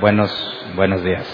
[0.00, 0.30] Buenos,
[0.76, 1.26] buenos días.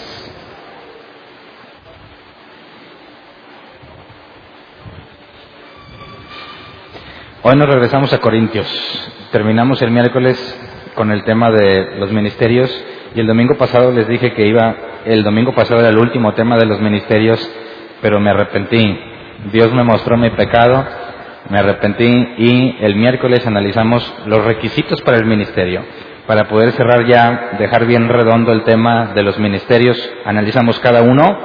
[7.43, 8.67] Hoy nos regresamos a Corintios.
[9.33, 10.35] Terminamos el miércoles
[10.95, 12.75] con el tema de los ministerios
[13.15, 14.75] y el domingo pasado les dije que iba,
[15.05, 17.39] el domingo pasado era el último tema de los ministerios,
[18.01, 18.99] pero me arrepentí.
[19.53, 20.87] Dios me mostró mi pecado,
[21.51, 25.85] me arrepentí y el miércoles analizamos los requisitos para el ministerio
[26.27, 31.39] para poder cerrar ya, dejar bien redondo el tema de los ministerios, analizamos cada uno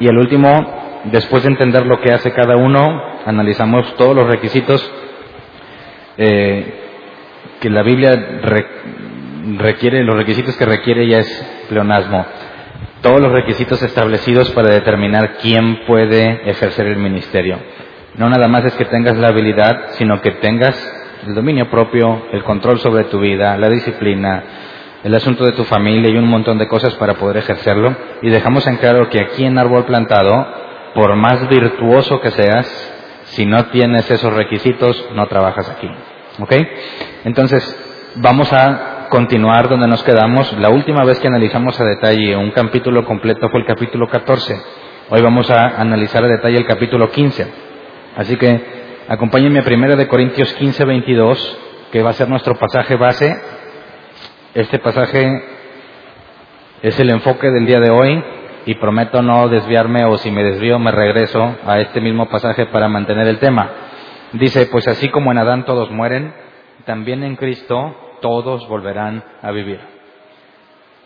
[0.00, 4.90] y el último, después de entender lo que hace cada uno, analizamos todos los requisitos
[6.16, 6.74] eh,
[7.60, 8.40] que la Biblia
[9.58, 12.24] requiere, los requisitos que requiere ya es pleonasmo,
[13.02, 17.58] todos los requisitos establecidos para determinar quién puede ejercer el ministerio.
[18.16, 22.42] No nada más es que tengas la habilidad, sino que tengas el dominio propio, el
[22.42, 24.42] control sobre tu vida, la disciplina,
[25.04, 27.94] el asunto de tu familia y un montón de cosas para poder ejercerlo.
[28.22, 30.46] Y dejamos en claro que aquí en Árbol Plantado,
[30.94, 32.66] por más virtuoso que seas,
[33.24, 35.88] si no tienes esos requisitos, no trabajas aquí.
[36.40, 36.52] ¿Ok?
[37.24, 37.62] Entonces,
[38.16, 40.52] vamos a continuar donde nos quedamos.
[40.58, 44.56] La última vez que analizamos a detalle un capítulo completo fue el capítulo 14.
[45.10, 47.46] Hoy vamos a analizar a detalle el capítulo 15.
[48.16, 51.58] Así que Acompáñenme a primera de Corintios 15, 22,
[51.90, 53.34] que va a ser nuestro pasaje base.
[54.54, 55.42] Este pasaje
[56.82, 58.22] es el enfoque del día de hoy
[58.64, 62.88] y prometo no desviarme o si me desvío me regreso a este mismo pasaje para
[62.88, 63.70] mantener el tema.
[64.34, 66.32] Dice, pues así como en Adán todos mueren,
[66.84, 69.80] también en Cristo todos volverán a vivir.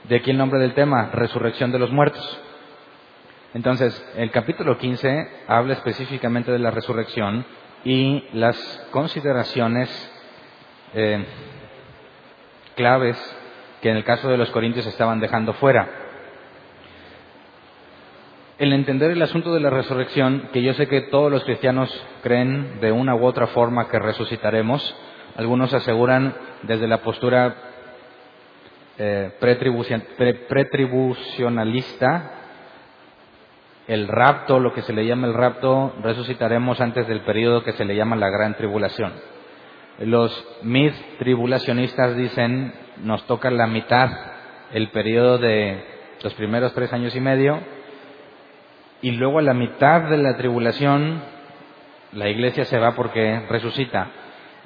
[0.04, 2.40] De aquí el nombre del tema, resurrección de los muertos.
[3.54, 7.46] Entonces, el capítulo 15 habla específicamente de la resurrección
[7.86, 8.56] y las
[8.90, 9.88] consideraciones
[10.92, 11.24] eh,
[12.74, 13.16] claves
[13.80, 15.88] que en el caso de los corintios estaban dejando fuera.
[18.58, 21.88] El entender el asunto de la resurrección, que yo sé que todos los cristianos
[22.24, 24.96] creen de una u otra forma que resucitaremos,
[25.36, 27.54] algunos aseguran desde la postura
[28.98, 29.30] eh,
[30.48, 32.32] pretribucionalista
[33.88, 37.84] el rapto, lo que se le llama el rapto, resucitaremos antes del periodo que se
[37.84, 39.12] le llama la gran tribulación.
[40.00, 44.10] Los mid tribulacionistas dicen, nos toca la mitad,
[44.72, 45.84] el periodo de
[46.22, 47.60] los primeros tres años y medio,
[49.02, 51.22] y luego a la mitad de la tribulación
[52.12, 54.08] la iglesia se va porque resucita.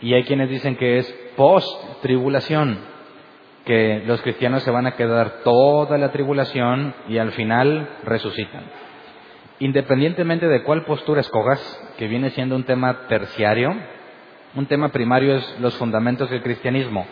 [0.01, 1.69] Y hay quienes dicen que es post
[2.01, 2.79] tribulación,
[3.67, 8.63] que los cristianos se van a quedar toda la tribulación y al final resucitan
[9.61, 11.61] independientemente de cuál postura escogas,
[11.97, 13.73] que viene siendo un tema terciario,
[14.55, 17.07] un tema primario es los fundamentos del cristianismo.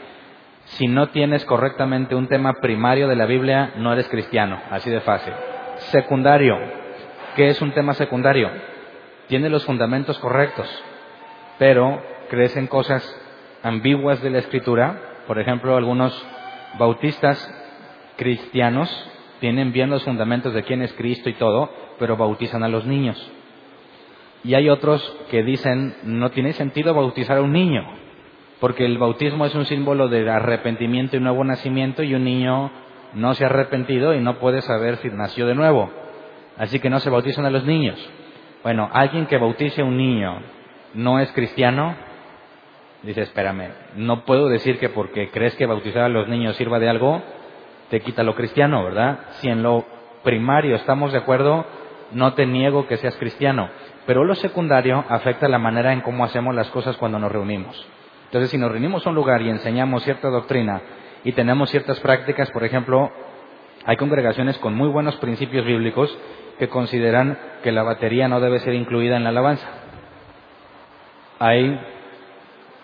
[0.64, 5.00] Si no tienes correctamente un tema primario de la Biblia, no eres cristiano, así de
[5.00, 5.32] fácil.
[5.92, 6.59] Secundario,
[7.36, 8.50] ¿qué es un tema secundario?
[9.28, 10.66] Tiene los fundamentos correctos,
[11.59, 13.04] pero crees en cosas
[13.62, 15.00] ambiguas de la escritura.
[15.26, 16.26] Por ejemplo, algunos
[16.78, 17.38] bautistas
[18.16, 18.91] cristianos
[19.41, 23.31] tienen bien los fundamentos de quién es Cristo y todo, pero bautizan a los niños.
[24.44, 27.84] Y hay otros que dicen, no tiene sentido bautizar a un niño,
[28.60, 32.70] porque el bautismo es un símbolo de arrepentimiento y nuevo nacimiento y un niño
[33.14, 35.91] no se ha arrepentido y no puede saber si nació de nuevo.
[36.56, 37.98] Así que no se bautizan a los niños.
[38.62, 40.41] Bueno, alguien que bautice a un niño
[40.94, 41.94] no es cristiano,
[43.03, 46.88] dice, espérame, no puedo decir que porque crees que bautizar a los niños sirva de
[46.88, 47.22] algo,
[47.91, 49.20] te quita lo cristiano, ¿verdad?
[49.41, 49.84] Si en lo
[50.25, 51.65] primario estamos de acuerdo,
[52.12, 53.69] no te niego que seas cristiano,
[54.06, 57.86] pero lo secundario afecta la manera en cómo hacemos las cosas cuando nos reunimos.
[58.27, 60.83] Entonces, si nos reunimos a un lugar y enseñamos cierta doctrina
[61.24, 63.10] y tenemos ciertas prácticas, por ejemplo,
[63.84, 66.16] hay congregaciones con muy buenos principios bíblicos
[66.59, 69.66] que consideran que la batería no debe ser incluida en la alabanza.
[71.38, 71.80] Hay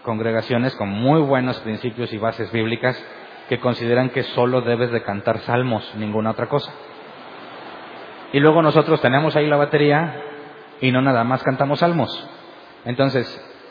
[0.02, 3.02] congregaciones con muy buenos principios y bases bíblicas
[3.48, 6.72] que consideran que solo debes de cantar salmos, ninguna otra cosa.
[8.34, 10.20] Y luego nosotros tenemos ahí la batería
[10.80, 12.10] y no nada más cantamos salmos.
[12.84, 13.24] Entonces,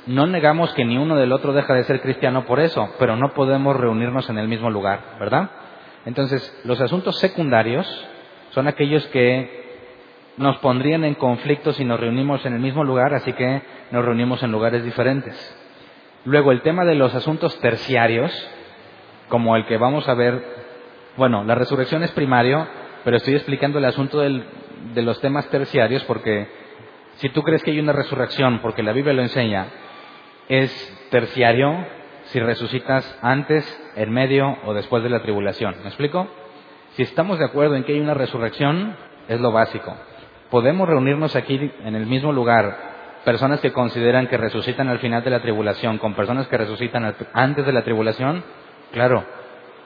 [0.08, 3.34] no negamos que ni uno del otro deja de ser cristiano por eso, pero no
[3.34, 5.50] podemos reunirnos en el mismo lugar, ¿verdad?
[6.06, 7.86] Entonces, los asuntos secundarios
[8.52, 9.82] son aquellos que
[10.38, 14.44] nos pondrían en conflicto si nos reunimos en el mismo lugar, así que nos reunimos
[14.44, 15.36] en lugares diferentes.
[16.24, 18.32] Luego, el tema de los asuntos terciarios,
[19.28, 20.42] como el que vamos a ver,
[21.18, 22.66] bueno, la resurrección es primario,
[23.04, 26.48] pero estoy explicando el asunto de los temas terciarios porque
[27.16, 29.68] si tú crees que hay una resurrección, porque la Biblia lo enseña,
[30.50, 31.86] es terciario
[32.26, 33.66] si resucitas antes,
[33.96, 35.76] en medio o después de la tribulación.
[35.82, 36.28] ¿Me explico?
[36.96, 38.96] Si estamos de acuerdo en que hay una resurrección,
[39.28, 39.96] es lo básico.
[40.50, 42.94] Podemos reunirnos aquí en el mismo lugar,
[43.26, 47.66] personas que consideran que resucitan al final de la tribulación, con personas que resucitan antes
[47.66, 48.44] de la tribulación.
[48.92, 49.24] Claro,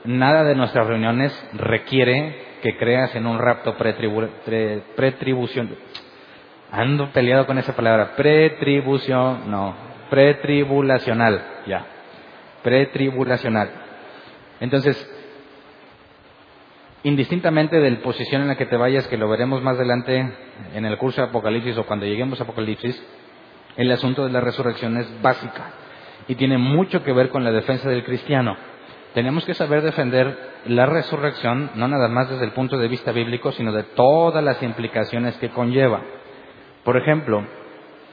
[0.03, 5.75] nada de nuestras reuniones requiere que creas en un rapto pretribución.
[6.71, 8.15] Ando peleado con esa palabra.
[8.15, 9.75] Pretribución, no.
[10.09, 11.85] Pretribulacional, ya.
[12.63, 13.69] Pretribulacional.
[14.59, 15.09] Entonces,
[17.03, 20.33] indistintamente del posición en la que te vayas, que lo veremos más adelante
[20.73, 23.01] en el curso de Apocalipsis o cuando lleguemos a Apocalipsis,
[23.77, 25.71] el asunto de la resurrección es básica
[26.27, 28.57] y tiene mucho que ver con la defensa del cristiano.
[29.13, 33.51] Tenemos que saber defender la resurrección no nada más desde el punto de vista bíblico,
[33.51, 36.01] sino de todas las implicaciones que conlleva.
[36.83, 37.43] Por ejemplo,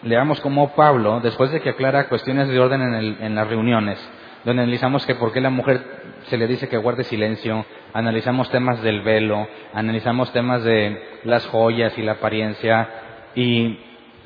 [0.02, 3.98] leamos cómo Pablo, después de que aclara cuestiones de orden en, las reuniones,
[4.44, 5.82] donde analizamos que por qué la mujer
[6.28, 11.96] se le dice que guarde silencio, analizamos temas del velo, analizamos temas de las joyas
[11.98, 12.88] y la apariencia,
[13.34, 13.78] y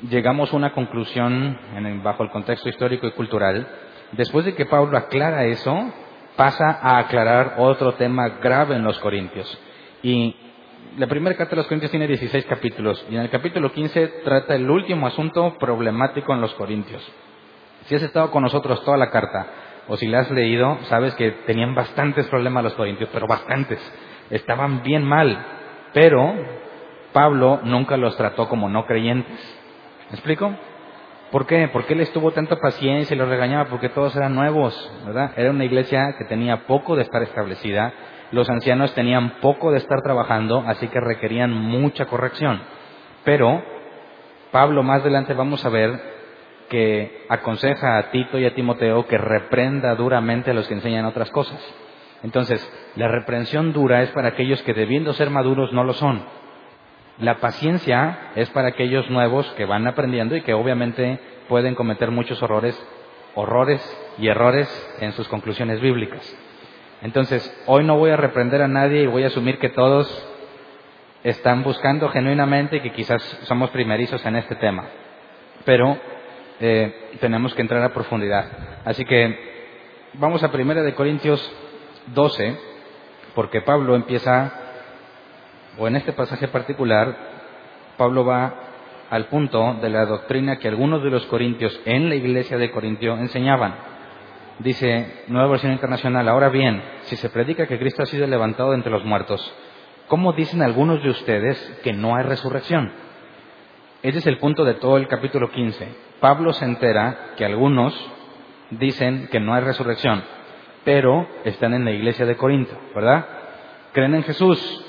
[0.09, 1.57] llegamos a una conclusión
[2.03, 3.67] bajo el contexto histórico y cultural.
[4.11, 5.93] Después de que Pablo aclara eso,
[6.39, 9.59] pasa a aclarar otro tema grave en los Corintios.
[10.01, 10.33] Y
[10.97, 14.55] la primera carta de los Corintios tiene 16 capítulos y en el capítulo 15 trata
[14.55, 17.05] el último asunto problemático en los Corintios.
[17.87, 19.47] Si has estado con nosotros toda la carta
[19.89, 23.79] o si la has leído, sabes que tenían bastantes problemas los Corintios, pero bastantes.
[24.29, 25.45] Estaban bien mal,
[25.93, 26.35] pero
[27.11, 29.57] Pablo nunca los trató como no creyentes.
[30.09, 30.55] ¿Me explico?
[31.31, 31.69] ¿Por qué?
[31.71, 35.31] Porque él estuvo tanta paciencia y los regañaba porque todos eran nuevos, ¿verdad?
[35.37, 37.93] Era una iglesia que tenía poco de estar establecida,
[38.31, 42.61] los ancianos tenían poco de estar trabajando, así que requerían mucha corrección.
[43.23, 43.63] Pero
[44.51, 45.99] Pablo más adelante vamos a ver
[46.69, 51.29] que aconseja a Tito y a Timoteo que reprenda duramente a los que enseñan otras
[51.31, 51.59] cosas.
[52.23, 52.61] Entonces,
[52.95, 56.23] la reprensión dura es para aquellos que debiendo ser maduros no lo son.
[57.19, 61.19] La paciencia es para aquellos nuevos que van aprendiendo y que obviamente
[61.49, 62.81] pueden cometer muchos horrores,
[63.35, 63.81] horrores
[64.17, 64.67] y errores
[65.01, 66.37] en sus conclusiones bíblicas.
[67.01, 70.07] Entonces, hoy no voy a reprender a nadie y voy a asumir que todos
[71.23, 74.85] están buscando genuinamente y que quizás somos primerizos en este tema.
[75.65, 75.97] Pero
[76.59, 78.45] eh, tenemos que entrar a profundidad.
[78.85, 79.49] Así que
[80.13, 81.39] vamos a Primera de Corintios
[82.07, 82.57] 12,
[83.35, 84.68] porque Pablo empieza,
[85.79, 87.15] o en este pasaje particular,
[87.97, 88.53] Pablo va
[89.09, 93.17] al punto de la doctrina que algunos de los corintios en la iglesia de Corintio
[93.17, 93.75] enseñaban.
[94.59, 98.91] Dice, nueva versión internacional, ahora bien, si se predica que Cristo ha sido levantado entre
[98.91, 99.53] los muertos,
[100.07, 102.91] ¿cómo dicen algunos de ustedes que no hay resurrección?
[104.03, 105.87] Ese es el punto de todo el capítulo 15.
[106.19, 107.93] Pablo se entera que algunos
[108.69, 110.23] dicen que no hay resurrección,
[110.83, 113.25] pero están en la iglesia de Corinto, ¿verdad?
[113.93, 114.85] Creen en Jesús,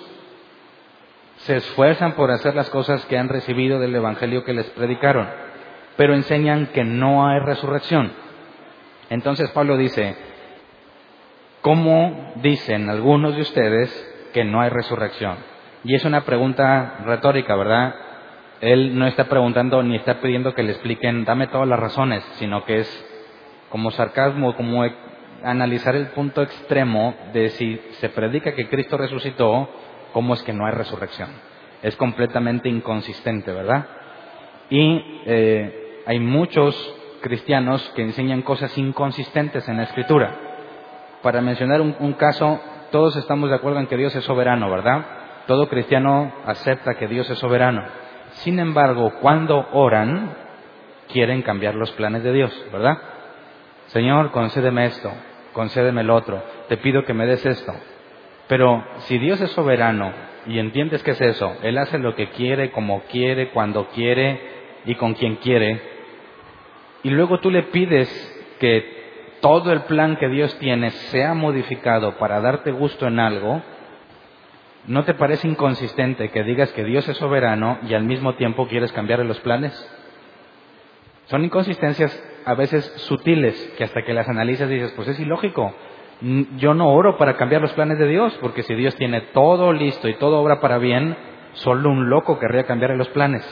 [1.40, 5.28] se esfuerzan por hacer las cosas que han recibido del Evangelio que les predicaron,
[5.96, 8.12] pero enseñan que no hay resurrección.
[9.08, 10.16] Entonces Pablo dice,
[11.62, 15.36] ¿cómo dicen algunos de ustedes que no hay resurrección?
[15.82, 17.94] Y es una pregunta retórica, ¿verdad?
[18.60, 22.64] Él no está preguntando ni está pidiendo que le expliquen, dame todas las razones, sino
[22.66, 23.06] que es
[23.70, 24.84] como sarcasmo, como
[25.42, 29.70] analizar el punto extremo de si se predica que Cristo resucitó,
[30.12, 31.30] ¿cómo es que no hay resurrección?
[31.82, 33.86] Es completamente inconsistente, ¿verdad?
[34.68, 36.74] Y eh, hay muchos
[37.20, 40.34] cristianos que enseñan cosas inconsistentes en la escritura.
[41.22, 45.04] Para mencionar un, caso, todos estamos de acuerdo en que Dios es soberano, ¿verdad?
[45.46, 47.84] Todo cristiano acepta que Dios es soberano.
[48.32, 50.34] Sin embargo, cuando oran,
[51.12, 52.98] quieren cambiar los planes de Dios, ¿verdad?
[53.88, 55.10] Señor, concédeme esto,
[55.52, 57.74] concédeme el otro, te pido que me des esto.
[58.50, 60.12] Pero si Dios es soberano
[60.44, 64.40] y entiendes que es eso, Él hace lo que quiere, como quiere, cuando quiere
[64.86, 65.80] y con quien quiere,
[67.04, 68.08] y luego tú le pides
[68.58, 73.62] que todo el plan que Dios tiene sea modificado para darte gusto en algo,
[74.88, 78.90] ¿no te parece inconsistente que digas que Dios es soberano y al mismo tiempo quieres
[78.90, 79.72] cambiarle los planes?
[81.26, 85.72] Son inconsistencias a veces sutiles que hasta que las analizas dices, pues es ilógico.
[86.20, 90.06] Yo no oro para cambiar los planes de Dios, porque si Dios tiene todo listo
[90.08, 91.16] y todo obra para bien,
[91.54, 93.42] solo un loco querría cambiarle los planes.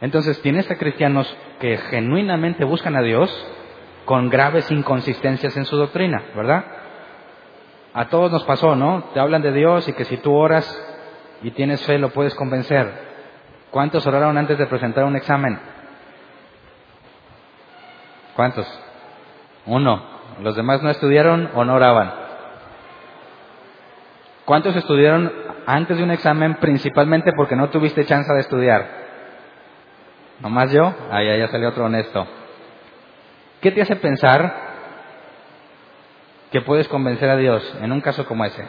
[0.00, 3.30] Entonces tienes a cristianos que genuinamente buscan a Dios
[4.04, 6.64] con graves inconsistencias en su doctrina, ¿verdad?
[7.94, 9.04] A todos nos pasó, ¿no?
[9.14, 10.64] Te hablan de Dios y que si tú oras
[11.42, 12.92] y tienes fe lo puedes convencer.
[13.70, 15.58] ¿Cuántos oraron antes de presentar un examen?
[18.36, 18.66] ¿Cuántos?
[19.66, 20.13] Uno.
[20.40, 22.12] ¿Los demás no estudiaron o no oraban?
[24.44, 25.32] ¿Cuántos estudiaron
[25.66, 28.86] antes de un examen principalmente porque no tuviste chance de estudiar?
[30.40, 30.92] ¿Nomás yo?
[31.10, 32.26] Ahí ya salió otro honesto.
[33.60, 34.54] ¿Qué te hace pensar
[36.50, 38.66] que puedes convencer a Dios en un caso como ese?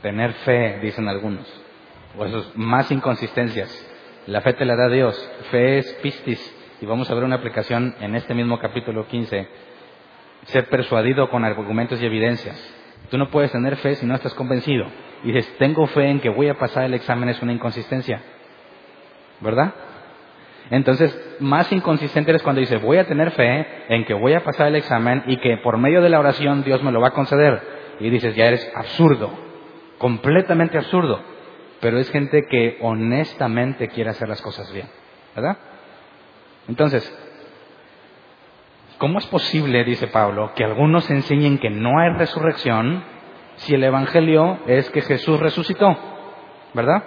[0.00, 1.46] Tener fe, dicen algunos.
[2.16, 3.68] O esos más inconsistencias.
[4.26, 5.14] La fe te la da Dios.
[5.50, 6.56] Fe es pistis.
[6.80, 9.48] Y vamos a ver una aplicación en este mismo capítulo 15.
[10.44, 12.58] Ser persuadido con argumentos y evidencias.
[13.10, 14.86] Tú no puedes tener fe si no estás convencido.
[15.22, 18.22] Y dices, tengo fe en que voy a pasar el examen, es una inconsistencia.
[19.40, 19.74] ¿Verdad?
[20.70, 24.68] Entonces, más inconsistente eres cuando dices, voy a tener fe en que voy a pasar
[24.68, 27.60] el examen y que por medio de la oración Dios me lo va a conceder.
[27.98, 29.30] Y dices, ya eres absurdo,
[29.98, 31.20] completamente absurdo.
[31.80, 34.86] Pero es gente que honestamente quiere hacer las cosas bien.
[35.34, 35.58] ¿Verdad?
[36.70, 37.02] Entonces,
[38.98, 43.02] ¿cómo es posible, dice Pablo, que algunos enseñen que no hay resurrección
[43.56, 45.98] si el Evangelio es que Jesús resucitó?
[46.72, 47.02] ¿Verdad?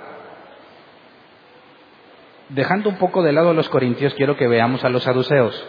[2.50, 5.66] Dejando un poco de lado a los corintios, quiero que veamos a los saduceos.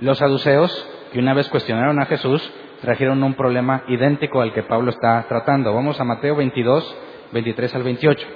[0.00, 0.70] Los saduceos,
[1.10, 5.72] que una vez cuestionaron a Jesús, trajeron un problema idéntico al que Pablo está tratando.
[5.72, 6.96] Vamos a Mateo 22,
[7.32, 8.28] 23 al 28.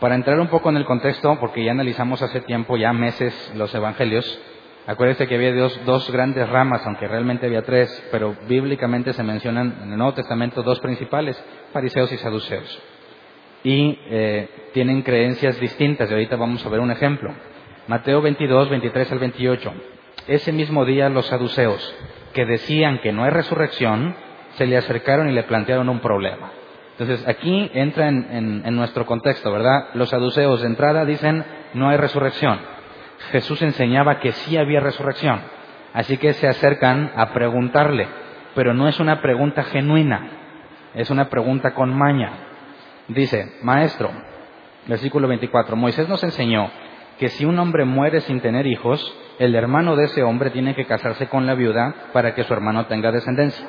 [0.00, 3.74] Para entrar un poco en el contexto, porque ya analizamos hace tiempo, ya meses, los
[3.74, 4.40] evangelios,
[4.86, 5.54] acuérdense que había
[5.84, 10.62] dos, grandes ramas, aunque realmente había tres, pero bíblicamente se mencionan en el Nuevo Testamento
[10.62, 11.42] dos principales,
[11.72, 12.82] fariseos y saduceos
[13.62, 16.10] y eh, tienen creencias distintas.
[16.10, 17.34] Y ahorita vamos a ver un ejemplo.
[17.86, 19.72] Mateo 22, 23 al 28.
[20.26, 21.94] Ese mismo día los saduceos,
[22.32, 24.14] que decían que no hay resurrección,
[24.54, 26.52] se le acercaron y le plantearon un problema.
[27.00, 29.86] Entonces aquí entra en, nuestro contexto, ¿verdad?
[29.94, 32.60] Los saduceos de entrada dicen no hay resurrección.
[33.30, 35.40] Jesús enseñaba que sí había resurrección.
[35.94, 38.06] Así que se acercan a preguntarle,
[38.54, 40.28] pero no es una pregunta genuina,
[40.94, 42.32] es una pregunta con maña.
[43.08, 44.10] Dice, maestro,
[44.86, 46.70] versículo 24, Moisés nos enseñó
[47.18, 49.00] que si un hombre muere sin tener hijos,
[49.38, 52.84] el hermano de ese hombre tiene que casarse con la viuda para que su hermano
[52.88, 53.66] tenga descendencia.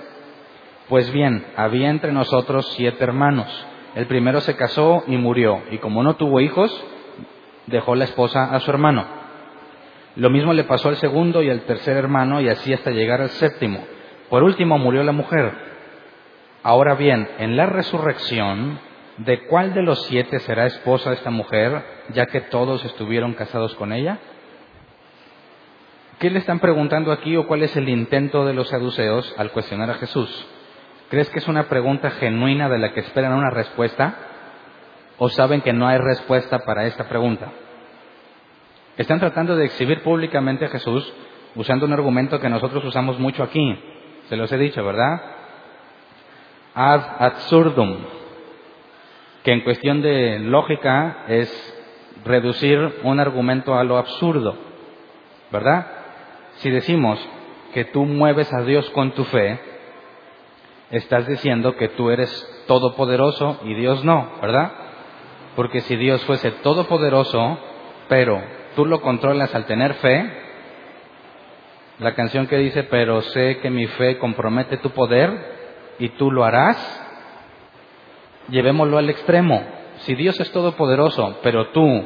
[0.91, 3.48] Pues bien, había entre nosotros siete hermanos.
[3.95, 6.69] El primero se casó y murió, y como no tuvo hijos,
[7.67, 9.05] dejó la esposa a su hermano.
[10.17, 13.29] Lo mismo le pasó al segundo y al tercer hermano, y así hasta llegar al
[13.29, 13.86] séptimo.
[14.29, 15.53] Por último murió la mujer.
[16.62, 18.77] Ahora bien, en la resurrección,
[19.15, 23.93] ¿de cuál de los siete será esposa esta mujer, ya que todos estuvieron casados con
[23.93, 24.19] ella?
[26.19, 29.89] ¿Qué le están preguntando aquí o cuál es el intento de los saduceos al cuestionar
[29.89, 30.50] a Jesús?
[31.12, 34.15] ¿Crees que es una pregunta genuina de la que esperan una respuesta?
[35.18, 37.51] ¿O saben que no hay respuesta para esta pregunta?
[38.96, 41.13] Están tratando de exhibir públicamente a Jesús
[41.56, 43.77] usando un argumento que nosotros usamos mucho aquí.
[44.30, 45.22] Se los he dicho, ¿verdad?
[46.74, 47.98] Ad absurdum
[49.44, 51.84] que en cuestión de lógica es
[52.24, 54.56] reducir un argumento a lo absurdo,
[55.51, 55.88] ¿verdad?
[56.60, 57.20] Si decimos
[57.74, 59.71] que tú mueves a Dios con tu fe,
[60.91, 64.71] estás diciendo que tú eres todopoderoso y Dios no, ¿verdad?
[65.55, 67.57] Porque si Dios fuese todopoderoso,
[68.07, 68.41] pero
[68.75, 70.29] tú lo controlas al tener fe,
[72.00, 76.43] la canción que dice, pero sé que mi fe compromete tu poder y tú lo
[76.43, 76.77] harás,
[78.50, 79.63] llevémoslo al extremo.
[80.00, 82.03] Si Dios es todopoderoso, pero tú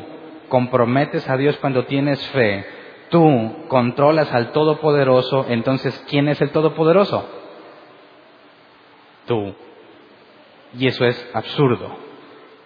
[0.49, 2.65] comprometes a Dios cuando tienes fe,
[3.09, 7.44] tú controlas al todopoderoso, entonces ¿quién es el todopoderoso?
[9.25, 9.55] Tú.
[10.77, 11.97] Y eso es absurdo.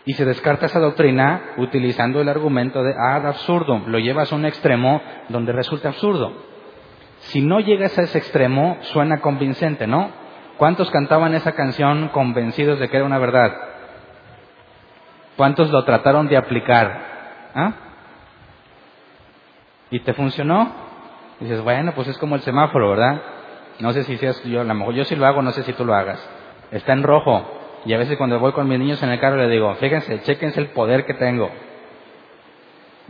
[0.06, 3.88] Y se descarta esa doctrina utilizando el argumento de ad absurdum.
[3.88, 6.34] Lo llevas a un extremo donde resulta absurdo.
[7.20, 10.10] Si no llegas a ese extremo, suena convincente, ¿no?
[10.58, 13.56] ¿Cuántos cantaban esa canción convencidos de que era una verdad?
[15.38, 17.52] ¿Cuántos lo trataron de aplicar?
[17.54, 17.74] ¿Ah?
[19.92, 20.90] ¿Y te funcionó?
[21.40, 23.22] dices, bueno, pues es como el semáforo, ¿verdad?
[23.80, 25.74] No sé si seas yo, a lo mejor yo sí lo hago, no sé si
[25.74, 26.20] tú lo hagas.
[26.72, 27.46] Está en rojo.
[27.86, 30.60] Y a veces cuando voy con mis niños en el carro le digo, fíjense, chequense
[30.60, 31.50] el poder que tengo.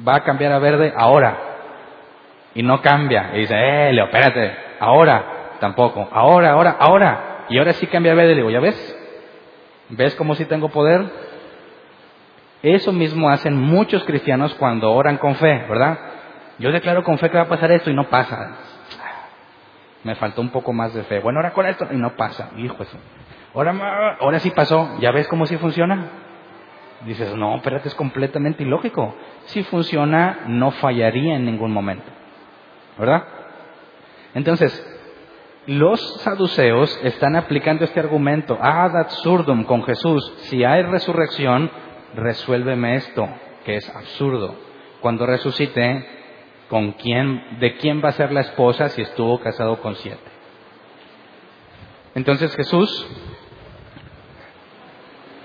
[0.08, 1.38] Va a cambiar a verde ahora.
[2.56, 3.32] Y no cambia.
[3.34, 5.40] Y dice, eh, Leo, espérate, ahora.
[5.60, 6.08] Tampoco.
[6.12, 7.46] Ahora, ahora, ahora.
[7.50, 8.30] Y ahora sí cambia a verde.
[8.30, 8.96] Le digo, ¿ya ves?
[9.90, 11.06] ¿Ves cómo sí tengo poder?
[12.62, 15.98] Eso mismo hacen muchos cristianos cuando oran con fe, ¿verdad?
[16.60, 18.58] Yo declaro con fe que va a pasar esto y no pasa.
[20.04, 21.20] Me faltó un poco más de fe.
[21.20, 22.52] Bueno, ahora con esto y no pasa.
[22.58, 22.98] Hijo eso.
[23.54, 24.98] Ahora, sí pasó.
[25.00, 26.08] ¿Ya ves cómo sí funciona?
[27.06, 29.16] Dices, no, espérate, es completamente ilógico.
[29.46, 32.06] Si funciona, no fallaría en ningún momento.
[32.98, 33.24] ¿Verdad?
[34.34, 34.86] Entonces,
[35.66, 40.34] los saduceos están aplicando este argumento, ad absurdum, con Jesús.
[40.42, 41.72] Si hay resurrección,
[42.16, 43.28] resuélveme esto,
[43.66, 44.56] que es absurdo.
[45.00, 46.06] Cuando resucite,
[46.70, 50.20] ¿con quién, de quién va a ser la esposa si estuvo casado con siete?
[52.16, 53.08] Entonces Jesús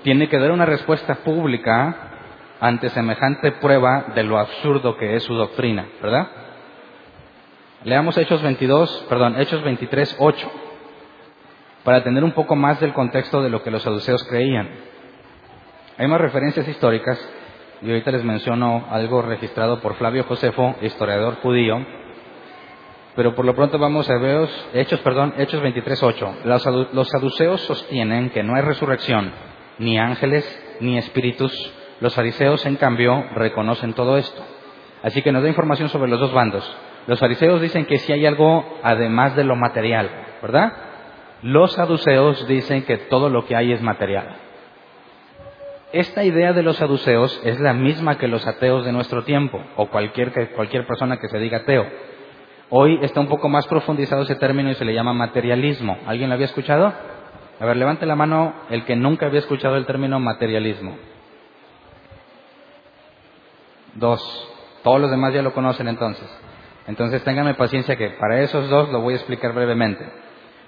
[0.05, 2.11] tiene que dar una respuesta pública
[2.59, 6.27] ante semejante prueba de lo absurdo que es su doctrina, ¿verdad?
[7.85, 10.51] Leamos Hechos 22, perdón, Hechos 23, 8,
[11.83, 14.69] para tener un poco más del contexto de lo que los saduceos creían.
[15.97, 17.19] Hay más referencias históricas,
[17.81, 21.83] y ahorita les menciono algo registrado por Flavio Josefo, historiador judío,
[23.15, 26.35] pero por lo pronto vamos a ver Hechos, perdón, Hechos 23, 8.
[26.93, 30.45] Los saduceos sostienen que no hay resurrección, ni ángeles,
[30.79, 31.73] ni espíritus.
[31.99, 34.43] Los fariseos, en cambio, reconocen todo esto.
[35.03, 36.75] Así que nos da información sobre los dos bandos.
[37.07, 40.09] Los fariseos dicen que sí hay algo además de lo material,
[40.41, 40.73] ¿verdad?
[41.43, 44.37] Los saduceos dicen que todo lo que hay es material.
[45.93, 49.87] Esta idea de los saduceos es la misma que los ateos de nuestro tiempo, o
[49.87, 51.85] cualquier, cualquier persona que se diga ateo.
[52.69, 55.97] Hoy está un poco más profundizado ese término y se le llama materialismo.
[56.07, 56.91] ¿Alguien lo había escuchado?
[57.59, 60.97] A ver, levante la mano el que nunca había escuchado el término materialismo.
[63.93, 64.51] Dos.
[64.83, 66.27] Todos los demás ya lo conocen entonces.
[66.87, 70.05] Entonces ténganme paciencia que para esos dos lo voy a explicar brevemente.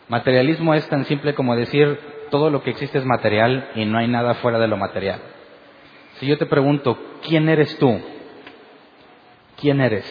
[0.07, 1.99] Materialismo es tan simple como decir
[2.31, 5.19] todo lo que existe es material y no hay nada fuera de lo material.
[6.15, 7.99] Si yo te pregunto, ¿quién eres tú?
[9.59, 10.05] ¿Quién eres?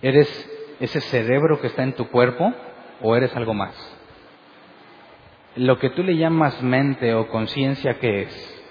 [0.00, 2.54] ¿Eres ese cerebro que está en tu cuerpo
[3.02, 3.97] o eres algo más?
[5.58, 8.64] Lo que tú le llamas mente o conciencia, ¿qué es?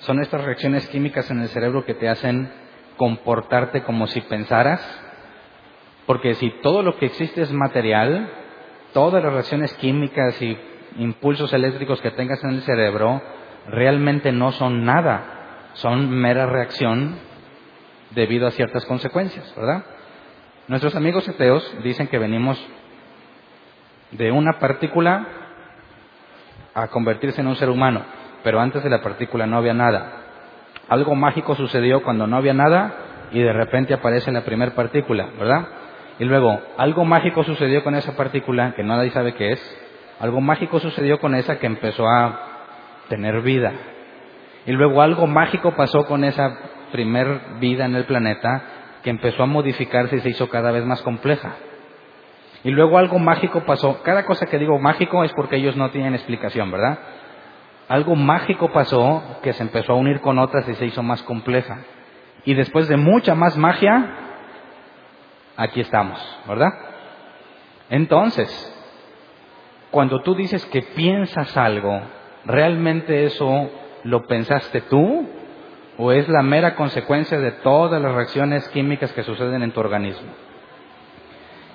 [0.00, 2.52] Son estas reacciones químicas en el cerebro que te hacen
[2.98, 4.80] comportarte como si pensaras
[6.04, 8.30] porque si todo lo que existe es material,
[8.92, 10.58] todas las reacciones químicas y
[10.98, 13.22] impulsos eléctricos que tengas en el cerebro
[13.66, 17.16] realmente no son nada, son mera reacción
[18.10, 19.82] debido a ciertas consecuencias, ¿verdad?
[20.66, 22.62] Nuestros amigos ateos dicen que venimos
[24.10, 25.37] de una partícula
[26.82, 28.02] a convertirse en un ser humano,
[28.42, 30.12] pero antes de la partícula no había nada.
[30.88, 32.94] Algo mágico sucedió cuando no había nada
[33.32, 35.66] y de repente aparece la primera partícula, ¿verdad?
[36.18, 39.78] Y luego, algo mágico sucedió con esa partícula, que nadie sabe qué es.
[40.18, 42.40] Algo mágico sucedió con esa que empezó a
[43.08, 43.72] tener vida.
[44.66, 46.58] Y luego algo mágico pasó con esa
[46.90, 48.62] primer vida en el planeta
[49.02, 51.52] que empezó a modificarse y se hizo cada vez más compleja.
[52.64, 54.02] Y luego algo mágico pasó.
[54.02, 56.98] Cada cosa que digo mágico es porque ellos no tienen explicación, ¿verdad?
[57.88, 61.78] Algo mágico pasó que se empezó a unir con otras y se hizo más compleja.
[62.44, 64.14] Y después de mucha más magia,
[65.56, 66.72] aquí estamos, ¿verdad?
[67.90, 68.48] Entonces,
[69.90, 72.00] cuando tú dices que piensas algo,
[72.44, 73.70] ¿realmente eso
[74.04, 75.28] lo pensaste tú
[75.96, 80.47] o es la mera consecuencia de todas las reacciones químicas que suceden en tu organismo?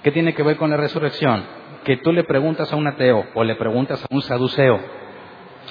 [0.04, 1.44] ¿Qué tiene que ver con la resurrección?
[1.84, 4.80] Que tú le preguntas a un ateo o le preguntas a un saduceo,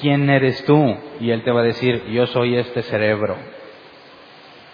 [0.00, 0.96] ¿quién eres tú?
[1.20, 3.36] Y él te va a decir, yo soy este cerebro.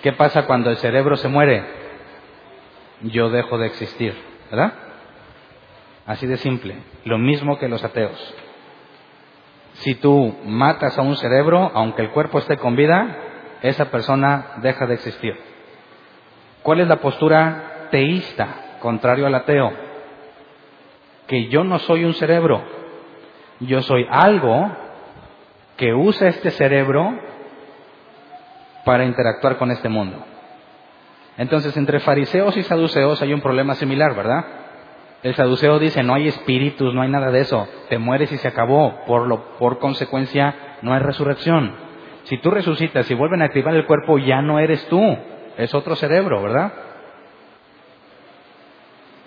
[0.02, 1.78] ¿Qué pasa cuando el cerebro se muere?
[3.02, 4.14] yo dejo de existir,
[4.50, 4.72] ¿verdad?
[6.06, 8.34] Así de simple, lo mismo que los ateos.
[9.74, 13.16] Si tú matas a un cerebro, aunque el cuerpo esté con vida,
[13.62, 15.38] esa persona deja de existir.
[16.62, 19.72] ¿Cuál es la postura teísta, contrario al ateo?
[21.26, 22.62] Que yo no soy un cerebro,
[23.60, 24.70] yo soy algo
[25.76, 27.18] que usa este cerebro
[28.84, 30.24] para interactuar con este mundo.
[31.36, 34.44] Entonces, entre fariseos y saduceos hay un problema similar, ¿verdad?
[35.22, 38.48] El saduceo dice, no hay espíritus, no hay nada de eso, te mueres y se
[38.48, 41.74] acabó, por, lo, por consecuencia no hay resurrección.
[42.24, 45.00] Si tú resucitas y vuelven a activar el cuerpo, ya no eres tú,
[45.56, 46.72] es otro cerebro, ¿verdad?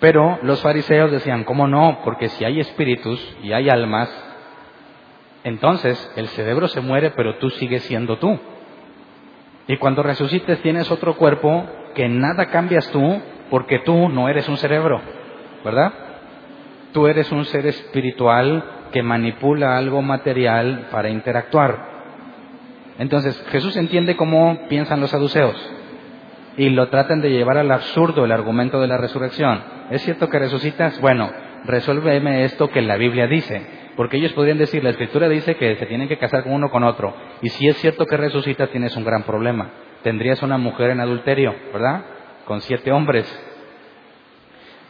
[0.02, 2.00] Pero los fariseos decían, ¿cómo no?
[2.04, 4.10] Porque si hay espíritus y hay almas,
[5.44, 8.36] entonces el cerebro se muere, pero tú sigues siendo tú.
[9.68, 14.56] Y cuando resucites tienes otro cuerpo que nada cambias tú porque tú no eres un
[14.56, 15.00] cerebro,
[15.64, 15.92] ¿verdad?
[16.92, 21.78] Tú eres un ser espiritual que manipula algo material para interactuar.
[22.98, 25.54] Entonces, Jesús entiende cómo piensan los saduceos
[26.56, 29.62] y lo tratan de llevar al absurdo el argumento de la resurrección.
[29.90, 31.00] ¿Es cierto que resucitas?
[31.00, 31.30] Bueno,
[31.64, 33.82] resuélveme esto que la Biblia dice.
[33.96, 36.82] Porque ellos podrían decir, la escritura dice que se tienen que casar con uno con
[36.82, 37.14] otro.
[37.42, 39.70] Y si es cierto que resucita, tienes un gran problema
[40.02, 42.04] tendrías una mujer en adulterio, ¿verdad?
[42.44, 43.26] Con siete hombres.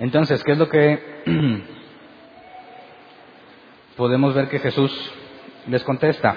[0.00, 1.22] Entonces, ¿qué es lo que
[3.96, 5.12] podemos ver que Jesús
[5.68, 6.36] les contesta.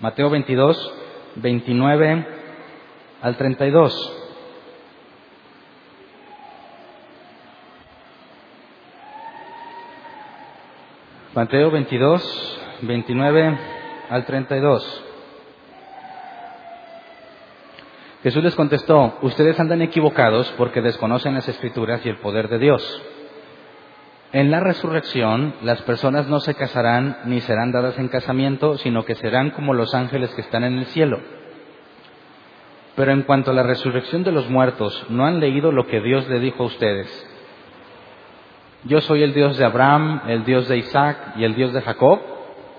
[0.00, 0.94] Mateo 22,
[1.36, 2.26] 29
[3.22, 4.18] al 32.
[11.34, 13.58] Mateo 22, 29
[14.10, 15.04] al 32.
[18.22, 23.02] Jesús les contestó, ustedes andan equivocados porque desconocen las escrituras y el poder de Dios.
[24.32, 29.14] En la resurrección, las personas no se casarán ni serán dadas en casamiento, sino que
[29.14, 31.18] serán como los ángeles que están en el cielo.
[32.94, 36.28] Pero en cuanto a la resurrección de los muertos, ¿no han leído lo que Dios
[36.28, 37.28] le dijo a ustedes?
[38.84, 42.20] Yo soy el Dios de Abraham, el Dios de Isaac y el Dios de Jacob.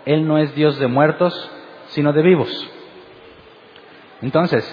[0.06, 1.34] Él no es Dios de muertos,
[1.88, 2.69] sino de vivos.
[4.21, 4.63] Entonces,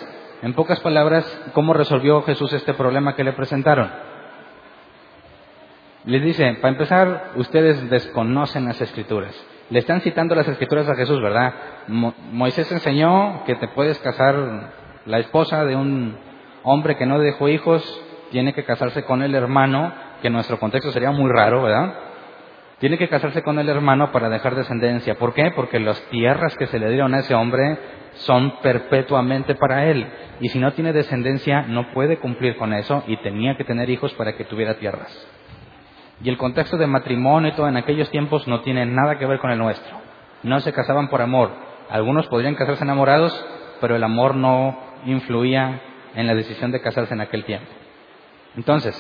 [0.43, 3.91] en pocas palabras, ¿cómo resolvió Jesús este problema que le presentaron?
[6.05, 9.35] Les dice, para empezar, ustedes desconocen las escrituras.
[9.69, 11.55] Le están citando las escrituras a Jesús, ¿verdad?
[11.87, 14.73] Moisés enseñó que te puedes casar
[15.07, 16.17] la esposa de un
[16.63, 17.83] hombre que no dejó hijos,
[18.31, 21.95] tiene que casarse con el hermano, que en nuestro contexto sería muy raro, ¿verdad?
[22.79, 25.17] Tiene que casarse con el hermano para dejar descendencia.
[25.17, 25.51] ¿Por qué?
[25.55, 27.79] Porque las tierras que se le dieron a ese hombre
[28.15, 30.07] son perpetuamente para él.
[30.41, 34.15] Y si no tiene descendencia, no puede cumplir con eso y tenía que tener hijos
[34.15, 35.11] para que tuviera tierras.
[36.23, 39.41] Y el contexto de matrimonio y todo en aquellos tiempos no tiene nada que ver
[39.41, 39.99] con el nuestro.
[40.43, 41.51] No se casaban por amor.
[41.91, 43.45] Algunos podrían casarse enamorados,
[43.81, 45.81] pero el amor no influía
[46.15, 47.69] en la decisión de casarse en aquel tiempo.
[48.57, 48.95] Entonces,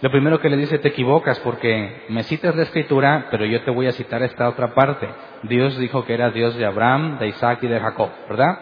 [0.00, 3.70] lo primero que le dice, te equivocas porque me citas la escritura, pero yo te
[3.70, 5.08] voy a citar esta otra parte.
[5.44, 8.58] Dios dijo que era Dios de Abraham, de Isaac y de Jacob, ¿verdad?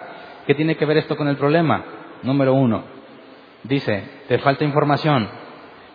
[0.46, 1.84] ¿Qué tiene que ver esto con el problema?
[2.22, 2.84] Número uno,
[3.64, 5.28] dice, te falta información,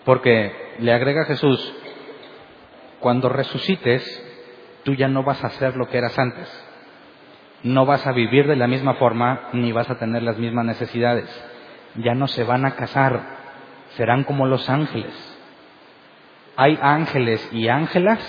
[0.04, 1.74] porque le agrega Jesús,
[3.00, 4.04] cuando resucites,
[4.84, 6.69] tú ya no vas a hacer lo que eras antes.
[7.64, 11.30] No vas a vivir de la misma forma, ni vas a tener las mismas necesidades.
[11.96, 13.22] Ya no se van a casar,
[13.96, 15.14] serán como los ángeles.
[16.56, 18.20] ¿Hay ángeles y ángelas?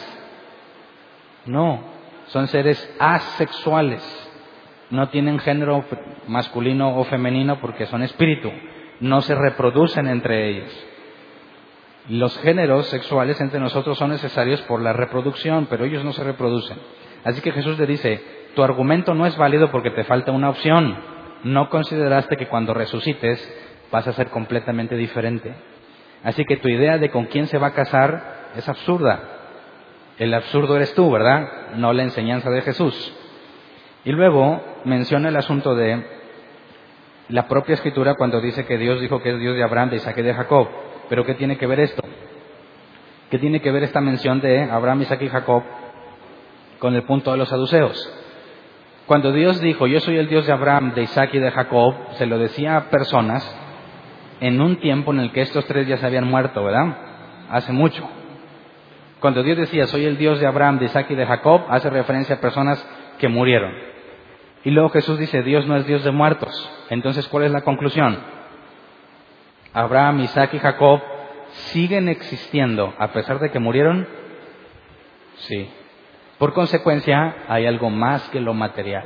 [1.46, 1.82] No,
[2.28, 4.02] son seres asexuales.
[4.90, 5.84] No tienen género
[6.26, 8.50] masculino o femenino porque son espíritu.
[9.00, 10.86] No se reproducen entre ellos.
[12.08, 16.78] Los géneros sexuales entre nosotros son necesarios por la reproducción, pero ellos no se reproducen.
[17.24, 20.96] Así que Jesús le dice, tu argumento no es válido porque te falta una opción.
[21.44, 23.40] No consideraste que cuando resucites
[23.90, 25.54] vas a ser completamente diferente.
[26.22, 29.20] Así que tu idea de con quién se va a casar es absurda.
[30.18, 31.72] El absurdo eres tú, ¿verdad?
[31.76, 33.14] No la enseñanza de Jesús.
[34.04, 36.04] Y luego menciona el asunto de
[37.28, 40.18] la propia escritura cuando dice que Dios dijo que es Dios de Abraham, de Isaac
[40.18, 40.68] y de Jacob.
[41.08, 42.02] Pero ¿qué tiene que ver esto?
[43.30, 45.62] ¿Qué tiene que ver esta mención de Abraham, Isaac y Jacob
[46.78, 48.19] con el punto de los saduceos?
[49.10, 52.26] Cuando Dios dijo, yo soy el Dios de Abraham, de Isaac y de Jacob, se
[52.26, 53.44] lo decía a personas
[54.38, 56.96] en un tiempo en el que estos tres ya se habían muerto, ¿verdad?
[57.50, 58.08] Hace mucho.
[59.18, 62.36] Cuando Dios decía, soy el Dios de Abraham, de Isaac y de Jacob, hace referencia
[62.36, 63.72] a personas que murieron.
[64.62, 66.70] Y luego Jesús dice, Dios no es Dios de muertos.
[66.88, 68.16] Entonces, ¿cuál es la conclusión?
[69.72, 71.00] Abraham, Isaac y Jacob
[71.72, 74.06] siguen existiendo a pesar de que murieron.
[75.34, 75.68] Sí.
[76.40, 79.04] Por consecuencia, hay algo más que lo material.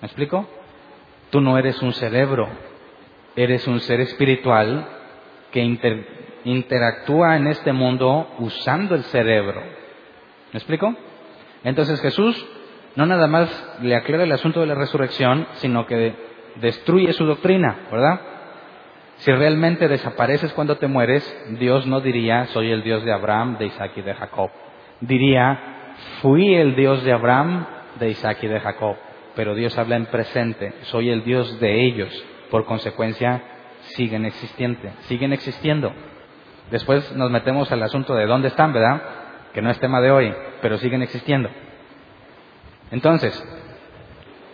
[0.00, 0.48] ¿Me explico?
[1.28, 2.48] Tú no eres un cerebro,
[3.36, 4.86] Eres un ser espiritual
[5.50, 5.60] que
[6.44, 9.60] interactúa en este mundo usando el cerebro.
[10.52, 10.94] ¿Me explico?
[11.64, 12.46] Entonces Jesús
[12.96, 13.50] no nada más
[13.82, 16.14] le aclara el asunto de la resurrección, sino que
[16.62, 18.20] destruye su doctrina, ¿verdad?
[19.16, 21.24] Si realmente desapareces cuando te mueres,
[21.58, 24.50] Dios no diría, soy el Dios de Abraham, de Isaac y de Jacob.
[25.00, 25.73] Diría,
[26.20, 27.66] fui el Dios de Abraham,
[27.98, 28.96] de Isaac y de Jacob.
[29.34, 33.42] Pero Dios habla en presente, soy el Dios de ellos, por consecuencia
[33.96, 35.92] siguen existiendo, siguen existiendo.
[36.70, 39.02] Después nos metemos al asunto de dónde están, ¿verdad?
[39.52, 41.50] Que no es tema de hoy, pero siguen existiendo.
[42.90, 43.42] Entonces,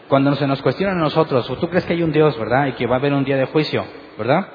[0.08, 2.66] cuando se nos cuestiona a nosotros, o tú crees que hay un Dios, ¿verdad?
[2.66, 3.84] Y que va a haber un día de juicio,
[4.18, 4.48] ¿verdad?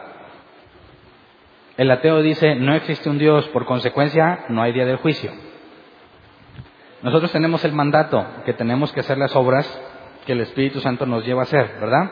[1.77, 5.31] El ateo dice, no existe un Dios, por consecuencia, no hay día de juicio.
[7.05, 9.63] Nosotros tenemos el mandato que tenemos que hacer las obras
[10.25, 12.09] que el Espíritu Santo nos lleva a hacer, ¿verdad?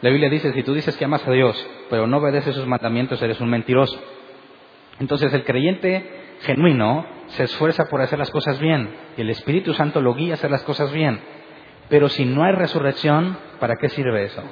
[0.00, 1.56] La Biblia dice, si tú dices que amas a Dios,
[1.88, 3.96] pero no obedeces sus mandamientos, eres un mentiroso.
[4.98, 10.00] Entonces el creyente genuino se esfuerza por hacer las cosas bien y el Espíritu Santo
[10.00, 11.20] lo guía a hacer las cosas bien.
[11.88, 14.42] Pero si no hay resurrección, ¿para qué sirve eso?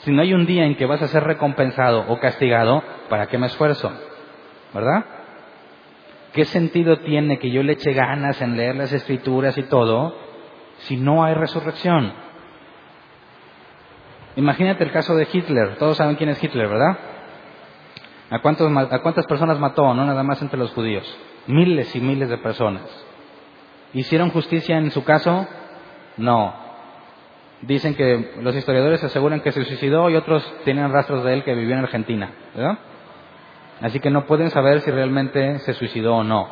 [0.00, 3.38] Si no hay un día en que vas a ser recompensado o castigado, ¿para qué
[3.38, 3.90] me esfuerzo?
[4.74, 5.17] ¿Verdad?
[6.38, 10.14] ¿Qué sentido tiene que yo le eche ganas en leer las escrituras y todo
[10.82, 12.12] si no hay resurrección?
[14.36, 15.74] Imagínate el caso de Hitler.
[15.78, 16.96] Todos saben quién es Hitler, ¿verdad?
[18.30, 19.92] ¿A, ¿A cuántas personas mató?
[19.94, 21.04] No nada más entre los judíos.
[21.48, 22.84] Miles y miles de personas.
[23.92, 25.44] ¿Hicieron justicia en su caso?
[26.18, 26.54] No.
[27.62, 31.56] Dicen que los historiadores aseguran que se suicidó y otros tienen rastros de él que
[31.56, 32.78] vivió en Argentina, ¿verdad?
[33.80, 36.48] Así que no pueden saber si realmente se suicidó o no.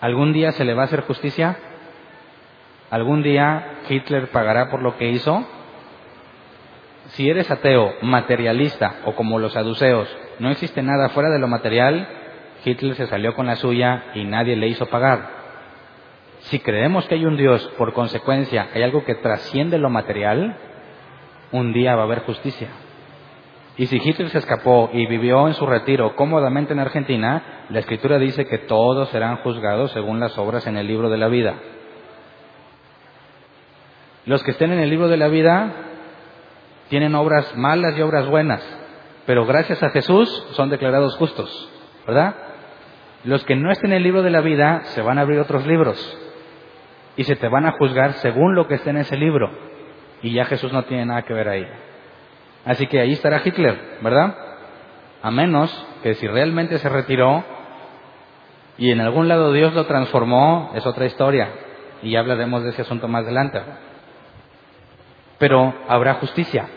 [0.00, 1.56] ¿Algún día se le va a hacer justicia?
[2.90, 5.44] ¿Algún día Hitler pagará por lo que hizo?
[7.08, 10.08] Si eres ateo, materialista o como los saduceos,
[10.38, 12.08] no existe nada fuera de lo material,
[12.64, 15.36] Hitler se salió con la suya y nadie le hizo pagar.
[16.40, 20.56] Si creemos que hay un Dios, por consecuencia, hay algo que trasciende lo material,
[21.52, 22.68] un día va a haber justicia.
[23.78, 28.18] Y si Hitler se escapó y vivió en su retiro cómodamente en Argentina, la escritura
[28.18, 31.56] dice que todos serán juzgados según las obras en el libro de la vida.
[34.24, 35.72] Los que estén en el libro de la vida
[36.88, 38.62] tienen obras malas y obras buenas,
[39.26, 41.70] pero gracias a Jesús son declarados justos,
[42.06, 42.34] ¿verdad?
[43.24, 45.66] Los que no estén en el libro de la vida se van a abrir otros
[45.66, 46.18] libros
[47.16, 49.50] y se te van a juzgar según lo que esté en ese libro.
[50.22, 51.66] Y ya Jesús no tiene nada que ver ahí.
[52.66, 54.36] Así que ahí estará Hitler, ¿verdad?
[55.22, 57.44] A menos que si realmente se retiró
[58.76, 61.48] y en algún lado Dios lo transformó, es otra historia.
[62.02, 63.62] Y ya hablaremos de ese asunto más adelante.
[65.38, 66.68] Pero habrá justicia.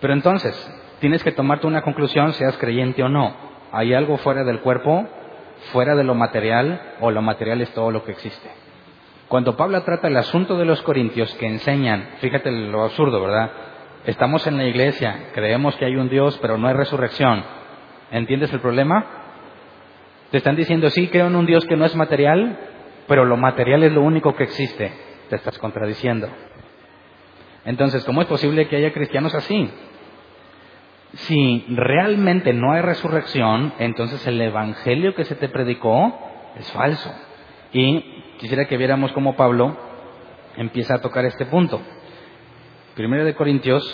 [0.00, 0.54] Pero entonces,
[1.00, 3.34] tienes que tomarte una conclusión, seas creyente o no.
[3.72, 5.06] ¿Hay algo fuera del cuerpo,
[5.72, 8.50] fuera de lo material, o lo material es todo lo que existe?
[9.30, 13.52] Cuando Pablo trata el asunto de los corintios que enseñan, fíjate lo absurdo, ¿verdad?
[14.04, 17.44] Estamos en la iglesia, creemos que hay un Dios, pero no hay resurrección.
[18.10, 19.06] ¿Entiendes el problema?
[20.32, 22.58] Te están diciendo, sí, creo en un Dios que no es material,
[23.06, 24.92] pero lo material es lo único que existe.
[25.28, 26.28] Te estás contradiciendo.
[27.64, 29.70] Entonces, ¿cómo es posible que haya cristianos así?
[31.12, 36.18] Si realmente no hay resurrección, entonces el evangelio que se te predicó
[36.58, 37.14] es falso.
[37.72, 39.76] Y Quisiera que viéramos cómo Pablo
[40.56, 41.78] empieza a tocar este punto.
[42.94, 43.84] Primero de Corintios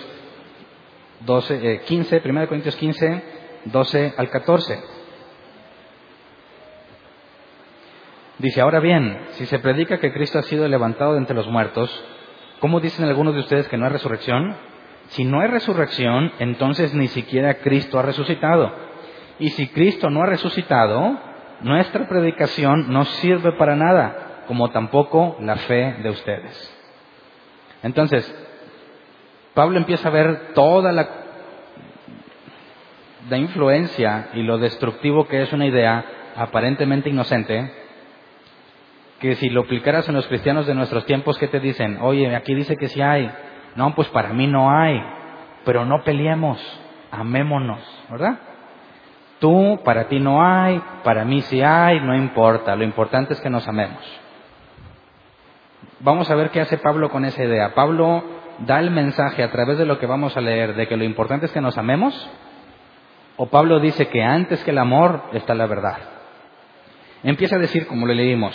[1.22, 3.22] 12, 15, 1 de Corintios 15,
[3.64, 4.80] 12 al 14.
[8.38, 11.90] Dice, ahora bien, si se predica que Cristo ha sido levantado de entre los muertos,
[12.60, 14.54] ¿cómo dicen algunos de ustedes que no hay resurrección?
[15.08, 18.72] Si no hay resurrección, entonces ni siquiera Cristo ha resucitado.
[19.40, 21.18] Y si Cristo no ha resucitado,
[21.62, 26.72] nuestra predicación no sirve para nada como tampoco la fe de ustedes.
[27.82, 28.34] Entonces,
[29.54, 31.08] Pablo empieza a ver toda la,
[33.38, 36.04] influencia y lo destructivo que es una idea
[36.36, 37.72] aparentemente inocente,
[39.18, 41.98] que si lo aplicaras en los cristianos de nuestros tiempos, ¿qué te dicen?
[42.02, 43.30] Oye, aquí dice que sí hay.
[43.76, 45.02] No, pues para mí no hay.
[45.64, 46.60] Pero no peleemos,
[47.10, 47.80] amémonos,
[48.10, 48.38] ¿verdad?
[49.38, 52.76] Tú, para ti no hay, para mí sí hay, no importa.
[52.76, 54.02] Lo importante es que nos amemos.
[56.00, 57.74] Vamos a ver qué hace Pablo con esa idea.
[57.74, 58.22] Pablo
[58.58, 61.46] da el mensaje a través de lo que vamos a leer de que lo importante
[61.46, 62.28] es que nos amemos.
[63.36, 65.98] O Pablo dice que antes que el amor está la verdad.
[67.22, 68.54] Empieza a decir, como le leímos,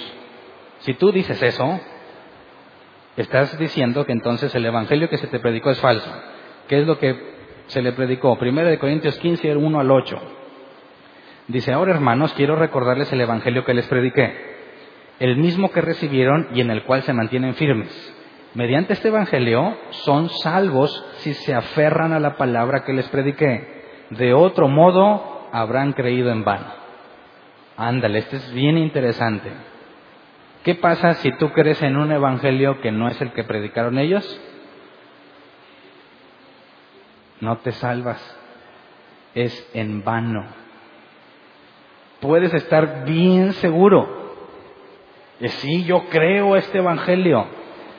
[0.79, 1.79] si tú dices eso,
[3.17, 6.11] estás diciendo que entonces el evangelio que se te predicó es falso.
[6.67, 7.15] ¿Qué es lo que
[7.67, 8.37] se le predicó?
[8.37, 10.21] Primero de Corintios 15, 1 al 8.
[11.47, 14.50] Dice, ahora hermanos, quiero recordarles el evangelio que les prediqué
[15.21, 17.91] el mismo que recibieron y en el cual se mantienen firmes.
[18.55, 23.83] Mediante este Evangelio son salvos si se aferran a la palabra que les prediqué.
[24.09, 26.65] De otro modo, habrán creído en vano.
[27.77, 29.51] Ándale, este es bien interesante.
[30.63, 34.41] ¿Qué pasa si tú crees en un Evangelio que no es el que predicaron ellos?
[37.41, 38.19] No te salvas.
[39.35, 40.47] Es en vano.
[42.21, 44.20] Puedes estar bien seguro
[45.49, 47.47] sí, yo creo este Evangelio,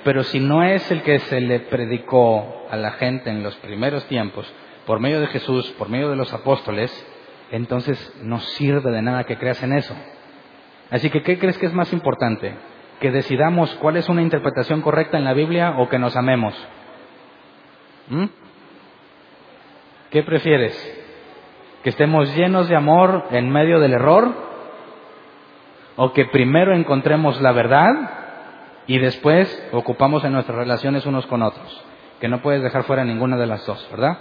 [0.05, 4.05] pero si no es el que se le predicó a la gente en los primeros
[4.07, 4.53] tiempos,
[4.87, 6.91] por medio de Jesús, por medio de los apóstoles,
[7.51, 9.95] entonces no sirve de nada que creas en eso.
[10.91, 12.55] Así que, ¿qué crees que es más importante?
[13.01, 16.55] ¿Que decidamos cuál es una interpretación correcta en la Biblia o que nos amemos?
[18.09, 18.27] ¿Mm?
[20.11, 20.75] ¿Qué prefieres?
[21.83, 24.52] ¿Que estemos llenos de amor en medio del error
[25.97, 27.93] o que primero encontremos la verdad
[28.87, 31.85] y después ocupamos en nuestras relaciones unos con otros,
[32.21, 34.19] que no puedes dejar fuera ninguna de las dos, ¿verdad?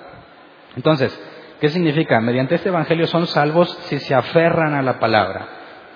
[0.76, 1.20] Entonces,
[1.62, 2.20] ¿Qué significa?
[2.20, 5.48] Mediante este Evangelio son salvos si se aferran a la palabra.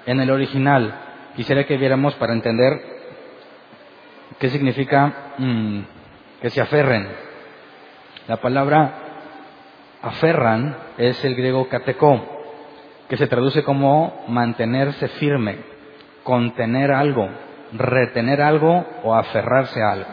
[0.05, 0.93] En el original,
[1.35, 2.79] quisiera que viéramos para entender
[4.37, 5.79] qué significa mm,
[6.39, 7.07] que se aferren.
[8.27, 8.93] La palabra
[10.03, 12.34] aferran es el griego katekó,
[13.09, 15.57] que se traduce como mantenerse firme,
[16.23, 17.29] contener algo,
[17.73, 20.09] retener algo o aferrarse a algo.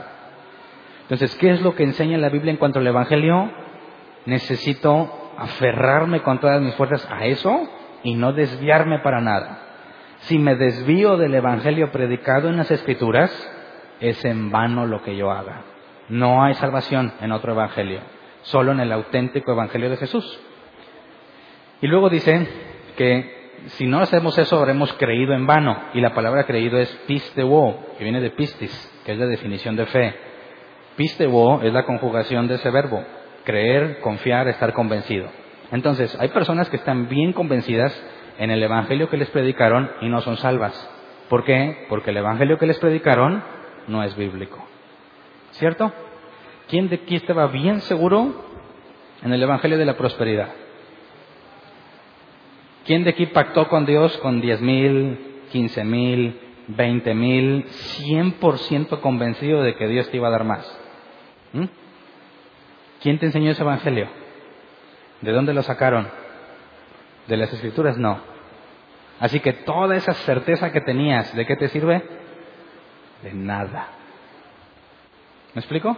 [1.02, 3.50] Entonces, ¿qué es lo que enseña la Biblia en cuanto al Evangelio?
[4.26, 7.68] Necesito aferrarme con todas mis fuerzas a eso
[8.02, 9.58] y no desviarme para nada.
[10.20, 13.30] Si me desvío del Evangelio predicado en las Escrituras,
[14.00, 15.62] es en vano lo que yo haga.
[16.08, 18.00] No hay salvación en otro Evangelio,
[18.42, 20.40] solo en el auténtico Evangelio de Jesús.
[21.80, 22.46] Y luego dice
[23.02, 25.76] que si no hacemos eso, habremos creído en vano.
[25.94, 28.72] Y la palabra creído es pisteuo, que viene de pistis,
[29.04, 30.14] que es la definición de fe.
[30.96, 33.04] Pisteuo es la conjugación de ese verbo
[33.44, 35.28] creer, confiar, estar convencido.
[35.72, 37.92] Entonces, hay personas que están bien convencidas
[38.38, 40.72] en el Evangelio que les predicaron y no son salvas.
[41.28, 41.86] ¿Por qué?
[41.88, 43.42] Porque el Evangelio que les predicaron
[43.88, 44.64] no es bíblico.
[45.52, 45.92] ¿Cierto?
[46.68, 48.44] ¿Quién de aquí estaba bien seguro
[49.24, 50.50] en el Evangelio de la prosperidad?
[52.84, 58.58] ¿Quién de aquí pactó con Dios con diez mil, quince mil, veinte mil, cien por
[58.58, 60.80] ciento convencido de que Dios te iba a dar más?
[61.52, 61.64] ¿Mm?
[63.02, 64.08] ¿Quién te enseñó ese evangelio?
[65.20, 66.08] ¿De dónde lo sacaron?
[67.28, 67.96] ¿De las escrituras?
[67.98, 68.18] No.
[69.20, 72.02] Así que toda esa certeza que tenías, ¿de qué te sirve?
[73.22, 73.88] De nada.
[75.54, 75.96] ¿Me explico?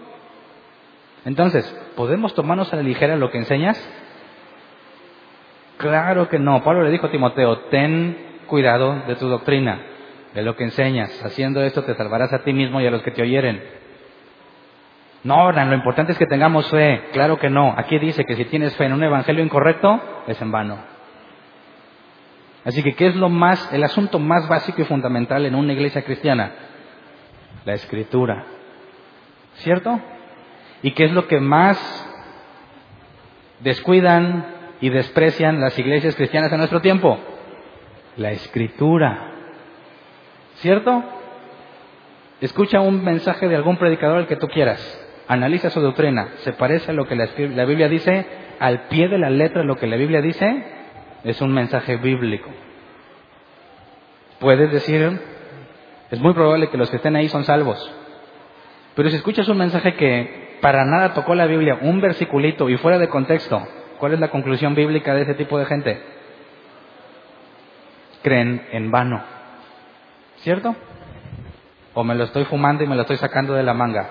[1.24, 1.64] Entonces,
[1.96, 3.82] ¿podemos tomarnos a la ligera lo que enseñas?
[5.78, 6.62] Claro que no.
[6.62, 9.80] Pablo le dijo a Timoteo, ten cuidado de tu doctrina,
[10.34, 11.22] de lo que enseñas.
[11.24, 13.62] Haciendo esto te salvarás a ti mismo y a los que te oyeren.
[15.24, 17.08] No, lo importante es que tengamos fe.
[17.12, 17.74] Claro que no.
[17.76, 20.78] Aquí dice que si tienes fe en un evangelio incorrecto, es en vano.
[22.64, 26.02] Así que, ¿qué es lo más, el asunto más básico y fundamental en una iglesia
[26.02, 26.52] cristiana?
[27.64, 28.44] La escritura.
[29.56, 30.00] ¿Cierto?
[30.82, 31.78] ¿Y qué es lo que más
[33.60, 34.53] descuidan
[34.84, 37.18] y desprecian las iglesias cristianas en nuestro tiempo?
[38.18, 39.32] La escritura.
[40.56, 41.02] ¿Cierto?
[42.42, 46.90] Escucha un mensaje de algún predicador al que tú quieras analiza su doctrina, se parece
[46.90, 48.26] a lo que la, Biblia dice,
[48.58, 50.64] al pie de la letra lo que la Biblia dice,
[51.24, 52.50] es un mensaje bíblico.
[54.38, 55.18] Puedes decir,
[56.10, 57.90] es muy probable que los que estén ahí son salvos.
[58.94, 62.98] Pero si escuchas un mensaje que para nada tocó la Biblia, un versiculito y fuera
[62.98, 63.66] de contexto,
[63.98, 66.02] ¿cuál es la conclusión bíblica de ese tipo de gente?
[68.22, 69.22] Creen en vano.
[70.36, 70.74] ¿Cierto?
[71.94, 74.08] O me lo estoy fumando y me lo estoy sacando de la manga.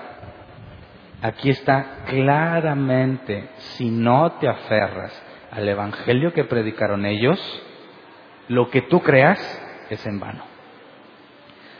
[1.22, 7.38] Aquí está claramente, si no te aferras al Evangelio que predicaron ellos,
[8.48, 9.38] lo que tú creas
[9.90, 10.42] es en vano.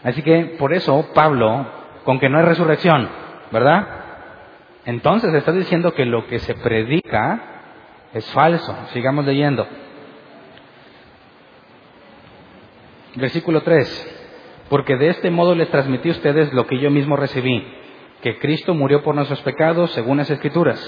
[0.03, 1.67] Así que por eso Pablo,
[2.05, 3.09] con que no hay resurrección,
[3.51, 3.87] ¿verdad?
[4.87, 7.54] Entonces está diciendo que lo que se predica
[8.15, 8.75] es falso.
[8.93, 9.67] Sigamos leyendo.
[13.17, 14.67] Versículo 3.
[14.71, 17.63] Porque de este modo les transmití a ustedes lo que yo mismo recibí
[18.25, 20.81] que Cristo murió por nuestros pecados según las Escrituras,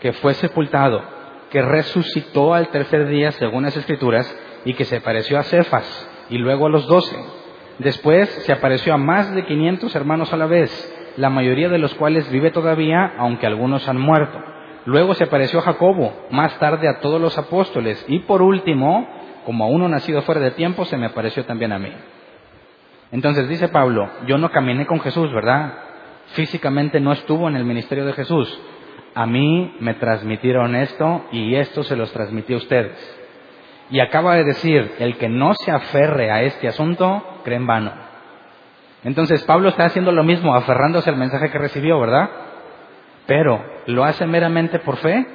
[0.00, 1.02] que fue sepultado,
[1.50, 4.32] que resucitó al tercer día según las Escrituras
[4.64, 7.16] y que se apareció a Cefas y luego a los doce.
[7.80, 10.70] Después se apareció a más de quinientos hermanos a la vez,
[11.16, 14.38] la mayoría de los cuales vive todavía, aunque algunos han muerto.
[14.84, 19.06] Luego se apareció a Jacobo, más tarde a todos los apóstoles y por último,
[19.44, 21.92] como a uno nacido fuera de tiempo, se me apareció también a mí.
[23.12, 25.88] Entonces dice Pablo, yo no caminé con Jesús, ¿verdad?
[26.32, 28.60] físicamente no estuvo en el ministerio de Jesús.
[29.14, 33.14] A mí me transmitieron esto y esto se los transmití a ustedes.
[33.90, 37.92] Y acaba de decir, el que no se aferre a este asunto, cree en vano.
[39.04, 42.28] Entonces Pablo está haciendo lo mismo, aferrándose al mensaje que recibió, ¿verdad?
[43.26, 45.26] Pero, ¿lo hace meramente por fe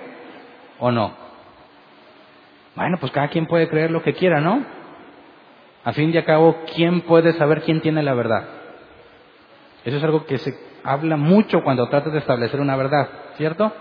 [0.79, 1.11] o no?
[2.75, 4.63] Bueno, pues cada quien puede creer lo que quiera, ¿no?
[5.83, 8.47] A fin y a cabo, ¿quién puede saber quién tiene la verdad?
[9.83, 13.73] Eso es algo que se habla mucho cuando tratas de establecer una verdad, ¿cierto?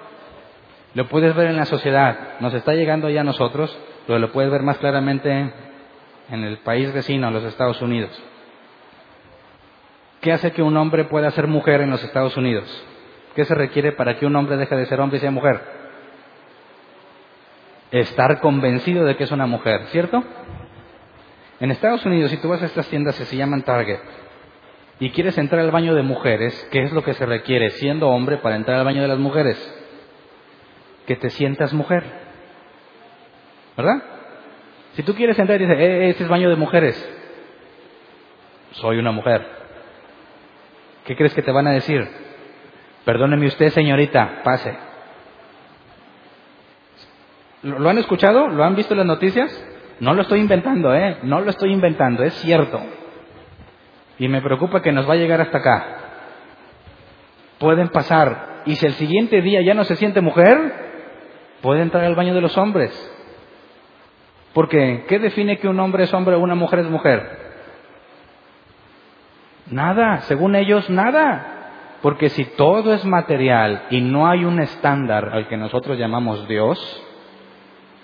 [0.95, 4.51] Lo puedes ver en la sociedad, nos está llegando ya a nosotros, pero lo puedes
[4.51, 5.53] ver más claramente
[6.31, 8.11] en el país vecino, los Estados Unidos.
[10.23, 12.87] ¿Qué hace que un hombre pueda ser mujer en los Estados Unidos?
[13.35, 15.61] ¿Qué se requiere para que un hombre deje de ser hombre y sea mujer?
[17.91, 20.23] Estar convencido de que es una mujer, ¿cierto?
[21.61, 24.01] En Estados Unidos, si tú vas a estas tiendas que se llaman Target,
[24.99, 28.37] y quieres entrar al baño de mujeres, ¿qué es lo que se requiere siendo hombre
[28.39, 29.59] para entrar al baño de las mujeres?
[31.07, 32.05] Que te sientas mujer.
[33.77, 34.03] ¿Verdad?
[34.93, 36.95] Si tú quieres entrar y dices, eh, este es baño de mujeres,
[38.73, 39.45] soy una mujer.
[41.05, 42.07] ¿Qué crees que te van a decir?
[43.05, 44.77] Perdóneme usted, señorita, pase.
[47.63, 48.49] ¿Lo han escuchado?
[48.49, 49.67] ¿Lo han visto en las noticias?
[50.01, 51.19] No lo estoy inventando, ¿eh?
[51.23, 52.81] No lo estoy inventando, es cierto.
[54.19, 55.87] Y me preocupa que nos va a llegar hasta acá.
[57.59, 58.63] Pueden pasar.
[58.67, 60.57] Y si el siguiente día ya no se siente mujer,
[61.61, 62.93] puede entrar al baño de los hombres.
[64.53, 67.39] Porque, ¿qué define que un hombre es hombre o una mujer es mujer?
[69.71, 71.52] Nada, según ellos, nada.
[72.03, 76.79] Porque si todo es material y no hay un estándar al que nosotros llamamos Dios,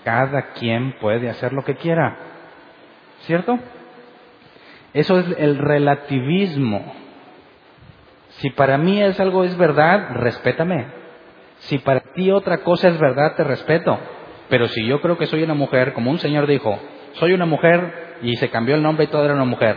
[0.04, 2.16] cada quien puede hacer lo que quiera.
[3.22, 3.58] ¿Cierto?
[4.94, 6.94] Eso es el relativismo.
[8.38, 10.86] Si para mí es algo es verdad, respétame.
[11.58, 13.98] Si para ti otra cosa es verdad, te respeto.
[14.48, 16.78] Pero si yo creo que soy una mujer, como un señor dijo,
[17.14, 19.76] soy una mujer y se cambió el nombre y todo era una mujer.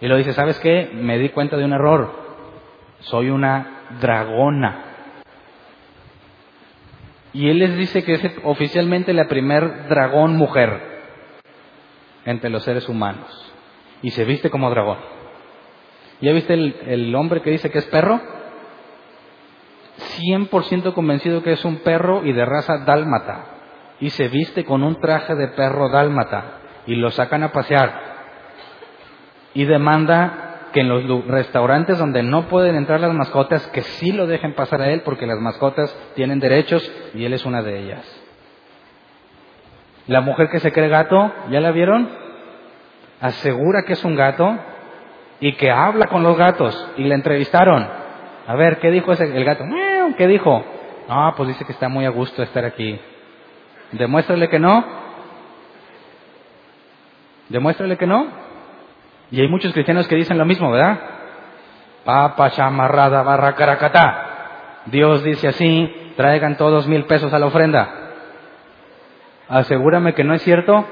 [0.00, 0.90] Y lo dice, ¿sabes qué?
[0.92, 2.25] Me di cuenta de un error.
[3.00, 4.82] Soy una dragona.
[7.32, 10.80] Y él les dice que es oficialmente la primer dragón mujer
[12.24, 13.52] entre los seres humanos.
[14.02, 14.98] Y se viste como dragón.
[16.20, 18.20] ¿Ya viste el, el hombre que dice que es perro?
[20.18, 23.56] 100% convencido que es un perro y de raza dálmata
[24.00, 28.16] y se viste con un traje de perro dálmata y lo sacan a pasear
[29.54, 30.45] y demanda
[30.76, 34.82] que en los restaurantes donde no pueden entrar las mascotas, que sí lo dejen pasar
[34.82, 38.04] a él porque las mascotas tienen derechos y él es una de ellas.
[40.06, 42.10] La mujer que se cree gato, ¿ya la vieron?
[43.22, 44.54] Asegura que es un gato
[45.40, 47.88] y que habla con los gatos y le entrevistaron.
[48.46, 49.64] A ver, ¿qué dijo ese, el gato?
[50.18, 50.62] ¿Qué dijo?
[51.08, 53.00] Ah, pues dice que está muy a gusto estar aquí.
[53.92, 54.84] Demuéstrale que no.
[57.48, 58.45] Demuéstrale que no.
[59.30, 60.98] Y hay muchos cristianos que dicen lo mismo, ¿verdad?
[62.04, 64.82] Papa chamarrada barra caracatá.
[64.86, 67.88] Dios dice así, traigan todos mil pesos a la ofrenda.
[69.48, 70.84] Asegúrame que no es cierto.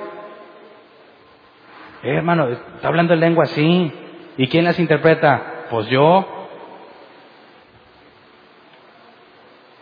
[2.03, 3.93] Eh, hermano, está hablando en lengua así.
[4.37, 5.67] ¿Y quién las interpreta?
[5.71, 6.27] Pues yo.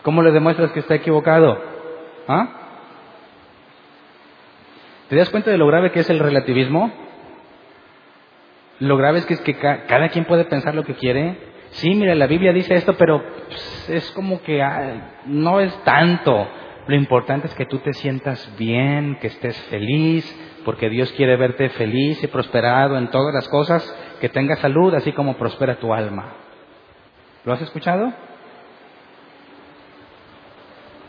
[0.03, 1.59] ¿Cómo le demuestras que está equivocado?
[2.27, 2.47] ¿Ah?
[5.09, 7.02] ¿Te das cuenta de lo grave que es el relativismo?
[8.79, 11.37] Lo grave es que, es que cada quien puede pensar lo que quiere.
[11.71, 14.63] Sí, mira, la Biblia dice esto, pero pues, es como que
[15.25, 16.47] no es tanto.
[16.87, 20.25] Lo importante es que tú te sientas bien, que estés feliz,
[20.65, 23.83] porque Dios quiere verte feliz y prosperado en todas las cosas,
[24.19, 26.33] que tengas salud, así como prospera tu alma.
[27.45, 28.13] ¿Lo has escuchado?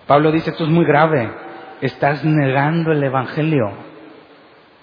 [0.07, 1.31] Pablo dice, esto es muy grave,
[1.81, 3.94] estás negando el Evangelio.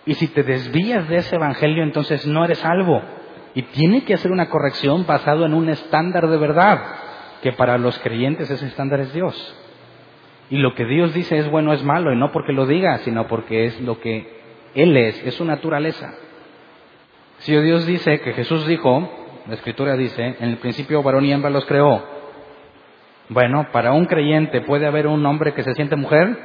[0.05, 3.01] Y si te desvías de ese Evangelio, entonces no eres salvo.
[3.53, 6.81] Y tiene que hacer una corrección basado en un estándar de verdad,
[7.41, 9.57] que para los creyentes ese estándar es Dios.
[10.49, 13.27] Y lo que Dios dice es bueno, es malo, y no porque lo diga, sino
[13.27, 14.41] porque es lo que
[14.73, 16.13] Él es, es su naturaleza.
[17.39, 19.09] Si Dios dice que Jesús dijo,
[19.47, 22.03] la Escritura dice, en el principio varón y hembra los creó.
[23.29, 26.37] Bueno, para un creyente puede haber un hombre que se siente mujer.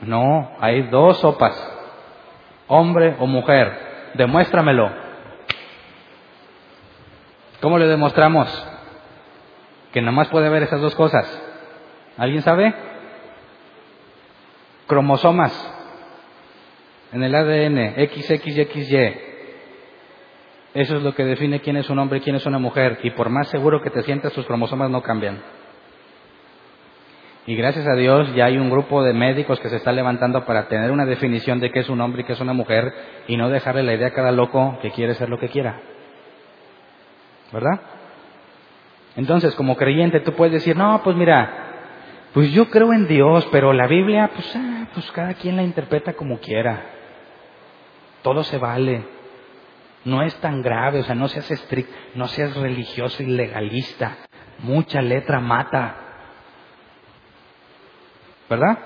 [0.00, 1.77] No, hay dos sopas,
[2.68, 4.12] hombre o mujer.
[4.14, 4.90] Demuéstramelo.
[7.60, 8.48] ¿Cómo le demostramos?
[9.92, 11.26] Que nada más puede haber esas dos cosas.
[12.16, 12.74] ¿Alguien sabe?
[14.86, 15.74] Cromosomas
[17.12, 19.28] en el ADN, XX y XY.
[20.74, 22.98] Eso es lo que define quién es un hombre y quién es una mujer.
[23.02, 25.40] Y por más seguro que te sientas, tus cromosomas no cambian.
[27.48, 30.68] Y gracias a Dios ya hay un grupo de médicos que se está levantando para
[30.68, 32.92] tener una definición de qué es un hombre y qué es una mujer
[33.26, 35.80] y no dejarle la idea a cada loco que quiere ser lo que quiera.
[37.50, 37.80] ¿Verdad?
[39.16, 41.50] Entonces, como creyente, tú puedes decir, no, pues mira,
[42.34, 46.12] pues yo creo en Dios, pero la Biblia, pues, ah, pues cada quien la interpreta
[46.12, 46.82] como quiera.
[48.20, 49.04] Todo se vale.
[50.04, 54.18] No es tan grave, o sea, no seas estricto, no seas religioso y legalista.
[54.58, 56.04] Mucha letra mata.
[58.48, 58.78] ¿Verdad?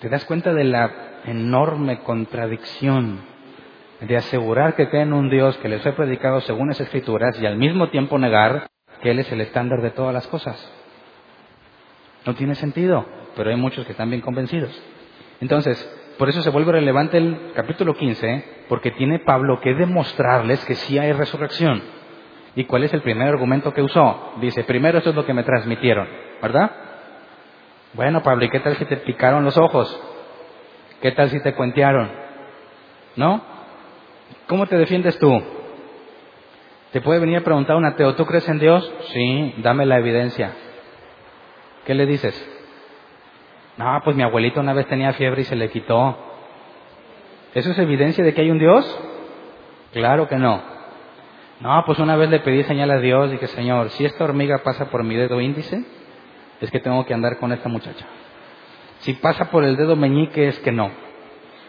[0.00, 0.90] ¿Te das cuenta de la
[1.24, 3.20] enorme contradicción
[4.00, 7.56] de asegurar que creen un Dios que les he predicado según las escrituras y al
[7.56, 8.68] mismo tiempo negar
[9.02, 10.72] que Él es el estándar de todas las cosas?
[12.26, 13.06] No tiene sentido,
[13.36, 14.70] pero hay muchos que están bien convencidos.
[15.40, 15.78] Entonces,
[16.18, 20.98] por eso se vuelve relevante el capítulo 15, porque tiene Pablo que demostrarles que sí
[20.98, 21.82] hay resurrección.
[22.54, 24.32] ¿Y cuál es el primer argumento que usó?
[24.40, 26.08] Dice, primero esto es lo que me transmitieron,
[26.42, 26.85] ¿verdad?
[27.96, 29.98] Bueno, Pablo, ¿y qué tal si te picaron los ojos?
[31.00, 32.10] ¿Qué tal si te cuentearon?
[33.16, 33.40] ¿No?
[34.48, 35.42] ¿Cómo te defiendes tú?
[36.92, 38.92] Te puede venir a preguntar un ateo, ¿tú crees en Dios?
[39.14, 40.52] Sí, dame la evidencia.
[41.86, 42.34] ¿Qué le dices?
[43.78, 46.18] No, pues mi abuelito una vez tenía fiebre y se le quitó.
[47.54, 49.00] ¿Eso es evidencia de que hay un Dios?
[49.94, 50.62] Claro que no.
[51.60, 54.58] No, pues una vez le pedí señal a Dios y dije, Señor, si esta hormiga
[54.62, 55.82] pasa por mi dedo índice,
[56.60, 58.06] es que tengo que andar con esta muchacha.
[59.00, 60.90] Si pasa por el dedo meñique, es que no.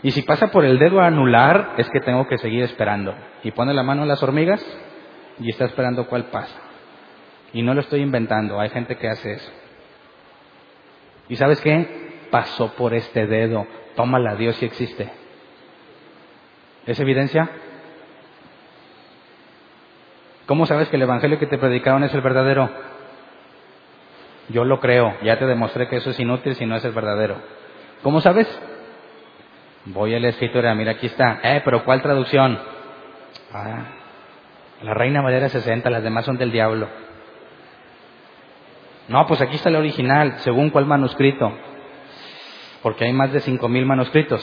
[0.04, 3.16] Y si pasa por el dedo anular, es que tengo que seguir esperando.
[3.44, 4.64] Y pone la mano en las hormigas
[5.40, 6.56] y está esperando cuál pasa.
[7.54, 9.52] Y no lo estoy inventando, hay gente que hace eso.
[11.30, 12.28] ¿Y sabes qué?
[12.32, 13.66] Pasó por este dedo.
[13.96, 15.10] Tómala, Dios sí existe.
[16.86, 17.50] ¿Es evidencia?
[20.46, 22.70] ¿Cómo sabes que el evangelio que te predicaron es el verdadero?
[24.50, 27.36] Yo lo creo, ya te demostré que eso es inútil si no es el verdadero.
[28.02, 28.48] ¿Cómo sabes?
[29.86, 31.40] Voy a la escritura, mira aquí está.
[31.44, 32.60] Eh, pero ¿cuál traducción?
[33.54, 33.86] Ah,
[34.82, 36.88] la Reina Valera 60, las demás son del diablo.
[39.08, 41.52] No, pues aquí está el original, según cuál manuscrito.
[42.82, 44.42] Porque hay más de cinco mil manuscritos.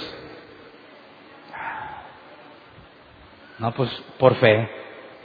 [3.59, 4.69] No, pues por fe.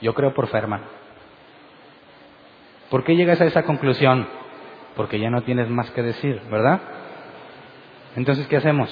[0.01, 0.85] Yo creo por fe, hermano.
[2.89, 4.27] ¿Por qué llegas a esa conclusión?
[4.99, 6.81] Porque ya no tienes más que decir, ¿verdad?
[8.17, 8.89] Entonces, ¿qué hacemos?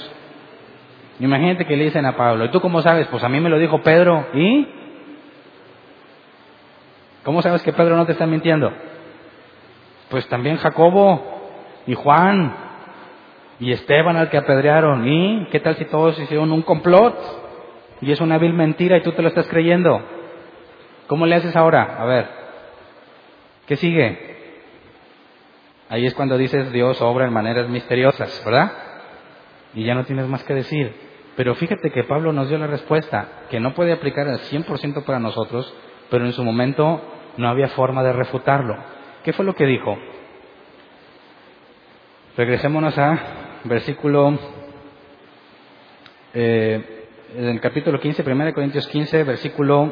[1.20, 3.08] Imagínate que le dicen a Pablo, ¿y tú cómo sabes?
[3.08, 4.70] Pues a mí me lo dijo Pedro, ¿y?
[7.26, 8.72] ¿Cómo sabes que Pedro no te está mintiendo?
[10.10, 11.41] Pues también Jacobo
[11.86, 12.55] y Juan
[13.60, 15.05] y Esteban al que apedrearon.
[15.05, 17.20] ¿Y qué tal si todos hicieron un complot?
[17.99, 20.01] Y es una vil mentira y tú te lo estás creyendo.
[21.08, 21.97] ¿Cómo le haces ahora?
[21.99, 22.30] A ver,
[23.68, 24.37] ¿qué sigue?
[25.90, 28.72] Ahí es cuando dices Dios obra en maneras misteriosas, ¿verdad?
[29.74, 30.94] Y ya no tienes más que decir.
[31.36, 35.20] Pero fíjate que Pablo nos dio la respuesta, que no puede aplicar al 100% para
[35.20, 35.74] nosotros,
[36.10, 37.02] pero en su momento
[37.38, 38.76] no había forma de refutarlo.
[39.24, 39.98] ¿Qué fue lo que dijo?
[42.36, 43.20] Regresémonos a
[43.64, 44.38] versículo,
[46.34, 49.92] eh, en el capítulo 15, 1 Corintios 15, versículo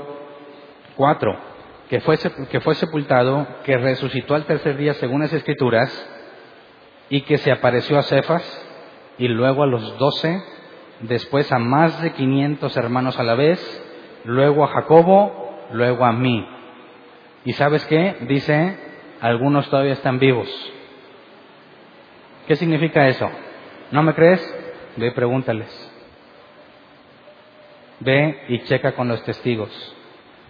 [0.95, 1.54] 4,
[1.89, 2.17] que fue,
[2.49, 6.09] que fue sepultado, que resucitó al tercer día según las escrituras,
[7.09, 8.43] y que se apareció a Cefas,
[9.17, 10.41] y luego a los doce,
[11.01, 13.59] después a más de 500 hermanos a la vez,
[14.23, 16.47] luego a Jacobo, luego a mí.
[17.45, 18.17] ¿Y sabes qué?
[18.21, 18.77] Dice,
[19.21, 20.49] algunos todavía están vivos.
[22.47, 23.29] ¿Qué significa eso?
[23.91, 24.41] ¿No me crees?
[24.97, 25.91] Ve y pregúntales.
[27.99, 29.94] Ve y checa con los testigos.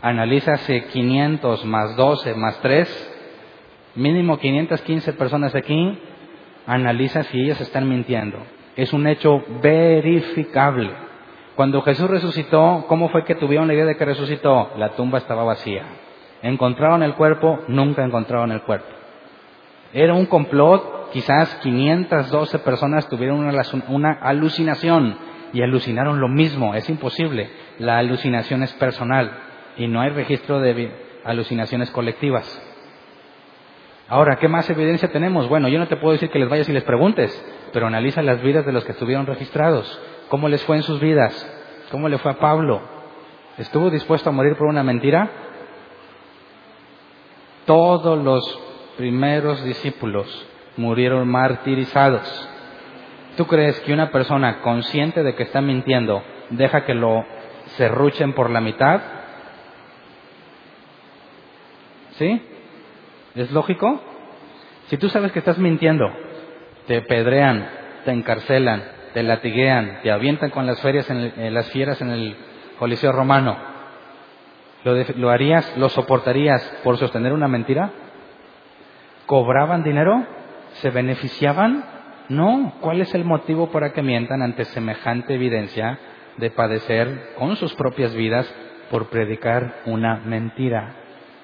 [0.02, 3.14] Analiza si 500 más 12 más 3,
[3.96, 5.98] mínimo 515 personas aquí,
[6.68, 8.38] analiza si ellas están mintiendo.
[8.76, 10.92] Es un hecho verificable.
[11.56, 14.72] Cuando Jesús resucitó, ¿cómo fue que tuvieron la idea de que resucitó?
[14.78, 15.84] La tumba estaba vacía.
[16.42, 18.88] Encontraron el cuerpo, nunca encontraron el cuerpo.
[19.94, 23.50] Era un complot, quizás 512 personas tuvieron
[23.88, 25.18] una, alucinación
[25.54, 27.50] y alucinaron lo mismo, es imposible.
[27.80, 29.32] La alucinación es personal
[29.78, 30.92] y no hay registro de
[31.24, 32.62] alucinaciones colectivas.
[34.08, 35.50] Ahora, ¿qué más evidencia tenemos?
[35.50, 37.32] Bueno, yo no te puedo decir que les vayas y les preguntes,
[37.74, 40.00] pero analiza las vidas de los que estuvieron registrados.
[40.30, 41.34] ¿Cómo les fue en sus vidas?
[41.90, 42.82] ¿Cómo le fue a Pablo?
[43.58, 45.30] ¿Estuvo dispuesto a morir por una mentira?
[47.66, 48.60] Todos los
[48.98, 50.48] primeros discípulos
[50.78, 52.50] murieron martirizados.
[53.38, 56.22] ¿Tú crees que una persona consciente de que está mintiendo
[56.52, 57.26] deja que lo
[57.78, 59.02] serruchen por la mitad?
[62.18, 62.42] ¿Sí?
[63.36, 64.02] ¿Es lógico?
[64.88, 66.12] Si tú sabes que estás mintiendo,
[66.88, 67.68] te pedrean,
[68.06, 72.36] te encarcelan, te latiguean, te avientan con las, ferias en las fieras en el
[72.78, 73.76] Coliseo Romano,
[75.16, 77.90] ¿Lo, harías, lo soportarías por sostener una mentira?
[79.26, 80.24] ¿Cobraban dinero?
[80.74, 81.84] ¿Se beneficiaban?
[82.30, 82.76] No.
[82.82, 85.98] ¿Cuál es el motivo para que mientan ante semejante evidencia
[86.38, 88.48] de padecer con sus propias vidas
[88.92, 90.98] por predicar una mentira?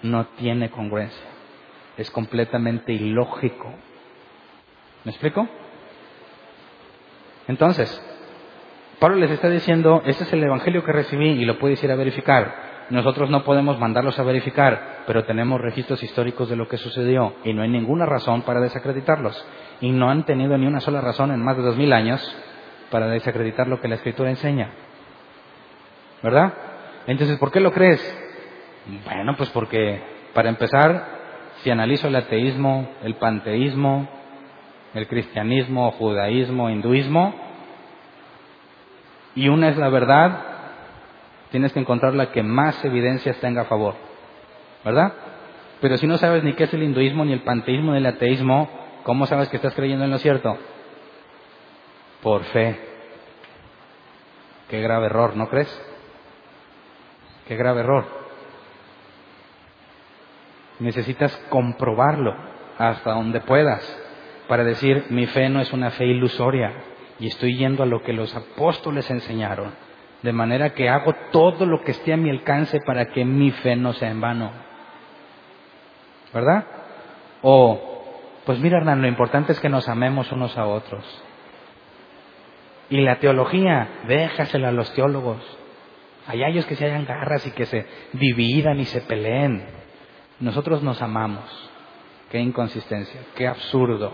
[0.03, 1.27] No tiene congruencia.
[1.97, 3.71] Es completamente ilógico.
[5.03, 5.47] ¿Me explico?
[7.47, 8.01] Entonces,
[8.99, 11.95] Pablo les está diciendo, este es el evangelio que recibí y lo puedes ir a
[11.95, 12.85] verificar.
[12.91, 17.53] Nosotros no podemos mandarlos a verificar, pero tenemos registros históricos de lo que sucedió y
[17.53, 19.43] no hay ninguna razón para desacreditarlos.
[19.79, 22.21] Y no han tenido ni una sola razón en más de dos mil años
[22.91, 24.69] para desacreditar lo que la Escritura enseña.
[26.21, 26.53] ¿Verdad?
[27.07, 28.20] Entonces, ¿por qué lo crees?
[29.05, 30.01] Bueno, pues porque,
[30.33, 31.05] para empezar,
[31.57, 34.07] si analizo el ateísmo, el panteísmo,
[34.93, 37.33] el cristianismo, judaísmo, hinduismo,
[39.35, 40.39] y una es la verdad,
[41.51, 43.95] tienes que encontrar la que más evidencias tenga a favor.
[44.83, 45.13] ¿Verdad?
[45.79, 48.69] Pero si no sabes ni qué es el hinduismo, ni el panteísmo, ni el ateísmo,
[49.03, 50.57] ¿cómo sabes que estás creyendo en lo cierto?
[52.21, 52.79] Por fe.
[54.69, 55.69] Qué grave error, ¿no crees?
[57.47, 58.20] Qué grave error.
[60.81, 62.35] Necesitas comprobarlo
[62.79, 63.81] hasta donde puedas
[64.47, 66.73] para decir, mi fe no es una fe ilusoria
[67.19, 69.73] y estoy yendo a lo que los apóstoles enseñaron.
[70.23, 73.75] De manera que hago todo lo que esté a mi alcance para que mi fe
[73.75, 74.51] no sea en vano.
[76.33, 76.65] ¿Verdad?
[77.43, 78.03] O,
[78.45, 81.05] pues mira Hernán, lo importante es que nos amemos unos a otros.
[82.89, 85.41] Y la teología, déjasela a los teólogos.
[86.25, 89.80] Hay ellos que se hayan garras y que se dividan y se peleen.
[90.41, 91.69] Nosotros nos amamos.
[92.29, 94.11] Qué inconsistencia, qué absurdo.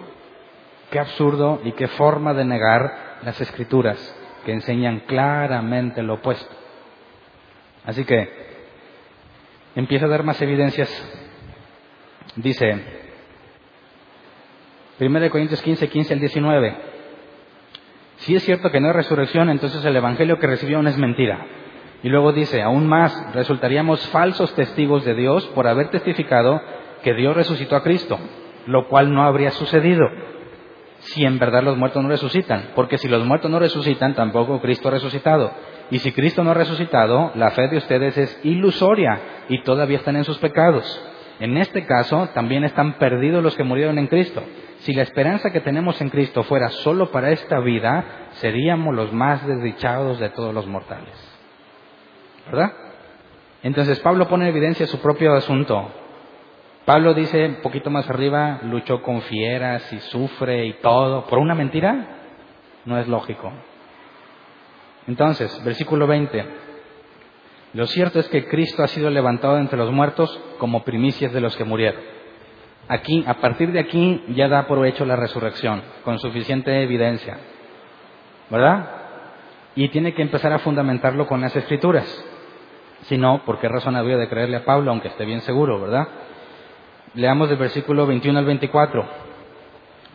[0.92, 3.98] Qué absurdo y qué forma de negar las escrituras
[4.46, 6.56] que enseñan claramente lo opuesto.
[7.86, 8.30] Así que
[9.76, 10.90] empieza a dar más evidencias.
[12.36, 12.84] Dice,
[15.00, 16.78] 1 Corintios 15, 15 al 19.
[18.18, 21.46] Si es cierto que no hay resurrección, entonces el Evangelio que recibieron es mentira.
[22.04, 26.62] Y luego dice, aún más, resultaríamos falsos testigos de Dios por haber testificado
[27.04, 28.20] que Dios resucitó a Cristo,
[28.66, 30.06] lo cual no habría sucedido
[31.00, 32.70] si en verdad los muertos no resucitan.
[32.76, 35.52] Porque si los muertos no resucitan, tampoco Cristo ha resucitado.
[35.90, 39.20] Y si Cristo no ha resucitado, la fe de ustedes es ilusoria
[39.50, 41.02] y todavía están en sus pecados.
[41.40, 44.44] En este caso, también están perdidos los que murieron en Cristo.
[44.80, 49.46] Si la esperanza que tenemos en Cristo fuera solo para esta vida, seríamos los más
[49.46, 51.27] desdichados de todos los mortales.
[52.52, 52.74] ¿Verdad?
[53.64, 55.92] Entonces Pablo pone en evidencia su propio asunto.
[56.86, 61.26] Pablo dice un poquito más arriba, luchó con fieras y sufre y todo.
[61.26, 62.20] ¿Por una mentira?
[62.86, 63.52] No es lógico.
[65.08, 66.46] Entonces, versículo 20.
[67.74, 71.56] Lo cierto es que Cristo ha sido levantado entre los muertos como primicias de los
[71.58, 72.02] que murieron.
[72.88, 77.38] Aquí, a partir de aquí, ya da por hecho la resurrección, con suficiente evidencia.
[78.50, 78.90] ¿Verdad?
[79.76, 82.06] Y tiene que empezar a fundamentarlo con las escrituras.
[83.08, 86.08] Si no, ¿por qué razón habría de creerle a Pablo, aunque esté bien seguro, verdad?
[87.14, 89.06] Leamos del versículo 21 al 24.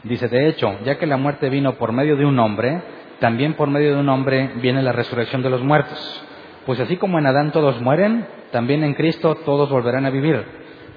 [0.03, 2.83] Dice, de hecho, ya que la muerte vino por medio de un hombre,
[3.19, 6.25] también por medio de un hombre viene la resurrección de los muertos.
[6.67, 10.45] Pues así como en Adán todos mueren, también en Cristo todos volverán a vivir,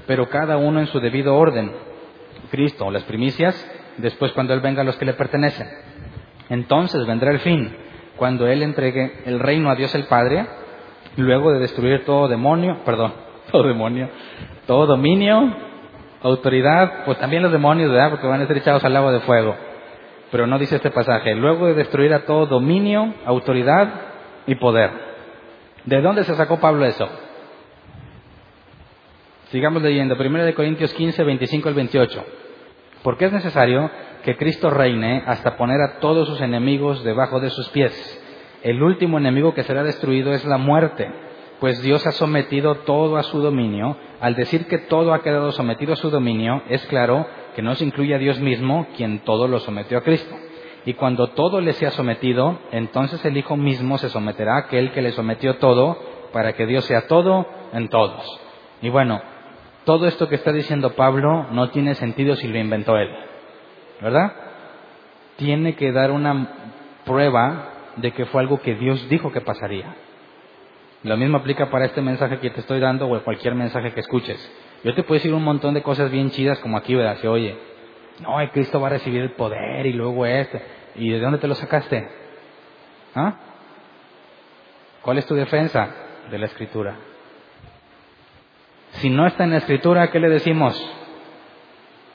[0.06, 1.72] pero cada uno en su debido orden.
[2.52, 3.56] Cristo, las primicias,
[3.98, 5.68] después cuando Él venga a los que le pertenecen.
[6.50, 7.74] Entonces vendrá el fin,
[8.18, 10.46] cuando Él entregue el reino a Dios el Padre,
[11.18, 13.14] luego de destruir todo demonio, perdón,
[13.52, 14.10] todo demonio,
[14.66, 15.66] todo dominio
[16.28, 18.10] autoridad, pues también los demonios, ¿verdad?
[18.10, 19.56] Porque van a ser echados al lago de fuego.
[20.32, 23.94] Pero no dice este pasaje, luego de destruir a todo dominio, autoridad
[24.48, 24.90] y poder.
[25.86, 27.08] ¿De dónde se sacó Pablo eso?
[29.52, 32.26] Sigamos leyendo, 1 Corintios 15, 25 al 28.
[33.04, 33.92] Porque es necesario
[34.24, 37.94] que Cristo reine hasta poner a todos sus enemigos debajo de sus pies.
[38.66, 41.10] El último enemigo que será destruido es la muerte
[41.60, 43.98] pues Dios ha sometido todo a su dominio.
[44.20, 47.86] Al decir que todo ha quedado sometido a su dominio, es claro que no se
[47.86, 50.36] incluye a Dios mismo, quien todo lo sometió a Cristo.
[50.86, 55.02] Y cuando todo le sea sometido, entonces el Hijo mismo se someterá a aquel que
[55.02, 55.98] le sometió todo,
[56.32, 58.40] para que Dios sea todo en todos.
[58.82, 59.22] Y bueno,
[59.86, 63.10] todo esto que está diciendo Pablo no tiene sentido si lo inventó él,
[64.02, 64.34] ¿verdad?
[65.38, 66.50] Tiene que dar una
[67.06, 69.96] prueba de que fue algo que Dios dijo que pasaría.
[71.04, 74.52] Lo mismo aplica para este mensaje que te estoy dando o cualquier mensaje que escuches.
[74.84, 77.18] Yo te puedo decir un montón de cosas bien chidas como aquí, ¿verdad?
[77.18, 77.56] Se oye,
[78.22, 80.62] no, Cristo va a recibir el poder y luego este.
[80.96, 82.08] ¿Y de dónde te lo sacaste?
[83.14, 83.36] ¿Ah?
[85.02, 85.90] ¿Cuál es tu defensa
[86.32, 86.96] de la escritura?
[88.94, 90.76] Si no está en la escritura, ¿qué le decimos?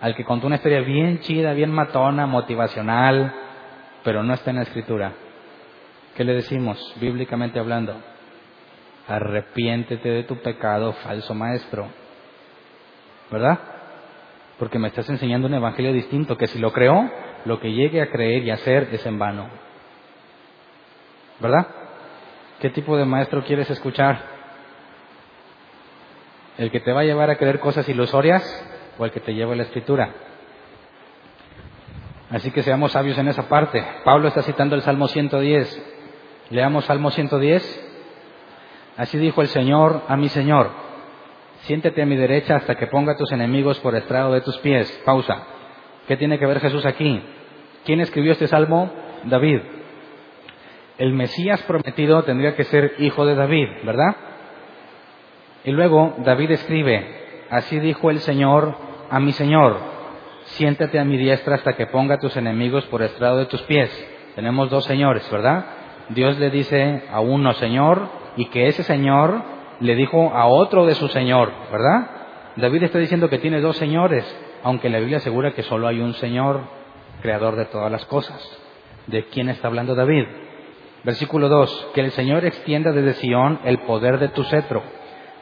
[0.00, 3.34] Al que contó una historia bien chida, bien matona, motivacional,
[4.02, 5.12] pero no está en la escritura.
[6.16, 7.96] ¿Qué le decimos, bíblicamente hablando?
[9.10, 11.88] arrepiéntete de tu pecado, falso maestro.
[13.30, 13.58] ¿Verdad?
[14.58, 17.10] Porque me estás enseñando un evangelio distinto, que si lo creo,
[17.44, 19.48] lo que llegue a creer y hacer es en vano.
[21.40, 21.66] ¿Verdad?
[22.60, 24.20] ¿Qué tipo de maestro quieres escuchar?
[26.58, 28.44] ¿El que te va a llevar a creer cosas ilusorias
[28.98, 30.12] o el que te lleva a la escritura?
[32.30, 33.84] Así que seamos sabios en esa parte.
[34.04, 35.99] Pablo está citando el Salmo 110.
[36.50, 37.90] Leamos Salmo 110.
[38.96, 40.70] Así dijo el Señor a mi Señor,
[41.60, 44.90] siéntete a mi derecha hasta que ponga a tus enemigos por estrado de tus pies.
[45.04, 45.46] Pausa.
[46.08, 47.22] ¿Qué tiene que ver Jesús aquí?
[47.84, 48.90] ¿Quién escribió este salmo?
[49.24, 49.60] David.
[50.98, 54.16] el Mesías prometido tendría que ser hijo de David, ¿verdad?
[55.64, 58.74] Y luego David escribe, así dijo el Señor
[59.10, 59.78] a mi Señor,
[60.44, 63.90] siéntate a mi diestra hasta que ponga a tus enemigos por estrado de tus pies.
[64.34, 65.79] Tenemos dos señores, ¿verdad?
[66.10, 69.42] Dios le dice a uno Señor y que ese Señor
[69.80, 72.10] le dijo a otro de su Señor, ¿verdad?
[72.56, 74.24] David está diciendo que tiene dos señores,
[74.62, 76.60] aunque la Biblia asegura que solo hay un Señor,
[77.22, 78.38] creador de todas las cosas.
[79.06, 80.24] ¿De quién está hablando David?
[81.04, 84.82] Versículo 2, que el Señor extienda desde Sión el poder de tu cetro.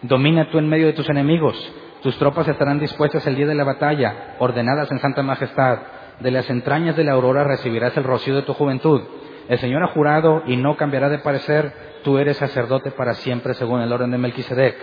[0.02, 1.56] Domina tú en medio de tus enemigos.
[2.02, 5.78] Tus tropas estarán dispuestas el día de la batalla, ordenadas en santa majestad.
[6.20, 9.02] De las entrañas de la aurora recibirás el rocío de tu juventud.
[9.48, 11.72] El Señor ha jurado y no cambiará de parecer.
[12.04, 14.76] Tú eres sacerdote para siempre según el orden de Melquisedec.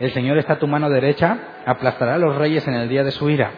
[0.00, 3.12] El Señor está a tu mano derecha, aplastará a los reyes en el día de
[3.12, 3.50] su ira.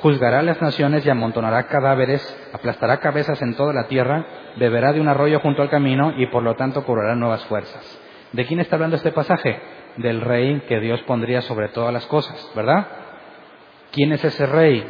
[0.00, 5.00] Juzgará a las naciones y amontonará cadáveres, aplastará cabezas en toda la tierra, beberá de
[5.00, 7.98] un arroyo junto al camino y por lo tanto cobrará nuevas fuerzas.
[8.32, 9.58] ¿De quién está hablando este pasaje?
[9.96, 12.86] Del rey que Dios pondría sobre todas las cosas, ¿verdad?
[13.92, 14.84] ¿Quién es ese rey?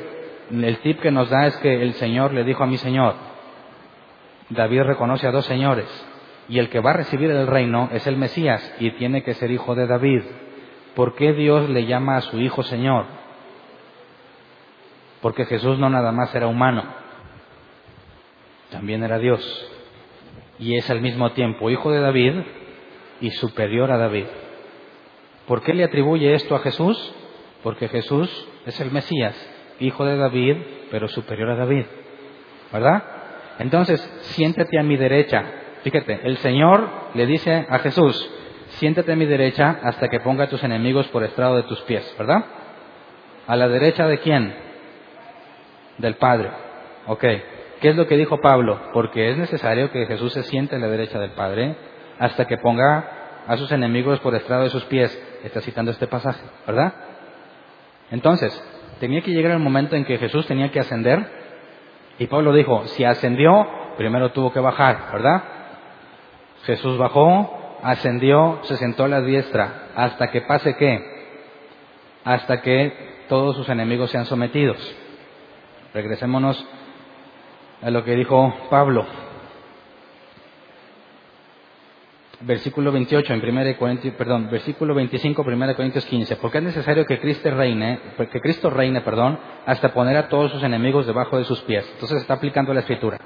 [0.50, 3.14] El tip que nos da es que el Señor le dijo a mi Señor,
[4.50, 5.86] David reconoce a dos señores,
[6.48, 9.50] y el que va a recibir el reino es el Mesías y tiene que ser
[9.50, 10.22] hijo de David.
[10.94, 13.06] ¿Por qué Dios le llama a su hijo Señor?
[15.20, 16.84] Porque Jesús no nada más era humano,
[18.70, 19.42] también era Dios.
[20.58, 22.34] Y es al mismo tiempo hijo de David
[23.20, 24.26] y superior a David.
[25.46, 27.14] ¿Por qué le atribuye esto a Jesús?
[27.62, 29.34] Porque Jesús es el Mesías,
[29.80, 30.56] hijo de David,
[30.90, 31.84] pero superior a David.
[32.72, 33.15] ¿Verdad?
[33.58, 34.00] Entonces,
[34.34, 35.44] siéntate a mi derecha.
[35.82, 38.30] Fíjate, el Señor le dice a Jesús,
[38.78, 42.14] siéntate a mi derecha hasta que ponga a tus enemigos por estrado de tus pies,
[42.18, 42.44] ¿verdad?
[43.46, 44.54] ¿A la derecha de quién?
[45.98, 46.50] Del Padre.
[47.06, 47.24] Ok.
[47.80, 48.90] ¿Qué es lo que dijo Pablo?
[48.92, 51.76] Porque es necesario que Jesús se siente a la derecha del Padre
[52.18, 55.16] hasta que ponga a sus enemigos por estrado de sus pies.
[55.44, 56.94] Está citando este pasaje, ¿verdad?
[58.10, 58.52] Entonces,
[58.98, 61.45] tenía que llegar el momento en que Jesús tenía que ascender
[62.18, 65.42] y Pablo dijo, si ascendió, primero tuvo que bajar, ¿verdad?
[66.64, 71.16] Jesús bajó, ascendió, se sentó a la diestra, hasta que pase qué?
[72.24, 74.78] Hasta que todos sus enemigos sean sometidos.
[75.94, 76.66] Regresémonos
[77.82, 79.06] a lo que dijo Pablo.
[82.40, 87.18] Versículo 28 en 1 Corintios, perdón, versículo 25 1 Corintios 15, porque es necesario que
[87.18, 87.98] Cristo reine,
[88.30, 91.88] que Cristo reine, perdón, hasta poner a todos sus enemigos debajo de sus pies.
[91.94, 93.18] Entonces está aplicando la escritura.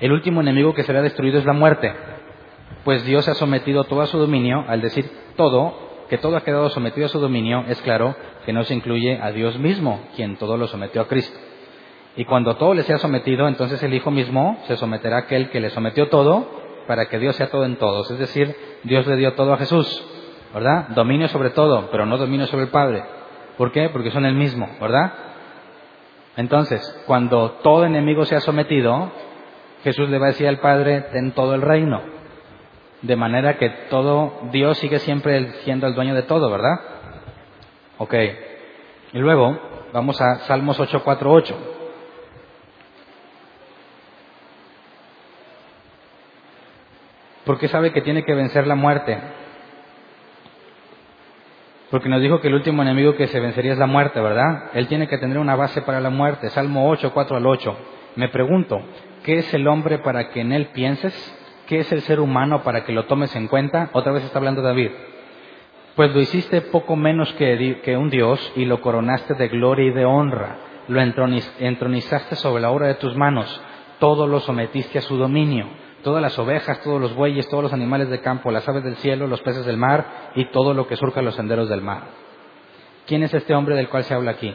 [0.00, 1.92] El último enemigo que será destruido es la muerte
[2.88, 6.70] pues Dios ha sometido todo a su dominio, al decir todo, que todo ha quedado
[6.70, 10.56] sometido a su dominio, es claro que no se incluye a Dios mismo, quien todo
[10.56, 11.38] lo sometió a Cristo.
[12.16, 15.60] Y cuando todo le sea sometido, entonces el Hijo mismo se someterá a aquel que
[15.60, 16.57] le sometió todo,
[16.88, 18.10] para que Dios sea todo en todos.
[18.10, 20.04] Es decir, Dios le dio todo a Jesús,
[20.52, 20.88] ¿verdad?
[20.88, 23.04] Dominio sobre todo, pero no dominio sobre el Padre.
[23.56, 23.90] ¿Por qué?
[23.90, 25.12] Porque son el mismo, ¿verdad?
[26.36, 29.12] Entonces, cuando todo enemigo sea sometido,
[29.84, 32.00] Jesús le va a decir al Padre, ten todo el reino.
[33.02, 36.80] De manera que todo, Dios sigue siempre siendo el dueño de todo, ¿verdad?
[37.98, 38.14] Ok.
[39.12, 39.58] Y luego,
[39.92, 41.77] vamos a Salmos 848.
[47.48, 49.18] ¿Por qué sabe que tiene que vencer la muerte?
[51.90, 54.64] Porque nos dijo que el último enemigo que se vencería es la muerte, ¿verdad?
[54.74, 56.50] Él tiene que tener una base para la muerte.
[56.50, 57.76] Salmo 8, 4 al 8.
[58.16, 58.82] Me pregunto,
[59.24, 61.14] ¿qué es el hombre para que en él pienses?
[61.66, 63.88] ¿Qué es el ser humano para que lo tomes en cuenta?
[63.94, 64.90] Otra vez está hablando David.
[65.96, 70.04] Pues lo hiciste poco menos que, un Dios y lo coronaste de gloria y de
[70.04, 70.58] honra.
[70.88, 73.58] Lo entronizaste sobre la obra de tus manos.
[74.00, 75.87] Todo lo sometiste a su dominio.
[76.02, 79.26] Todas las ovejas, todos los bueyes, todos los animales de campo, las aves del cielo,
[79.26, 82.04] los peces del mar y todo lo que surca los senderos del mar.
[83.06, 84.54] ¿Quién es este hombre del cual se habla aquí?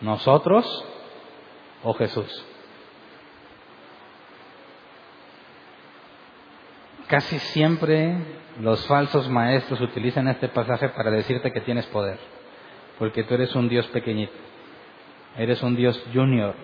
[0.00, 0.84] ¿Nosotros
[1.82, 2.44] o Jesús?
[7.08, 8.16] Casi siempre
[8.60, 12.18] los falsos maestros utilizan este pasaje para decirte que tienes poder,
[12.98, 14.32] porque tú eres un Dios pequeñito,
[15.36, 16.54] eres un Dios junior.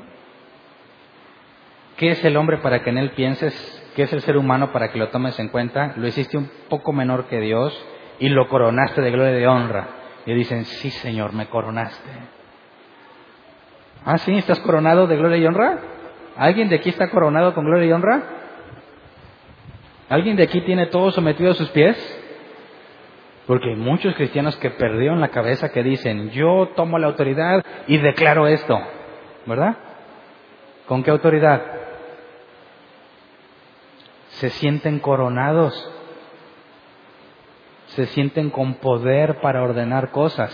[2.02, 3.54] ¿Qué es el hombre para que en él pienses?
[3.94, 5.92] ¿Qué es el ser humano para que lo tomes en cuenta?
[5.94, 7.72] Lo hiciste un poco menor que Dios
[8.18, 9.86] y lo coronaste de gloria y de honra.
[10.26, 12.10] Y dicen, sí Señor, me coronaste.
[14.04, 14.36] ¿Ah, sí?
[14.36, 15.78] ¿Estás coronado de gloria y honra?
[16.36, 18.20] ¿Alguien de aquí está coronado con gloria y honra?
[20.08, 21.96] ¿Alguien de aquí tiene todo sometido a sus pies?
[23.46, 27.98] Porque hay muchos cristianos que perdieron la cabeza que dicen, yo tomo la autoridad y
[27.98, 28.76] declaro esto.
[29.46, 29.76] ¿Verdad?
[30.88, 31.81] ¿Con qué autoridad?
[34.42, 35.72] Se sienten coronados,
[37.94, 40.50] se sienten con poder para ordenar cosas.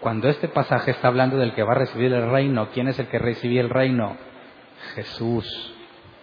[0.00, 3.08] Cuando este pasaje está hablando del que va a recibir el reino, ¿quién es el
[3.08, 4.16] que recibe el reino?
[4.94, 5.74] Jesús,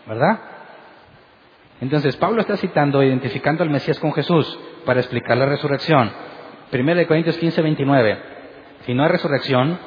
[0.07, 0.39] ¿verdad?
[1.81, 6.11] Entonces Pablo está citando, identificando al Mesías con Jesús para explicar la resurrección.
[6.71, 8.23] 1 Corintios 15, 29.
[8.87, 9.77] Si no hay resurrección,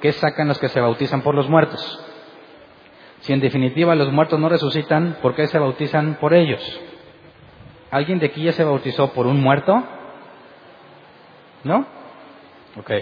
[0.00, 2.05] ¿qué sacan los que se bautizan por los muertos?
[3.26, 6.62] Si en definitiva los muertos no resucitan, ¿por qué se bautizan por ellos?
[7.90, 9.82] ¿Alguien de aquí ya se bautizó por un muerto?
[11.64, 11.84] ¿No?
[12.78, 12.92] Ok.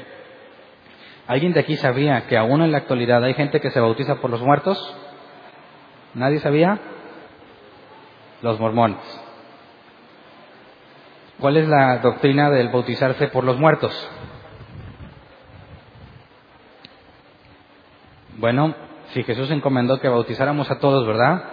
[1.27, 4.31] ¿Alguien de aquí sabía que aún en la actualidad hay gente que se bautiza por
[4.31, 4.97] los muertos?
[6.15, 6.81] ¿Nadie sabía?
[8.41, 9.03] Los mormones.
[11.39, 13.93] ¿Cuál es la doctrina del bautizarse por los muertos?
[18.39, 18.75] Bueno,
[19.15, 21.45] si Jesús encomendó que bautizáramos a todos, ¿verdad?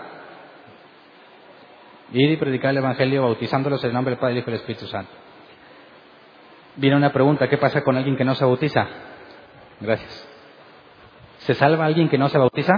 [2.12, 4.88] Ir y predicar el Evangelio bautizándolos en el nombre del Padre, Hijo y del Espíritu
[4.88, 5.12] Santo.
[6.76, 8.88] Viene una pregunta, ¿qué pasa con alguien que no se bautiza?
[9.80, 10.28] Gracias.
[11.42, 12.74] ¿Se salva alguien que no se bautiza?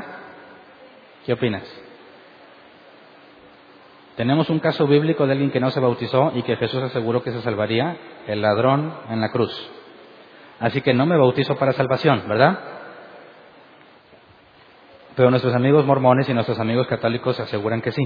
[1.25, 1.63] ¿Qué opinas?
[4.17, 7.31] Tenemos un caso bíblico de alguien que no se bautizó y que Jesús aseguró que
[7.31, 7.95] se salvaría,
[8.27, 9.71] el ladrón en la cruz.
[10.59, 12.72] Así que no me bautizo para salvación, ¿verdad?
[15.15, 18.03] Pero nuestros amigos mormones y nuestros amigos católicos aseguran que sí.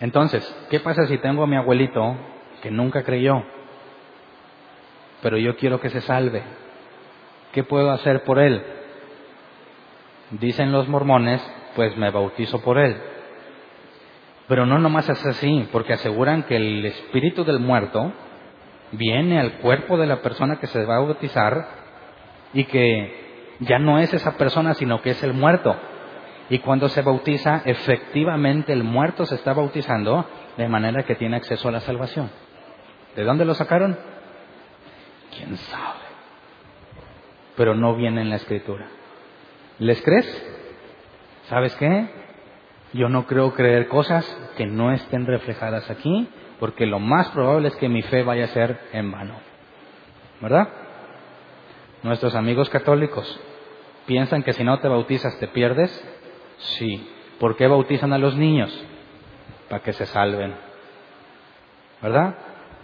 [0.00, 2.16] Entonces, ¿qué pasa si tengo a mi abuelito
[2.62, 3.42] que nunca creyó,
[5.22, 6.42] pero yo quiero que se salve?
[7.52, 8.62] ¿Qué puedo hacer por él?
[10.30, 11.42] Dicen los mormones,
[11.74, 12.96] pues me bautizo por él.
[14.48, 18.12] Pero no nomás es así, porque aseguran que el espíritu del muerto
[18.92, 21.66] viene al cuerpo de la persona que se va a bautizar
[22.52, 23.25] y que
[23.60, 25.76] ya no es esa persona, sino que es el muerto.
[26.48, 30.26] Y cuando se bautiza, efectivamente el muerto se está bautizando
[30.56, 32.30] de manera que tiene acceso a la salvación.
[33.16, 33.98] ¿De dónde lo sacaron?
[35.36, 36.00] ¿Quién sabe?
[37.56, 38.86] Pero no viene en la escritura.
[39.78, 40.26] ¿Les crees?
[41.48, 42.08] ¿Sabes qué?
[42.92, 44.24] Yo no creo creer cosas
[44.56, 46.28] que no estén reflejadas aquí,
[46.60, 49.34] porque lo más probable es que mi fe vaya a ser en vano.
[50.40, 50.68] ¿Verdad?
[52.02, 53.40] Nuestros amigos católicos
[54.06, 55.90] piensan que si no te bautizas te pierdes.
[56.58, 57.10] Sí.
[57.38, 58.72] ¿Por qué bautizan a los niños?
[59.68, 60.54] Para que se salven.
[62.00, 62.34] ¿Verdad?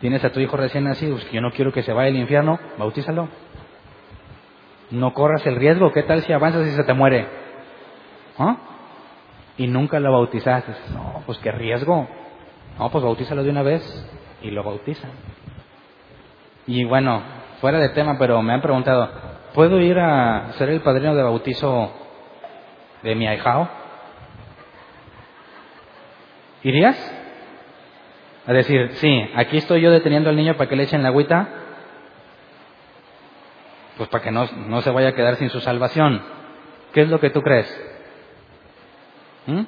[0.00, 2.58] Tienes a tu hijo recién nacido, pues yo no quiero que se vaya al infierno,
[2.76, 3.28] bautízalo.
[4.90, 7.26] No corras el riesgo, ¿qué tal si avanzas y se te muere?
[8.38, 8.56] ¿Ah?
[9.56, 10.72] Y nunca lo bautizaste.
[10.92, 12.08] No, pues qué riesgo.
[12.78, 13.82] No, pues bautízalo de una vez
[14.42, 15.10] y lo bautizan.
[16.66, 17.22] Y bueno,
[17.60, 19.08] fuera de tema, pero me han preguntado,
[19.54, 21.92] ¿puedo ir a ser el padrino de bautizo
[23.02, 23.68] de mi ahijao?
[26.62, 26.96] ¿Irías?
[28.46, 31.48] A decir, sí, aquí estoy yo deteniendo al niño para que le echen la agüita,
[33.96, 36.22] pues para que no, no se vaya a quedar sin su salvación.
[36.92, 37.68] ¿Qué es lo que tú crees?
[39.46, 39.62] ¿Mm?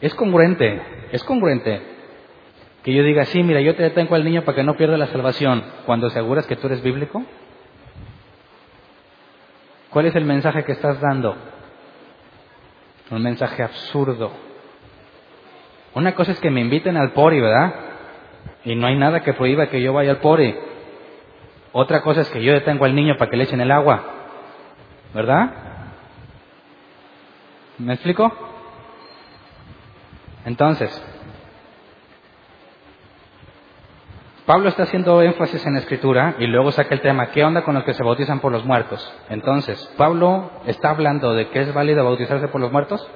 [0.00, 1.89] Es congruente, es congruente
[2.82, 5.06] que yo diga, sí, mira, yo te detengo al niño para que no pierda la
[5.08, 7.22] salvación, cuando aseguras que tú eres bíblico?
[9.90, 11.36] ¿Cuál es el mensaje que estás dando?
[13.10, 14.30] Un mensaje absurdo.
[15.94, 17.74] Una cosa es que me inviten al pori, ¿verdad?
[18.64, 20.56] Y no hay nada que prohíba que yo vaya al pori.
[21.72, 24.02] Otra cosa es que yo detengo al niño para que le echen el agua,
[25.12, 25.50] ¿verdad?
[27.78, 28.32] ¿Me explico?
[30.44, 31.02] Entonces,
[34.50, 37.72] Pablo está haciendo énfasis en la escritura y luego saca el tema, ¿qué onda con
[37.76, 39.00] los que se bautizan por los muertos?
[39.28, 43.08] Entonces, ¿Pablo está hablando de que es válido bautizarse por los muertos?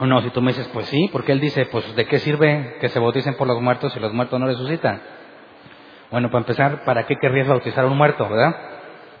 [0.00, 2.74] O no, si tú me dices, pues sí, porque él dice, pues ¿de qué sirve
[2.80, 5.00] que se bauticen por los muertos si los muertos no resucitan?
[6.10, 8.56] Bueno, para empezar, ¿para qué querrías bautizar a un muerto, verdad?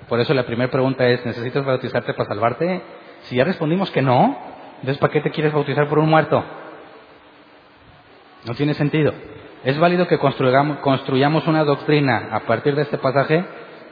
[0.08, 2.82] Por eso la primera pregunta es, ¿necesitas bautizarte para salvarte?
[3.26, 4.36] Si ya respondimos que no,
[4.80, 6.42] entonces ¿para qué te quieres bautizar por un muerto?
[8.44, 9.14] No tiene sentido.
[9.64, 13.42] Es válido que construyamos una doctrina a partir de este pasaje,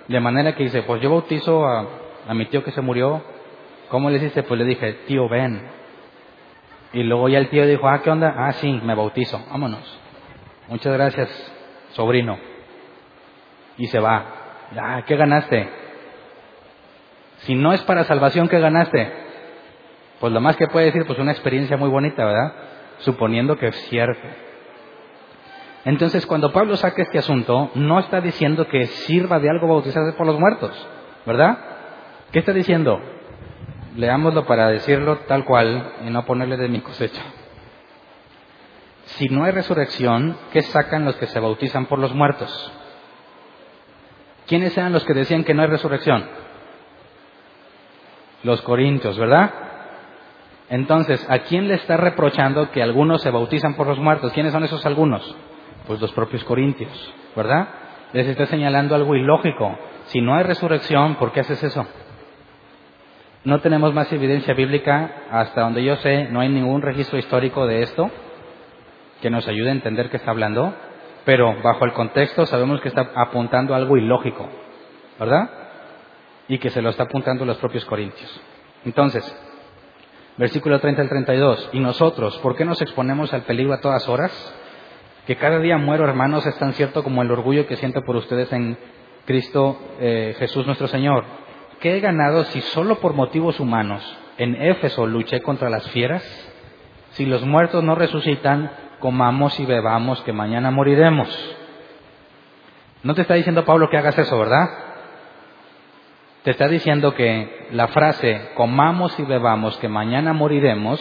[0.07, 1.87] de manera que dice, pues yo bautizo a,
[2.35, 3.23] mi tío que se murió.
[3.89, 4.43] ¿Cómo le hiciste?
[4.43, 5.63] Pues le dije, tío, ven.
[6.93, 8.35] Y luego ya el tío dijo, ah, ¿qué onda?
[8.37, 9.99] Ah, sí, me bautizo, vámonos.
[10.69, 11.53] Muchas gracias,
[11.93, 12.39] sobrino.
[13.79, 14.27] Y se va.
[14.79, 15.71] Ah, ¿qué ganaste?
[17.39, 19.11] Si no es para salvación, ¿qué ganaste?
[20.21, 22.53] Pues lo más que puede decir, pues una experiencia muy bonita, ¿verdad?
[22.99, 24.52] Suponiendo que es cierto.
[25.85, 30.27] Entonces, cuando Pablo saca este asunto, no está diciendo que sirva de algo bautizarse por
[30.27, 30.71] los muertos,
[31.27, 31.59] ¿verdad?
[32.31, 33.01] ¿Qué está diciendo?
[33.97, 37.23] leámoslo para decirlo tal cual y no ponerle de mi cosecha.
[39.05, 42.73] Si no hay resurrección, ¿qué sacan los que se bautizan por los muertos?
[44.47, 46.27] ¿Quiénes eran los que decían que no hay resurrección?
[48.43, 49.53] Los corintios, ¿verdad?
[50.69, 54.33] Entonces, ¿a quién le está reprochando que algunos se bautizan por los muertos?
[54.33, 55.37] ¿Quiénes son esos algunos?
[55.87, 57.69] Pues los propios corintios, ¿verdad?
[58.13, 59.77] Les está señalando algo ilógico.
[60.07, 61.87] Si no hay resurrección, ¿por qué haces eso?
[63.45, 67.83] No tenemos más evidencia bíblica, hasta donde yo sé, no hay ningún registro histórico de
[67.83, 68.11] esto
[69.21, 70.75] que nos ayude a entender qué está hablando,
[71.25, 74.49] pero bajo el contexto sabemos que está apuntando algo ilógico,
[75.19, 75.49] ¿verdad?
[76.49, 78.41] Y que se lo está apuntando los propios corintios.
[78.85, 79.25] Entonces,
[80.37, 84.33] versículo 30 al 32, y nosotros, ¿por qué nos exponemos al peligro a todas horas?
[85.27, 88.53] Que cada día muero, hermanos, es tan cierto como el orgullo que siento por ustedes
[88.53, 88.77] en
[89.25, 91.25] Cristo eh, Jesús nuestro Señor
[91.83, 94.03] ¿qué he ganado si solo por motivos humanos
[94.39, 96.23] en Éfeso luché contra las fieras?
[97.11, 98.71] Si los muertos no resucitan,
[99.01, 101.29] comamos y bebamos, que mañana moriremos.
[103.03, 104.69] No te está diciendo Pablo que hagas eso, ¿verdad?
[106.45, 111.01] Te está diciendo que la frase comamos y bebamos, que mañana moriremos,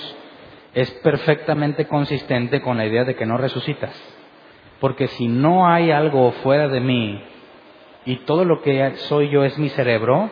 [0.74, 3.94] es perfectamente consistente con la idea de que no resucitas.
[4.82, 7.24] Porque si no hay algo fuera de mí
[8.04, 10.32] y todo lo que soy yo es mi cerebro,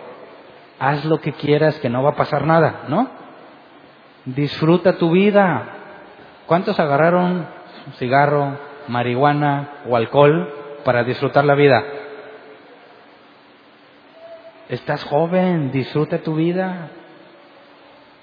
[0.80, 3.12] haz lo que quieras, que no va a pasar nada, ¿no?
[4.26, 5.68] Disfruta tu vida.
[6.48, 7.48] ¿Cuántos agarraron
[8.00, 10.52] cigarro, marihuana o alcohol
[10.84, 11.86] para disfrutar la vida?
[14.68, 16.90] Estás joven, disfruta tu vida.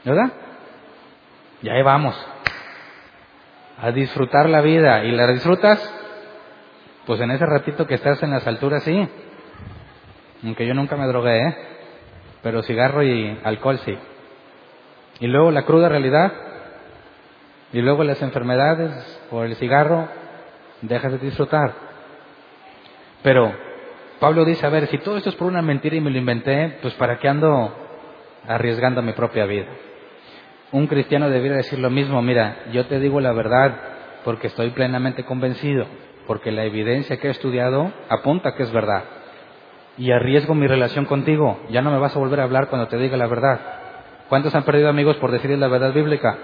[0.05, 0.33] ¿Verdad?
[1.63, 2.17] Y ahí vamos.
[3.81, 5.05] A disfrutar la vida.
[5.05, 5.96] ¿Y la disfrutas?
[7.07, 9.09] Pues en ese ratito que estás en las alturas, sí.
[10.45, 11.57] Aunque yo nunca me drogué, ¿eh?
[12.43, 13.97] pero cigarro y alcohol sí.
[15.21, 16.33] Y luego la cruda realidad,
[17.73, 18.93] y luego las enfermedades
[19.31, 20.09] por el cigarro,
[20.83, 21.75] dejas de disfrutar.
[23.23, 23.53] Pero
[24.21, 26.79] Pablo dice, a ver, si todo esto es por una mentira y me lo inventé,
[26.83, 27.75] pues ¿para qué ando
[28.47, 29.67] arriesgando mi propia vida?
[30.73, 33.75] Un cristiano debería decir lo mismo, mira, yo te digo la verdad
[34.25, 35.87] porque estoy plenamente convencido,
[36.27, 39.05] porque la evidencia que he estudiado apunta que es verdad
[39.99, 41.59] y arriesgo mi relación contigo.
[41.71, 43.61] Ya no me vas a volver a hablar cuando te diga la verdad.
[44.29, 46.37] ¿Cuántos han perdido amigos por decirles la verdad bíblica?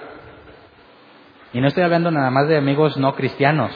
[1.53, 3.72] Y no estoy hablando nada más de amigos no cristianos,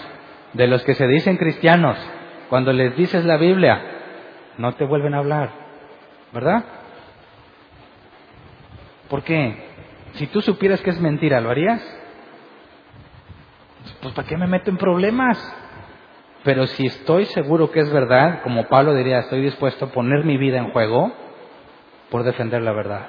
[0.54, 1.98] de los que se dicen cristianos.
[2.48, 3.82] Cuando les dices la Biblia,
[4.56, 5.50] no te vuelven a hablar,
[6.32, 6.64] ¿verdad?
[9.10, 9.66] ¿Por qué?
[10.14, 11.82] Si tú supieras que es mentira, ¿lo harías?
[14.00, 15.38] Pues ¿para qué me meto en problemas?
[16.46, 20.36] Pero si estoy seguro que es verdad, como Pablo diría, estoy dispuesto a poner mi
[20.36, 21.12] vida en juego
[22.08, 23.08] por defender la verdad.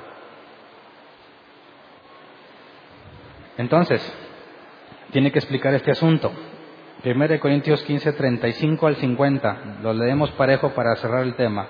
[3.59, 4.01] Entonces,
[5.11, 6.31] tiene que explicar este asunto.
[7.05, 9.57] 1 Corintios 15, 35 al 50.
[9.83, 11.67] Lo leemos parejo para cerrar el tema.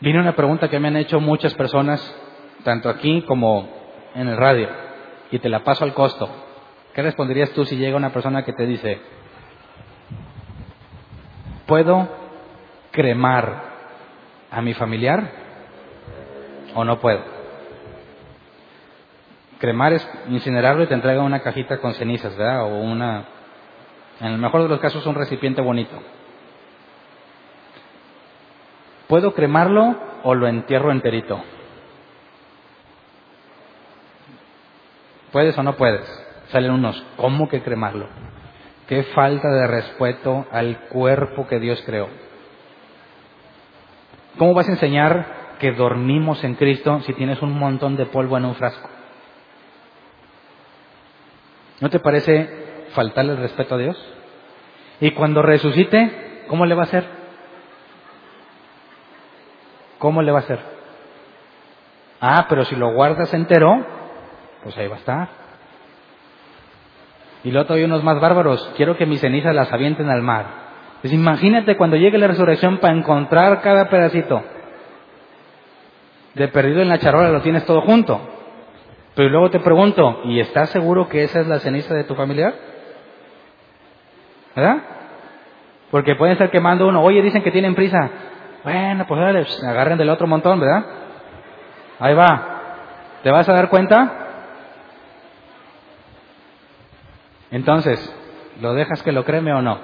[0.00, 2.00] Viene una pregunta que me han hecho muchas personas,
[2.64, 3.68] tanto aquí como
[4.16, 4.68] en el radio,
[5.30, 6.28] y te la paso al costo.
[6.92, 9.21] ¿Qué responderías tú si llega una persona que te dice,
[11.72, 12.06] ¿Puedo
[12.90, 13.62] cremar
[14.50, 15.26] a mi familiar
[16.74, 17.22] o no puedo?
[19.58, 22.64] Cremar es incinerarlo y te entrega una cajita con cenizas, ¿verdad?
[22.64, 23.24] O una,
[24.20, 25.98] en el mejor de los casos, un recipiente bonito.
[29.08, 31.42] ¿Puedo cremarlo o lo entierro enterito?
[35.32, 36.06] ¿Puedes o no puedes?
[36.48, 38.08] Salen unos, ¿cómo que cremarlo?
[38.92, 42.10] Qué falta de respeto al cuerpo que Dios creó.
[44.36, 48.44] ¿Cómo vas a enseñar que dormimos en Cristo si tienes un montón de polvo en
[48.44, 48.86] un frasco?
[51.80, 54.14] ¿No te parece faltarle el respeto a Dios?
[55.00, 57.06] Y cuando resucite, ¿cómo le va a hacer?
[60.00, 60.60] ¿Cómo le va a hacer?
[62.20, 63.86] Ah, pero si lo guardas entero,
[64.62, 65.41] pues ahí va a estar.
[67.44, 70.46] Y luego hay unos más bárbaros, quiero que mis cenizas las avienten al mar.
[71.00, 74.42] Pues imagínate cuando llegue la resurrección para encontrar cada pedacito.
[76.34, 78.20] De perdido en la charola lo tienes todo junto.
[79.14, 82.54] Pero luego te pregunto, ¿y estás seguro que esa es la ceniza de tu familiar?
[84.54, 84.78] ¿Verdad?
[85.90, 88.10] Porque pueden estar quemando uno, oye, dicen que tienen prisa.
[88.64, 90.84] Bueno, pues dale, agarren del otro montón, ¿verdad?
[91.98, 92.48] Ahí va.
[93.22, 94.21] ¿Te vas a dar cuenta?
[97.52, 98.12] Entonces,
[98.60, 99.78] ¿lo dejas que lo creme o no?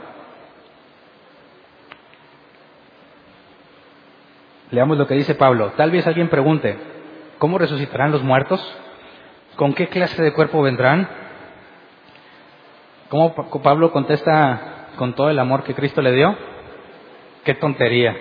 [4.72, 5.72] Leamos lo que dice Pablo.
[5.76, 6.76] Tal vez alguien pregunte,
[7.38, 8.60] ¿Cómo resucitarán los muertos?
[9.54, 11.08] ¿Con qué clase de cuerpo vendrán?
[13.08, 16.36] ¿Cómo Pablo contesta con todo el amor que Cristo le dio?
[17.44, 18.16] Qué tontería.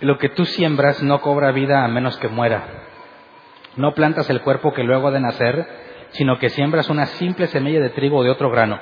[0.00, 2.64] Lo que tú siembras no cobra vida a menos que muera.
[3.76, 5.66] No plantas el cuerpo que luego de nacer,
[6.14, 8.78] sino que siembras una simple semilla de trigo o de otro grano.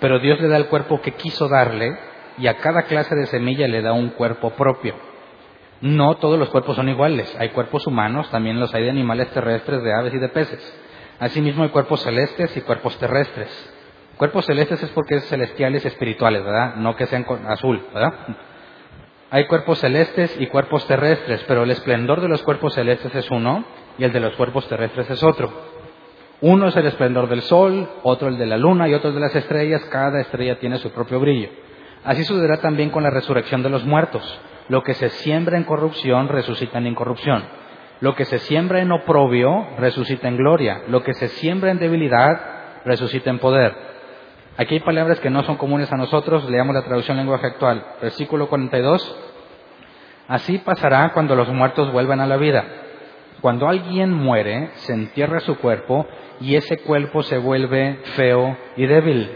[0.00, 1.96] Pero Dios le da el cuerpo que quiso darle
[2.36, 4.94] y a cada clase de semilla le da un cuerpo propio.
[5.80, 7.34] No todos los cuerpos son iguales.
[7.38, 10.80] Hay cuerpos humanos, también los hay de animales terrestres, de aves y de peces.
[11.20, 13.48] Asimismo hay cuerpos celestes y cuerpos terrestres.
[14.16, 16.76] Cuerpos celestes es porque es celestiales y espirituales, ¿verdad?
[16.76, 18.14] No que sean azul, ¿verdad?
[19.30, 23.64] Hay cuerpos celestes y cuerpos terrestres, pero el esplendor de los cuerpos celestes es uno
[23.98, 25.73] y el de los cuerpos terrestres es otro.
[26.46, 29.20] Uno es el esplendor del sol, otro el de la luna y otro el de
[29.22, 29.82] las estrellas.
[29.86, 31.48] Cada estrella tiene su propio brillo.
[32.04, 34.22] Así sucederá también con la resurrección de los muertos.
[34.68, 37.44] Lo que se siembra en corrupción resucita en incorrupción.
[38.00, 40.82] Lo que se siembra en oprobio resucita en gloria.
[40.88, 42.38] Lo que se siembra en debilidad
[42.84, 43.74] resucita en poder.
[44.58, 46.50] Aquí hay palabras que no son comunes a nosotros.
[46.50, 47.82] Leamos la traducción lenguaje actual.
[48.02, 49.16] Versículo 42.
[50.28, 52.66] Así pasará cuando los muertos vuelvan a la vida.
[53.40, 56.06] Cuando alguien muere, se entierra su cuerpo
[56.40, 59.30] y ese cuerpo se vuelve feo y débil.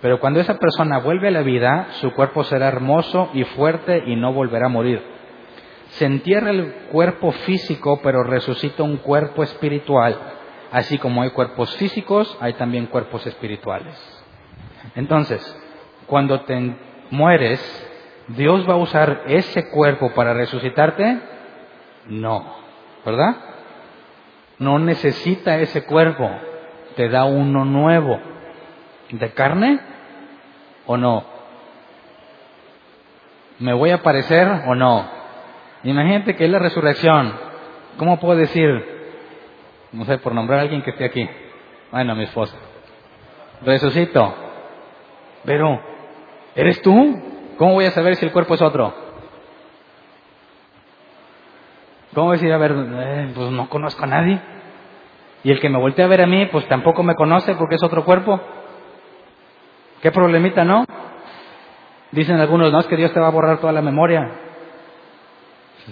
[0.00, 4.16] Pero cuando esa persona vuelve a la vida, su cuerpo será hermoso y fuerte y
[4.16, 5.02] no volverá a morir.
[5.90, 10.16] Se entierra el cuerpo físico, pero resucita un cuerpo espiritual.
[10.70, 13.96] Así como hay cuerpos físicos, hay también cuerpos espirituales.
[14.94, 15.42] Entonces,
[16.06, 16.76] cuando te
[17.10, 17.60] mueres,
[18.28, 21.18] ¿Dios va a usar ese cuerpo para resucitarte?
[22.06, 22.56] No,
[23.04, 23.36] ¿verdad?
[24.58, 26.28] No necesita ese cuerpo,
[26.96, 28.18] te da uno nuevo.
[29.10, 29.80] ¿De carne
[30.86, 31.24] o no?
[33.58, 35.08] ¿Me voy a parecer o no?
[35.84, 37.32] Imagínate que es la resurrección.
[37.98, 38.68] ¿Cómo puedo decir?
[39.92, 41.28] No sé, por nombrar a alguien que esté aquí.
[41.90, 42.56] Bueno, mi esposa.
[43.62, 44.34] Resucito.
[45.44, 45.80] Pero,
[46.54, 47.22] ¿eres tú?
[47.56, 49.07] ¿Cómo voy a saber si el cuerpo es otro?
[52.14, 54.40] ¿Cómo decir, a ver, eh, pues no conozco a nadie?
[55.44, 57.82] Y el que me voltea a ver a mí, pues tampoco me conoce porque es
[57.82, 58.40] otro cuerpo.
[60.02, 60.84] ¿Qué problemita, no?
[62.12, 64.30] Dicen algunos, no, es que Dios te va a borrar toda la memoria.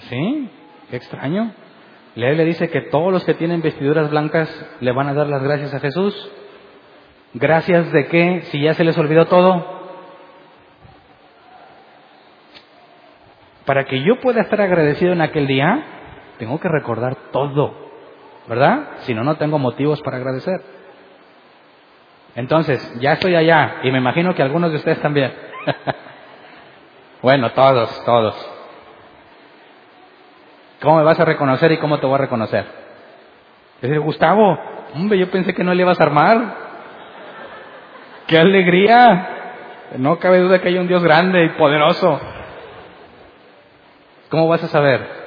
[0.08, 0.50] Sí,
[0.90, 1.52] qué extraño.
[2.14, 4.48] La le dice que todos los que tienen vestiduras blancas
[4.80, 6.30] le van a dar las gracias a Jesús.
[7.34, 8.40] ¿Gracias de qué?
[8.44, 9.76] Si ya se les olvidó todo.
[13.66, 15.84] Para que yo pueda estar agradecido en aquel día,
[16.38, 17.74] tengo que recordar todo,
[18.48, 18.88] ¿verdad?
[19.00, 20.60] Si no, no tengo motivos para agradecer.
[22.34, 25.32] Entonces, ya estoy allá y me imagino que algunos de ustedes también.
[27.22, 28.50] bueno, todos, todos.
[30.82, 32.66] ¿Cómo me vas a reconocer y cómo te voy a reconocer?
[33.76, 34.58] Es decir, Gustavo,
[34.94, 36.66] hombre, yo pensé que no le ibas a armar.
[38.26, 39.28] ¡Qué alegría!
[39.98, 42.20] No cabe duda que hay un Dios grande y poderoso.
[44.28, 45.25] ¿Cómo vas a saber?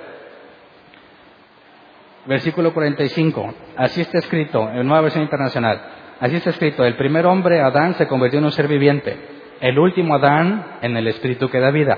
[2.25, 3.53] Versículo 45.
[3.77, 5.81] Así está escrito en Nueva Versión Internacional.
[6.19, 9.17] Así está escrito, el primer hombre, Adán, se convirtió en un ser viviente.
[9.61, 11.97] El último Adán en el espíritu que da vida.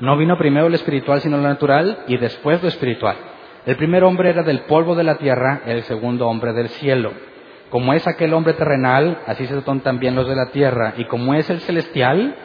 [0.00, 3.16] No vino primero lo espiritual sino lo natural y después lo espiritual.
[3.64, 7.12] El primer hombre era del polvo de la tierra, el segundo hombre del cielo.
[7.70, 10.94] Como es aquel hombre terrenal, así son también los de la tierra.
[10.98, 12.36] Y como es el celestial,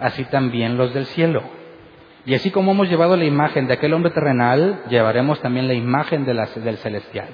[0.00, 1.42] así también los del cielo.
[2.28, 6.26] Y así como hemos llevado la imagen de aquel hombre terrenal, llevaremos también la imagen
[6.26, 7.28] de del celestial.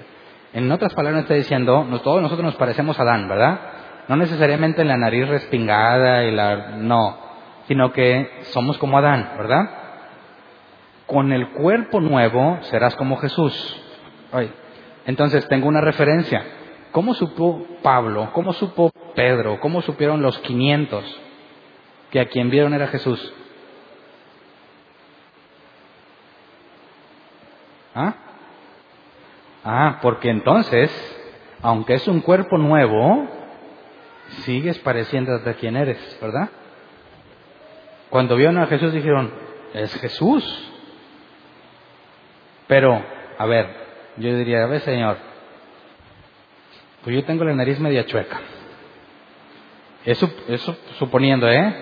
[0.52, 3.58] En otras palabras está diciendo, todos nosotros nos parecemos a Adán, ¿verdad?
[4.06, 6.76] No necesariamente en la nariz respingada y la...
[6.76, 7.18] no,
[7.66, 9.68] sino que somos como Adán, ¿verdad?
[11.06, 13.52] Con el cuerpo nuevo serás como Jesús.
[15.06, 16.44] Entonces tengo una referencia.
[16.92, 18.30] ¿Cómo supo Pablo?
[18.32, 19.58] ¿Cómo supo Pedro?
[19.58, 21.20] ¿Cómo supieron los 500
[22.12, 23.34] que a quien vieron era Jesús?
[27.94, 28.14] ¿Ah?
[29.64, 30.90] Ah, porque entonces,
[31.62, 33.26] aunque es un cuerpo nuevo,
[34.42, 36.50] sigues pareciéndote a quien eres, ¿verdad?
[38.10, 39.32] Cuando vieron a Jesús dijeron,
[39.72, 40.72] es Jesús.
[42.66, 43.02] Pero,
[43.38, 43.68] a ver,
[44.16, 45.16] yo diría, a ver, Señor,
[47.02, 48.40] pues yo tengo la nariz media chueca.
[50.04, 51.74] Eso, eso suponiendo, ¿eh?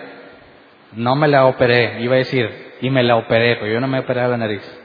[0.92, 3.98] No me la operé, iba a decir, y me la operé, pero yo no me
[3.98, 4.81] he operado la nariz.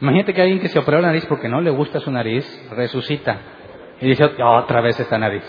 [0.00, 3.38] Imagínate que alguien que se operó la nariz porque no le gusta su nariz, resucita
[4.00, 5.44] y dice otra vez esta nariz.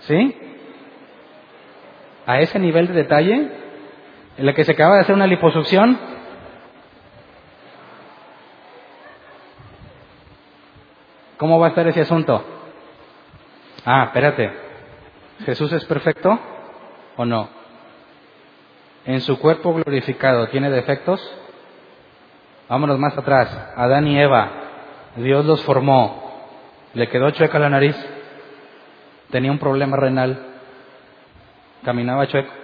[0.00, 0.36] ¿Sí?
[2.26, 3.48] A ese nivel de detalle,
[4.36, 5.98] en la que se acaba de hacer una liposucción,
[11.40, 12.44] ¿Cómo va a estar ese asunto?
[13.86, 14.52] Ah, espérate.
[15.46, 16.38] ¿Jesús es perfecto
[17.16, 17.48] o no?
[19.06, 21.18] ¿En su cuerpo glorificado tiene defectos?
[22.70, 23.72] Vámonos más atrás.
[23.76, 24.48] Adán y Eva,
[25.16, 26.30] Dios los formó.
[26.94, 27.96] ¿Le quedó chueca la nariz?
[29.30, 30.38] ¿Tenía un problema renal?
[31.84, 32.60] ¿Caminaba chueco?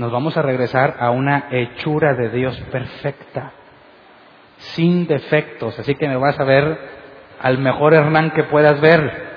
[0.00, 3.52] nos vamos a regresar a una hechura de Dios perfecta,
[4.56, 5.78] sin defectos.
[5.78, 6.78] Así que me vas a ver
[7.38, 9.28] al mejor Hernán que puedas ver.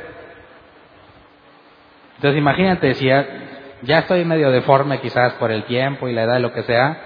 [2.16, 3.10] Entonces imagínate, si
[3.84, 6.98] ya, estoy medio deforme quizás por el tiempo y la edad, lo que sea,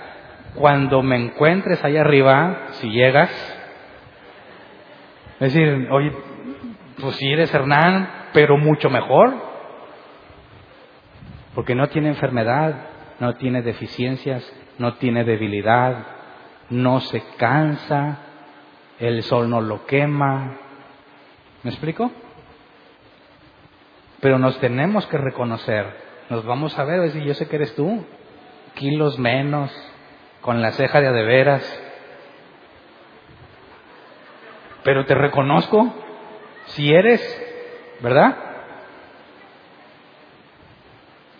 [0.55, 3.29] cuando me encuentres ahí arriba, si llegas,
[5.39, 6.11] decir, oye,
[6.99, 9.33] pues si eres Hernán, pero mucho mejor,
[11.53, 12.75] porque no tiene enfermedad,
[13.19, 16.05] no tiene deficiencias, no tiene debilidad,
[16.69, 18.19] no se cansa,
[18.99, 20.57] el sol no lo quema.
[21.63, 22.11] ¿Me explico?
[24.19, 28.03] Pero nos tenemos que reconocer, nos vamos a ver, decir, yo sé que eres tú,
[28.75, 29.71] kilos menos,
[30.41, 31.83] con la ceja de adeveras,
[34.83, 35.93] pero te reconozco
[36.67, 37.21] si eres,
[38.01, 38.37] ¿verdad?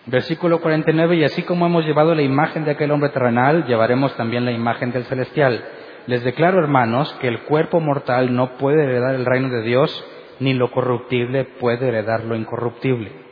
[0.06, 4.46] Versículo 49, y así como hemos llevado la imagen de aquel hombre terrenal, llevaremos también
[4.46, 5.62] la imagen del celestial.
[6.06, 10.04] Les declaro, hermanos, que el cuerpo mortal no puede heredar el reino de Dios,
[10.40, 13.27] ni lo corruptible puede heredar lo incorruptible.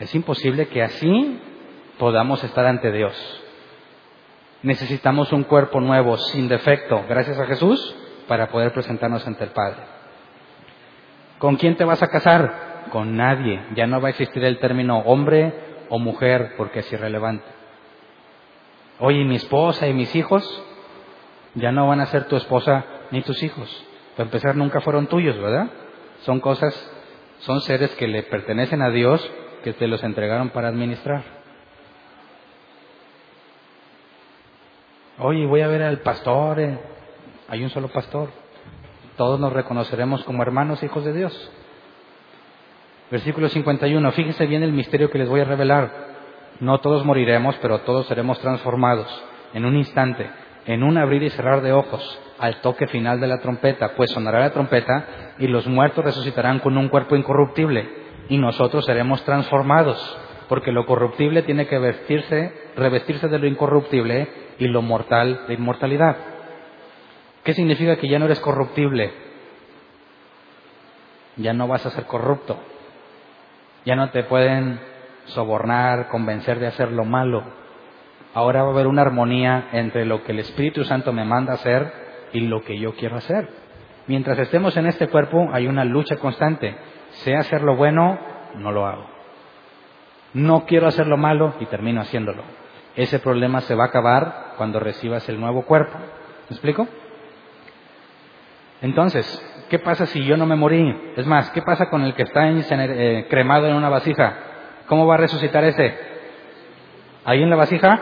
[0.00, 1.38] Es imposible que así
[1.98, 3.14] podamos estar ante Dios.
[4.62, 7.94] Necesitamos un cuerpo nuevo, sin defecto, gracias a Jesús,
[8.26, 9.82] para poder presentarnos ante el Padre.
[11.38, 12.86] ¿Con quién te vas a casar?
[12.90, 13.62] Con nadie.
[13.74, 15.52] Ya no va a existir el término hombre
[15.90, 17.46] o mujer porque es irrelevante.
[18.98, 20.44] Oye, mi esposa y mis hijos
[21.54, 23.86] ya no van a ser tu esposa ni tus hijos.
[24.16, 25.68] Para empezar, nunca fueron tuyos, ¿verdad?
[26.20, 26.74] Son cosas,
[27.38, 29.30] son seres que le pertenecen a Dios,
[29.62, 31.22] que te los entregaron para administrar.
[35.18, 36.60] Oye, voy a ver al pastor.
[36.60, 36.78] Eh.
[37.48, 38.30] Hay un solo pastor.
[39.16, 41.52] Todos nos reconoceremos como hermanos, hijos de Dios.
[43.10, 44.12] Versículo 51.
[44.12, 45.90] Fíjense bien el misterio que les voy a revelar.
[46.60, 50.30] No todos moriremos, pero todos seremos transformados en un instante,
[50.66, 54.40] en un abrir y cerrar de ojos, al toque final de la trompeta, pues sonará
[54.40, 57.99] la trompeta y los muertos resucitarán con un cuerpo incorruptible
[58.30, 64.28] y nosotros seremos transformados, porque lo corruptible tiene que vestirse, revestirse de lo incorruptible
[64.58, 66.16] y lo mortal de inmortalidad.
[67.42, 69.12] ¿Qué significa que ya no eres corruptible?
[71.36, 72.56] Ya no vas a ser corrupto.
[73.84, 74.78] Ya no te pueden
[75.24, 77.42] sobornar, convencer de hacer lo malo.
[78.32, 81.92] Ahora va a haber una armonía entre lo que el Espíritu Santo me manda hacer
[82.32, 83.48] y lo que yo quiero hacer.
[84.06, 86.76] Mientras estemos en este cuerpo hay una lucha constante.
[87.12, 88.18] Sé hacer lo bueno,
[88.56, 89.06] no lo hago.
[90.32, 92.42] No quiero hacer lo malo y termino haciéndolo.
[92.96, 95.98] Ese problema se va a acabar cuando recibas el nuevo cuerpo.
[95.98, 96.86] ¿Me explico?
[98.82, 101.12] Entonces, ¿qué pasa si yo no me morí?
[101.16, 104.36] Es más, ¿qué pasa con el que está eh, cremado en una vasija?
[104.86, 105.96] ¿Cómo va a resucitar ese?
[107.24, 108.00] ¿Ahí en la vasija?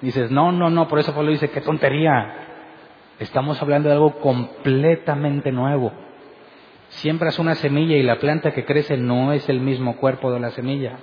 [0.00, 2.34] Dices, no, no, no, por eso Pablo dice, qué tontería.
[3.18, 5.92] Estamos hablando de algo completamente nuevo.
[7.00, 10.50] Siembras una semilla y la planta que crece no es el mismo cuerpo de la
[10.50, 10.98] semilla,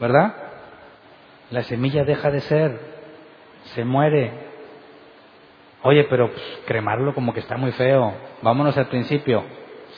[0.00, 0.34] ¿verdad?
[1.50, 2.80] La semilla deja de ser,
[3.74, 4.32] se muere,
[5.86, 8.14] Oye, pero pues, cremarlo como que está muy feo.
[8.40, 9.44] Vámonos al principio.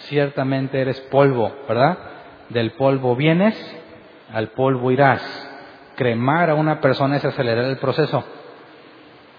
[0.08, 1.96] Ciertamente eres polvo, ¿verdad?
[2.48, 3.54] Del polvo vienes,
[4.32, 5.22] al polvo irás.
[5.94, 8.24] Cremar a una persona es acelerar el proceso,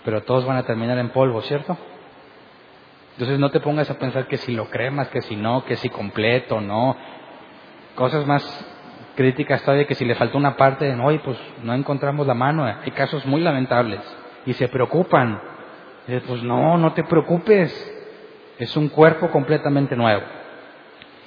[0.06, 1.78] pero todos van a terminar en polvo, ¿cierto?
[3.18, 5.90] Entonces no te pongas a pensar que si lo cremas, que si no, que si
[5.90, 6.96] completo, no.
[7.96, 8.44] Cosas más
[9.16, 12.64] críticas todavía que si le falta una parte, oye, pues no encontramos la mano.
[12.64, 14.02] Hay casos muy lamentables
[14.46, 15.42] y se preocupan
[16.26, 17.70] pues no, no te preocupes,
[18.58, 20.24] es un cuerpo completamente nuevo.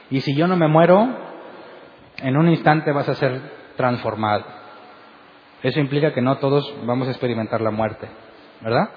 [0.08, 1.06] Y si yo no me muero,
[2.16, 3.40] en un instante vas a ser
[3.76, 4.44] transformado.
[5.62, 8.08] Eso implica que no todos vamos a experimentar la muerte,
[8.62, 8.88] ¿verdad?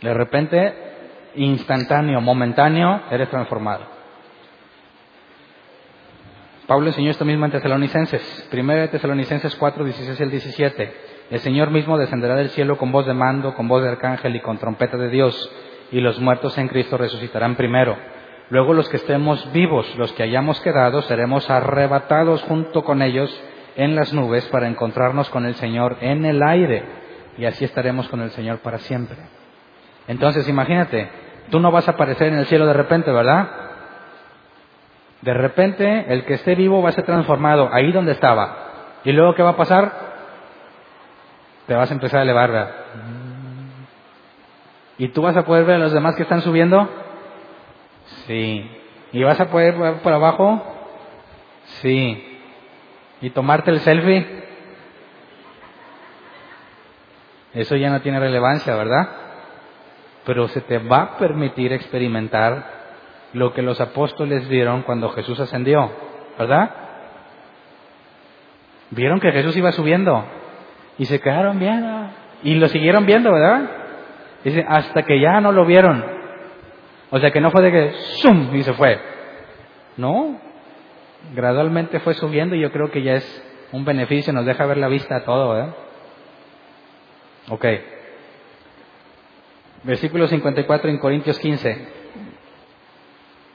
[0.00, 0.87] De repente,
[1.34, 3.98] instantáneo, momentáneo, eres transformado.
[6.66, 10.92] Pablo enseñó esto mismo en Tesalonicenses, 1 Tesalonicenses 4, 16 al 17.
[11.30, 14.40] El Señor mismo descenderá del cielo con voz de mando, con voz de arcángel y
[14.40, 15.50] con trompeta de Dios,
[15.90, 17.96] y los muertos en Cristo resucitarán primero.
[18.50, 23.34] Luego los que estemos vivos, los que hayamos quedado, seremos arrebatados junto con ellos
[23.76, 26.84] en las nubes para encontrarnos con el Señor en el aire,
[27.38, 29.16] y así estaremos con el Señor para siempre.
[30.08, 31.08] Entonces, imagínate,
[31.50, 33.48] tú no vas a aparecer en el cielo de repente, ¿verdad?
[35.20, 38.56] De repente, el que esté vivo va a ser transformado ahí donde estaba.
[39.04, 39.92] ¿Y luego qué va a pasar?
[41.66, 42.70] Te vas a empezar a elevar, ¿verdad?
[44.96, 46.88] ¿Y tú vas a poder ver a los demás que están subiendo?
[48.26, 48.68] Sí.
[49.12, 50.62] ¿Y vas a poder ver por abajo?
[51.82, 52.40] Sí.
[53.20, 54.26] ¿Y tomarte el selfie?
[57.54, 59.27] Eso ya no tiene relevancia, ¿verdad?
[60.28, 62.62] Pero se te va a permitir experimentar
[63.32, 65.90] lo que los apóstoles vieron cuando Jesús ascendió,
[66.38, 66.70] ¿verdad?
[68.90, 70.22] Vieron que Jesús iba subiendo
[70.98, 72.10] y se quedaron viendo
[72.42, 73.70] y lo siguieron viendo, ¿verdad?
[74.44, 76.04] Dice, hasta que ya no lo vieron.
[77.08, 78.54] O sea que no fue de que ¡zum!
[78.54, 79.00] y se fue.
[79.96, 80.38] No,
[81.34, 84.88] gradualmente fue subiendo y yo creo que ya es un beneficio, nos deja ver la
[84.88, 85.74] vista a todo, ¿verdad?
[87.48, 87.64] Ok.
[89.88, 91.88] Versículo 54 en Corintios 15.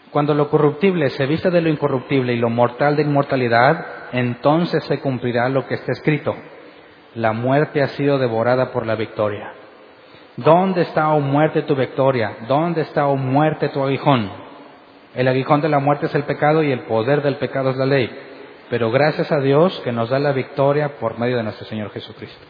[0.10, 5.00] Cuando lo corruptible se viste de lo incorruptible y lo mortal de inmortalidad, entonces se
[5.00, 6.36] cumplirá lo que está escrito.
[7.14, 9.54] La muerte ha sido devorada por la victoria.
[10.36, 12.36] ¿Dónde está, oh muerte, tu victoria?
[12.48, 14.32] ¿Dónde está, oh muerte, tu aguijón?
[15.14, 17.86] El aguijón de la muerte es el pecado y el poder del pecado es la
[17.86, 18.10] ley.
[18.72, 22.44] Pero gracias a Dios que nos da la victoria por medio de nuestro Señor Jesucristo.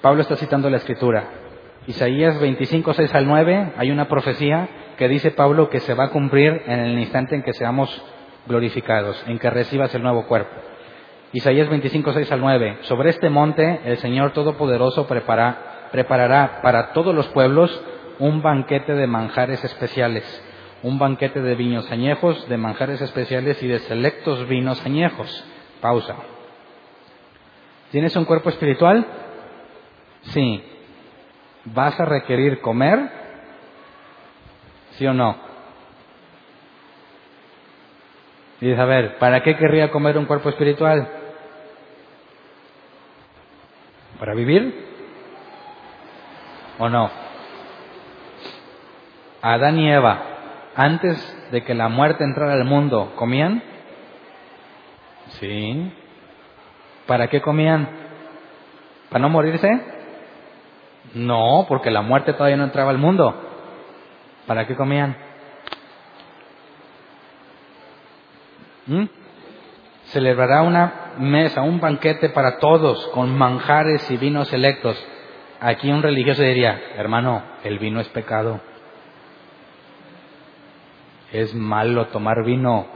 [0.00, 1.44] Pablo está citando la escritura.
[1.86, 4.68] Isaías 25, 6 al 9, hay una profecía
[4.98, 8.02] que dice Pablo que se va a cumplir en el instante en que seamos
[8.46, 10.54] glorificados, en que recibas el nuevo cuerpo.
[11.32, 12.78] Isaías 25, 6 al 9.
[12.82, 17.82] Sobre este monte el Señor Todopoderoso preparará para todos los pueblos
[18.18, 20.24] un banquete de manjares especiales,
[20.82, 25.44] un banquete de vinos añejos, de manjares especiales y de selectos vinos añejos.
[25.80, 26.16] Pausa.
[27.92, 29.06] ¿Tienes un cuerpo espiritual?
[30.22, 30.64] Sí.
[31.74, 33.10] ¿Vas a requerir comer?
[34.92, 35.36] ¿Sí o no?
[38.60, 41.08] Y a ver, ¿para qué querría comer un cuerpo espiritual?
[44.18, 44.86] ¿Para vivir?
[46.78, 47.10] ¿O no?
[49.42, 50.22] Adán y Eva,
[50.74, 53.62] antes de que la muerte entrara al mundo, ¿comían?
[55.40, 55.92] Sí.
[57.06, 57.88] ¿Para qué comían?
[59.10, 59.95] ¿Para no morirse?
[61.16, 63.34] No, porque la muerte todavía no entraba al mundo.
[64.46, 65.16] ¿Para qué comían?
[68.86, 69.04] ¿Mm?
[70.08, 75.02] Celebrará una mesa, un banquete para todos, con manjares y vinos selectos.
[75.58, 78.60] Aquí un religioso diría, hermano, el vino es pecado.
[81.32, 82.88] Es malo tomar vino.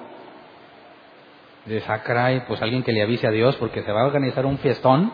[1.65, 4.59] De sacra pues alguien que le avise a Dios porque se va a organizar un
[4.59, 5.11] fiestón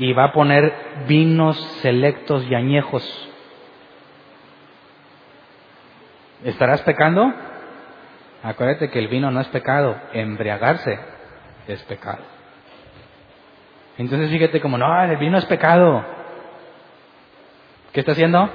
[0.00, 0.74] y va a poner
[1.06, 3.30] vinos selectos y añejos
[6.44, 7.32] ¿Estarás pecando?
[8.42, 10.98] Acuérdate que el vino no es pecado, embriagarse
[11.68, 12.22] es pecado.
[13.98, 16.02] Entonces fíjate como, no, el vino es pecado.
[17.92, 18.48] ¿Qué está haciendo?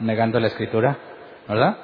[0.00, 0.98] Negando la escritura,
[1.48, 1.78] ¿verdad?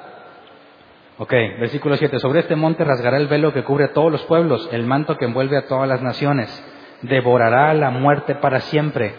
[1.17, 2.19] Ok, versículo 7.
[2.19, 5.25] Sobre este monte rasgará el velo que cubre a todos los pueblos, el manto que
[5.25, 6.47] envuelve a todas las naciones.
[7.01, 9.13] Devorará la muerte para siempre.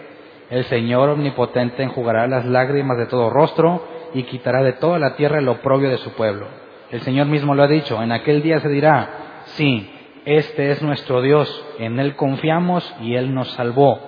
[0.50, 5.38] El Señor omnipotente enjugará las lágrimas de todo rostro y quitará de toda la tierra
[5.38, 6.48] el oprobio de su pueblo.
[6.90, 9.88] El Señor mismo lo ha dicho, en aquel día se dirá, sí,
[10.24, 14.00] este es nuestro Dios, en Él confiamos y Él nos salvó.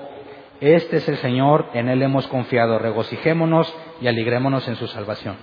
[0.61, 5.37] Este es el Señor, en Él hemos confiado, regocijémonos y alegrémonos en su salvación.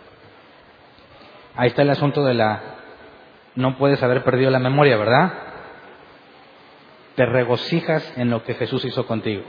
[1.56, 2.62] Ahí está el asunto de la...
[3.56, 5.34] No puedes haber perdido la memoria, ¿verdad?
[7.20, 9.44] Te regocijas en lo que Jesús hizo contigo.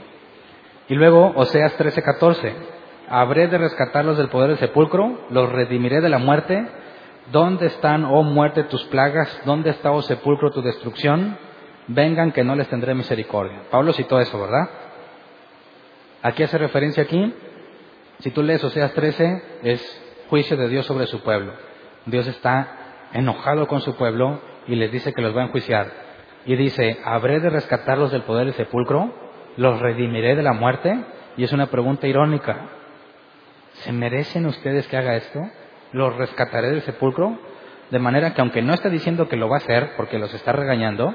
[0.89, 2.51] Y luego, Oseas 13:14,
[3.07, 6.67] habré de rescatarlos del poder del sepulcro, los redimiré de la muerte.
[7.31, 9.41] ¿Dónde están, oh muerte, tus plagas?
[9.45, 11.37] ¿Dónde está, oh sepulcro, tu destrucción?
[11.87, 13.61] Vengan que no les tendré misericordia.
[13.71, 14.69] Pablo citó eso, ¿verdad?
[16.23, 17.33] Aquí hace referencia aquí.
[18.19, 21.53] Si tú lees Oseas 13, es juicio de Dios sobre su pueblo.
[22.05, 26.00] Dios está enojado con su pueblo y les dice que los va a enjuiciar.
[26.45, 29.13] Y dice, ¿habré de rescatarlos del poder del sepulcro?
[29.57, 30.95] ¿Los redimiré de la muerte?
[31.37, 32.69] Y es una pregunta irónica.
[33.73, 35.39] ¿Se merecen ustedes que haga esto?
[35.91, 37.37] ¿Los rescataré del sepulcro?
[37.89, 40.51] De manera que aunque no está diciendo que lo va a hacer porque los está
[40.51, 41.13] regañando,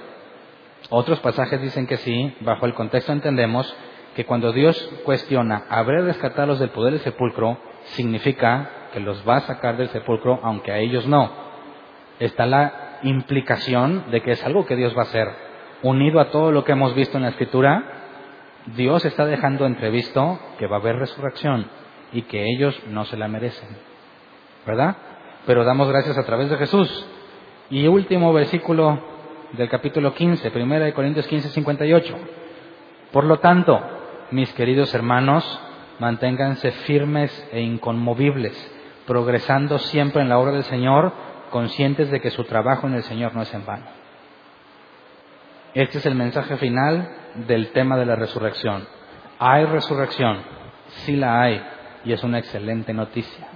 [0.90, 3.74] otros pasajes dicen que sí, bajo el contexto entendemos
[4.14, 7.58] que cuando Dios cuestiona, ¿habré rescatarlos del poder del sepulcro?
[7.86, 11.30] significa que los va a sacar del sepulcro aunque a ellos no.
[12.18, 15.28] Está la implicación de que es algo que Dios va a hacer.
[15.82, 17.96] Unido a todo lo que hemos visto en la escritura,
[18.74, 21.66] Dios está dejando entrevisto que va a haber resurrección
[22.12, 23.68] y que ellos no se la merecen.
[24.66, 24.96] ¿Verdad?
[25.46, 27.06] Pero damos gracias a través de Jesús.
[27.70, 28.98] Y último versículo
[29.52, 32.14] del capítulo 15, primera de Corintios 15, 58.
[33.12, 33.80] Por lo tanto,
[34.30, 35.60] mis queridos hermanos,
[35.98, 38.54] manténganse firmes e inconmovibles,
[39.06, 41.12] progresando siempre en la obra del Señor,
[41.56, 43.86] conscientes de que su trabajo en el Señor no es en vano.
[45.72, 47.08] Este es el mensaje final
[47.46, 48.86] del tema de la resurrección.
[49.38, 50.42] Hay resurrección,
[51.06, 51.66] sí la hay,
[52.04, 53.48] y es una excelente noticia,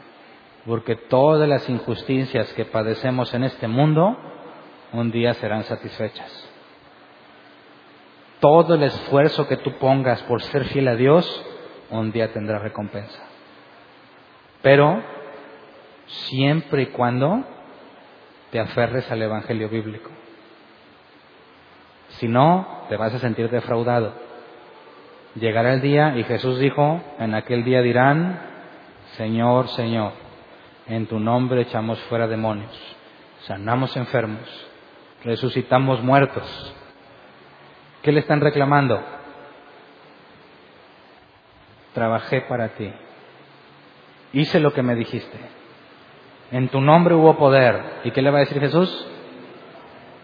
[0.64, 4.16] porque todas las injusticias que padecemos en este mundo
[4.94, 6.48] un día serán satisfechas.
[8.40, 11.26] Todo el esfuerzo que tú pongas por ser fiel a Dios,
[11.90, 13.22] un día tendrá recompensa.
[14.62, 15.02] Pero
[16.06, 17.59] siempre y cuando
[18.50, 20.10] te aferres al Evangelio bíblico.
[22.18, 24.12] Si no, te vas a sentir defraudado.
[25.36, 28.40] Llegará el día y Jesús dijo, en aquel día dirán,
[29.16, 30.12] Señor, Señor,
[30.86, 32.76] en tu nombre echamos fuera demonios,
[33.42, 34.42] sanamos enfermos,
[35.22, 36.74] resucitamos muertos.
[38.02, 39.00] ¿Qué le están reclamando?
[41.94, 42.92] Trabajé para ti.
[44.32, 45.59] Hice lo que me dijiste.
[46.52, 47.80] En tu nombre hubo poder.
[48.04, 49.06] ¿Y qué le va a decir Jesús?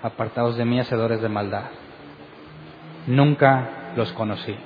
[0.02, 1.64] Apartados de mí, hacedores de maldad.
[3.06, 4.56] Nunca los conocí.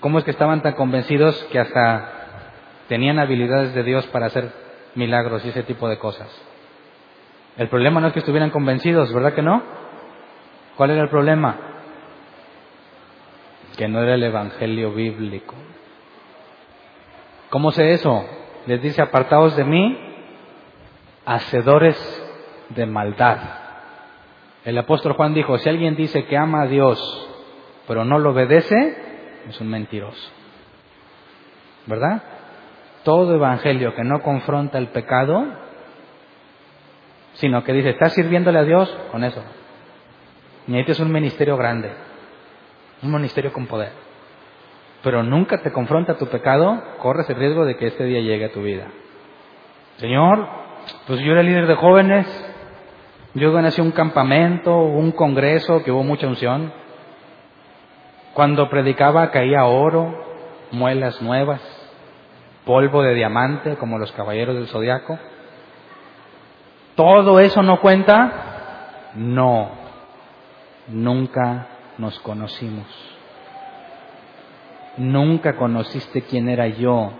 [0.00, 2.10] ¿Cómo es que estaban tan convencidos que hasta
[2.88, 4.52] tenían habilidades de Dios para hacer
[4.94, 6.28] milagros y ese tipo de cosas?
[7.56, 9.62] El problema no es que estuvieran convencidos, ¿verdad que no?
[10.76, 11.56] ¿Cuál era el problema?
[13.76, 15.54] Que no era el Evangelio bíblico.
[17.50, 18.24] ¿Cómo sé eso?
[18.66, 20.03] Les dice, apartados de mí,
[21.24, 21.96] hacedores
[22.70, 23.38] de maldad.
[24.64, 27.28] El apóstol Juan dijo, si alguien dice que ama a Dios,
[27.86, 28.96] pero no lo obedece,
[29.48, 30.30] es un mentiroso.
[31.86, 32.22] ¿Verdad?
[33.02, 35.44] Todo evangelio que no confronta el pecado,
[37.34, 38.88] sino que dice, ¿estás sirviéndole a Dios?
[39.10, 39.42] Con eso.
[40.66, 41.92] es un ministerio grande,
[43.02, 43.92] un ministerio con poder.
[45.02, 48.52] Pero nunca te confronta tu pecado, corres el riesgo de que este día llegue a
[48.52, 48.86] tu vida.
[49.98, 50.63] Señor,
[51.06, 52.26] pues yo era líder de jóvenes,
[53.34, 56.72] yo gané un campamento, un congreso que hubo mucha unción.
[58.32, 60.24] Cuando predicaba caía oro,
[60.70, 61.60] muelas nuevas,
[62.64, 65.18] polvo de diamante como los caballeros del zodiaco.
[66.94, 69.10] ¿Todo eso no cuenta?
[69.14, 69.70] No,
[70.88, 71.66] nunca
[71.98, 72.86] nos conocimos.
[74.96, 77.10] Nunca conociste quién era yo.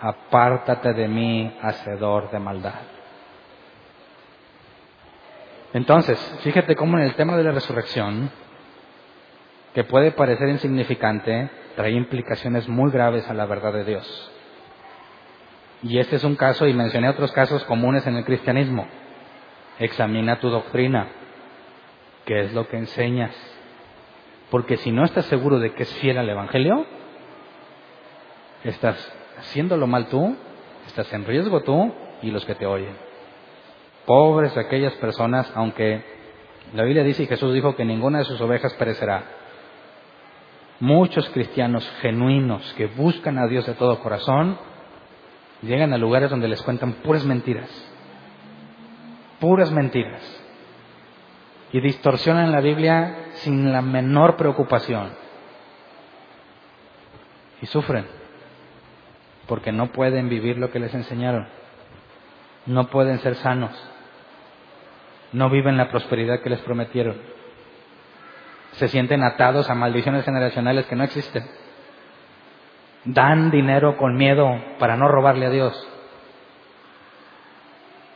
[0.00, 2.93] Apártate de mí, hacedor de maldad.
[5.74, 8.30] Entonces, fíjate cómo en el tema de la resurrección,
[9.74, 14.30] que puede parecer insignificante, trae implicaciones muy graves a la verdad de Dios.
[15.82, 18.86] Y este es un caso, y mencioné otros casos comunes en el cristianismo.
[19.80, 21.08] Examina tu doctrina,
[22.24, 23.34] qué es lo que enseñas.
[24.50, 26.86] Porque si no estás seguro de que es fiel al Evangelio,
[28.62, 30.36] estás haciéndolo mal tú,
[30.86, 31.92] estás en riesgo tú
[32.22, 33.13] y los que te oyen.
[34.06, 36.04] Pobres aquellas personas, aunque
[36.72, 39.24] la Biblia dice y Jesús dijo que ninguna de sus ovejas perecerá.
[40.80, 44.58] Muchos cristianos genuinos que buscan a Dios de todo corazón
[45.62, 47.70] llegan a lugares donde les cuentan puras mentiras,
[49.40, 50.22] puras mentiras,
[51.72, 55.12] y distorsionan la Biblia sin la menor preocupación,
[57.62, 58.06] y sufren,
[59.46, 61.46] porque no pueden vivir lo que les enseñaron,
[62.66, 63.72] no pueden ser sanos,
[65.34, 67.16] no viven la prosperidad que les prometieron,
[68.72, 71.44] se sienten atados a maldiciones generacionales que no existen
[73.04, 74.48] dan dinero con miedo
[74.78, 75.88] para no robarle a Dios.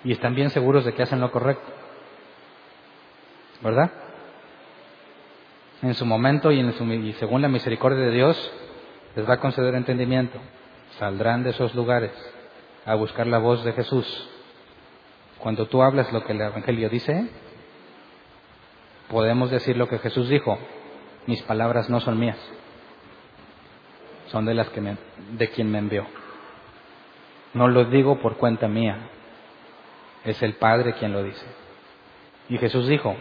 [0.04, 1.70] Y están bien seguros de que hacen lo correcto.
[3.60, 3.90] ¿Verdad?
[5.82, 8.52] En su momento y, en su, y según la misericordia de Dios,
[9.16, 10.38] les va a conceder entendimiento.
[10.98, 12.12] Saldrán de esos lugares
[12.86, 14.30] a buscar la voz de Jesús.
[15.38, 17.28] Cuando tú hablas lo que el Evangelio dice,
[19.08, 20.58] podemos decir lo que Jesús dijo.
[21.26, 22.38] Mis palabras no son mías
[24.30, 24.96] son de las que me,
[25.32, 26.06] de quien me envió.
[27.54, 29.08] No lo digo por cuenta mía,
[30.24, 31.46] es el Padre quien lo dice.
[32.48, 33.16] Y Jesús dijo,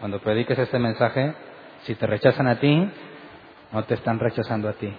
[0.00, 1.34] cuando prediques este mensaje,
[1.82, 2.90] si te rechazan a ti,
[3.72, 4.92] no te están rechazando a ti,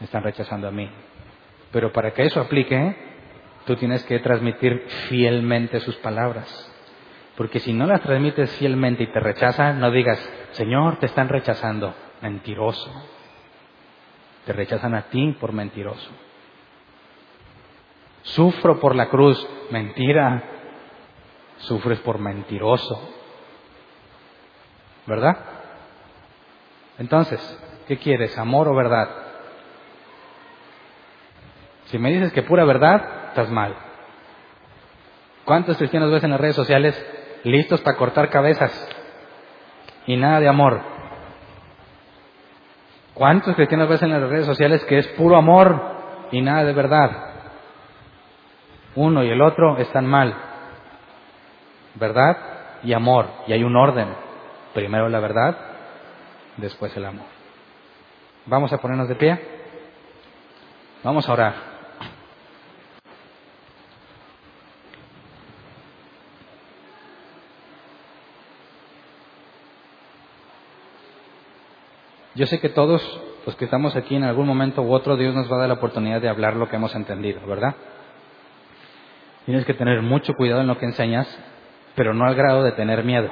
[0.00, 0.90] están rechazando a mí.
[1.70, 2.96] Pero para que eso aplique,
[3.64, 6.66] tú tienes que transmitir fielmente sus palabras.
[7.36, 10.18] Porque si no las transmites fielmente y te rechazan, no digas,
[10.52, 11.94] Señor, te están rechazando.
[12.20, 12.92] Mentiroso.
[14.44, 16.10] Te rechazan a ti por mentiroso.
[18.22, 19.46] Sufro por la cruz.
[19.70, 20.42] Mentira.
[21.58, 23.00] Sufres por mentiroso.
[25.06, 25.36] ¿Verdad?
[26.98, 27.40] Entonces,
[27.88, 28.36] ¿qué quieres?
[28.36, 29.08] ¿Amor o verdad?
[31.86, 33.74] Si me dices que pura verdad, estás mal.
[35.44, 36.94] ¿Cuántos cristianos ves en las redes sociales
[37.44, 38.72] listos para cortar cabezas
[40.06, 40.80] y nada de amor?
[43.14, 45.80] ¿Cuántos cristianos ves en las redes sociales que es puro amor
[46.30, 47.10] y nada de verdad?
[48.94, 50.34] Uno y el otro están mal.
[51.94, 52.36] Verdad
[52.82, 53.26] y amor.
[53.46, 54.08] Y hay un orden.
[54.74, 55.56] Primero la verdad,
[56.56, 57.26] después el amor.
[58.46, 59.38] Vamos a ponernos de pie.
[61.02, 61.69] Vamos a orar.
[72.34, 73.02] Yo sé que todos
[73.44, 75.74] los que estamos aquí en algún momento u otro, Dios nos va a dar la
[75.74, 77.74] oportunidad de hablar lo que hemos entendido, ¿verdad?
[79.46, 81.26] Tienes que tener mucho cuidado en lo que enseñas,
[81.96, 83.30] pero no al grado de tener miedo.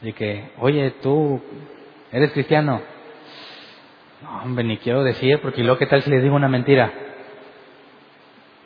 [0.00, 1.42] De que, oye, tú
[2.12, 2.82] eres cristiano.
[4.22, 6.92] No, hombre, ni quiero decir, porque luego, ¿qué tal si les digo una mentira?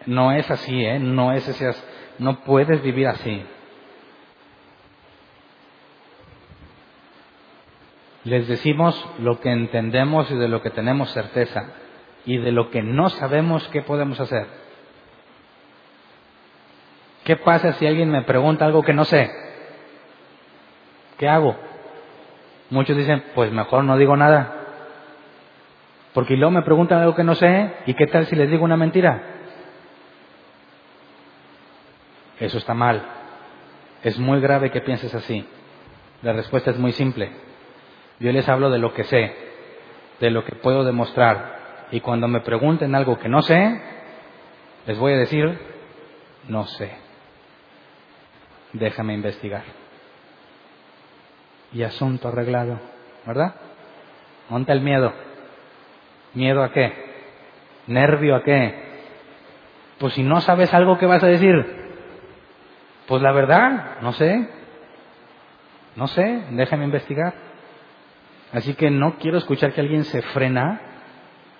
[0.04, 0.98] No es así, ¿eh?
[0.98, 1.72] No es ese,
[2.18, 3.42] no puedes vivir así.
[8.26, 11.66] Les decimos lo que entendemos y de lo que tenemos certeza
[12.24, 14.48] y de lo que no sabemos qué podemos hacer.
[17.22, 19.30] ¿Qué pasa si alguien me pregunta algo que no sé?
[21.18, 21.56] ¿Qué hago?
[22.70, 24.54] Muchos dicen, pues mejor no digo nada.
[26.12, 28.76] Porque luego me preguntan algo que no sé, ¿y qué tal si les digo una
[28.76, 29.22] mentira?
[32.40, 33.04] Eso está mal.
[34.02, 35.46] Es muy grave que pienses así.
[36.22, 37.45] La respuesta es muy simple.
[38.20, 39.34] Yo les hablo de lo que sé,
[40.20, 41.86] de lo que puedo demostrar.
[41.90, 43.80] Y cuando me pregunten algo que no sé,
[44.86, 45.58] les voy a decir,
[46.48, 46.92] no sé.
[48.72, 49.64] Déjame investigar.
[51.72, 52.78] Y asunto arreglado,
[53.26, 53.54] ¿verdad?
[54.48, 55.12] Monta el miedo.
[56.34, 56.92] ¿Miedo a qué?
[57.86, 58.86] ¿Nervio a qué?
[59.98, 61.54] Pues si no sabes algo, ¿qué vas a decir?
[63.06, 64.48] Pues la verdad, no sé.
[65.96, 67.45] No sé, déjame investigar.
[68.56, 70.80] Así que no quiero escuchar que alguien se frena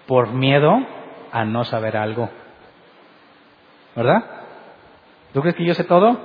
[0.06, 0.78] por miedo
[1.31, 2.31] a no saber algo.
[3.94, 4.24] ¿Verdad?
[5.35, 6.18] ¿Tú crees que yo sé todo?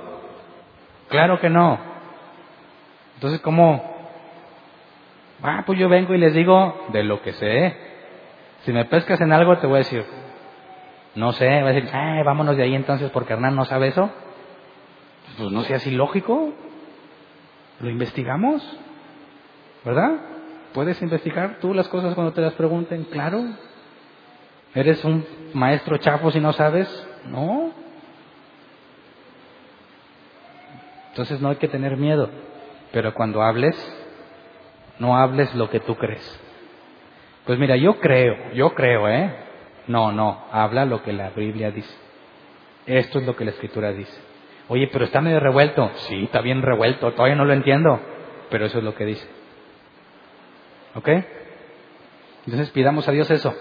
[1.10, 1.78] Claro que no.
[3.16, 3.84] Entonces, ¿cómo?
[5.42, 7.76] Ah, pues yo vengo y les digo de lo que sé.
[8.62, 10.06] Si me pescas en algo, te voy a decir,
[11.16, 14.10] no sé, va a decir, eh, vámonos de ahí entonces porque Hernán no sabe eso.
[15.36, 16.48] Pues no sea así lógico.
[17.80, 18.66] Lo investigamos,
[19.84, 20.31] ¿verdad?
[20.72, 23.04] ¿Puedes investigar tú las cosas cuando te las pregunten?
[23.04, 23.44] Claro.
[24.74, 26.88] ¿Eres un maestro chafo si no sabes?
[27.26, 27.72] No.
[31.10, 32.30] Entonces no hay que tener miedo.
[32.90, 33.76] Pero cuando hables,
[34.98, 36.40] no hables lo que tú crees.
[37.44, 39.34] Pues mira, yo creo, yo creo, ¿eh?
[39.88, 41.94] No, no, habla lo que la Biblia dice.
[42.86, 44.16] Esto es lo que la Escritura dice.
[44.68, 45.90] Oye, pero está medio revuelto.
[46.08, 48.00] Sí, está bien revuelto, todavía no lo entiendo,
[48.48, 49.41] pero eso es lo que dice.
[50.94, 51.08] ¿Ok?
[52.46, 53.54] Entonces pidamos a Dios eso.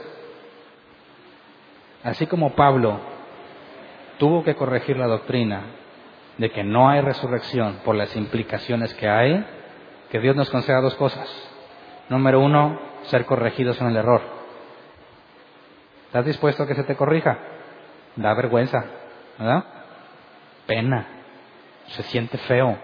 [2.04, 3.00] Así como Pablo
[4.18, 5.64] tuvo que corregir la doctrina
[6.38, 9.46] de que no hay resurrección por las implicaciones que hay,
[10.10, 11.30] que Dios nos conceda dos cosas.
[12.10, 14.22] Número uno, ser corregidos en el error.
[16.08, 17.38] ¿Estás dispuesto a que se te corrija?
[18.16, 18.84] Da vergüenza,
[19.38, 19.64] ¿verdad?
[20.66, 21.08] Pena.
[21.88, 22.78] Se siente feo.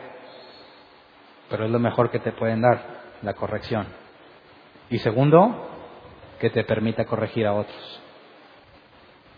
[1.49, 2.79] Pero es lo mejor que te pueden dar,
[3.21, 3.87] la corrección.
[4.89, 5.69] Y segundo,
[6.39, 8.01] que te permita corregir a otros.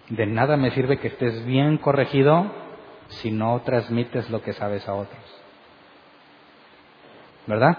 [0.10, 2.52] De nada me sirve que estés bien corregido
[3.08, 5.22] si no transmites lo que sabes a otros.
[7.48, 7.78] ¿Verdad?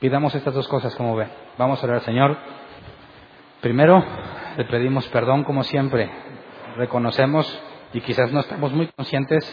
[0.00, 1.28] Pidamos estas dos cosas como ven.
[1.56, 2.36] Vamos a orar, Señor.
[3.60, 4.04] Primero,
[4.56, 6.10] le pedimos perdón como siempre.
[6.76, 7.46] Reconocemos
[7.92, 9.44] y quizás no estamos muy conscientes,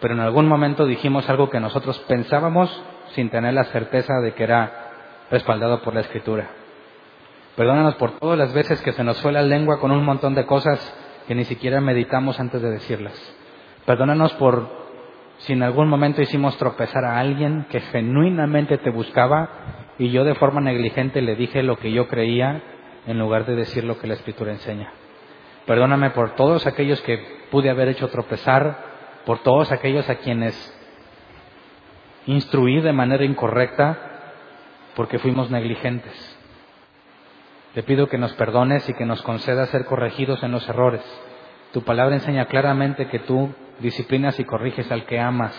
[0.00, 4.44] pero en algún momento dijimos algo que nosotros pensábamos sin tener la certeza de que
[4.44, 4.87] era
[5.30, 6.48] respaldado por la Escritura.
[7.56, 10.46] Perdónanos por todas las veces que se nos fue la lengua con un montón de
[10.46, 10.78] cosas
[11.26, 13.14] que ni siquiera meditamos antes de decirlas.
[13.84, 14.68] Perdónanos por
[15.38, 20.34] si en algún momento hicimos tropezar a alguien que genuinamente te buscaba y yo de
[20.34, 22.62] forma negligente le dije lo que yo creía
[23.06, 24.92] en lugar de decir lo que la Escritura enseña.
[25.66, 27.18] Perdóname por todos aquellos que
[27.50, 28.78] pude haber hecho tropezar,
[29.26, 30.54] por todos aquellos a quienes
[32.26, 34.07] instruí de manera incorrecta
[34.98, 36.12] porque fuimos negligentes.
[37.72, 41.02] Te pido que nos perdones y que nos concedas ser corregidos en los errores.
[41.72, 45.54] Tu palabra enseña claramente que tú disciplinas y corriges al que amas.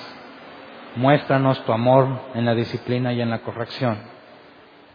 [0.98, 3.98] Muéstranos tu amor en la disciplina y en la corrección.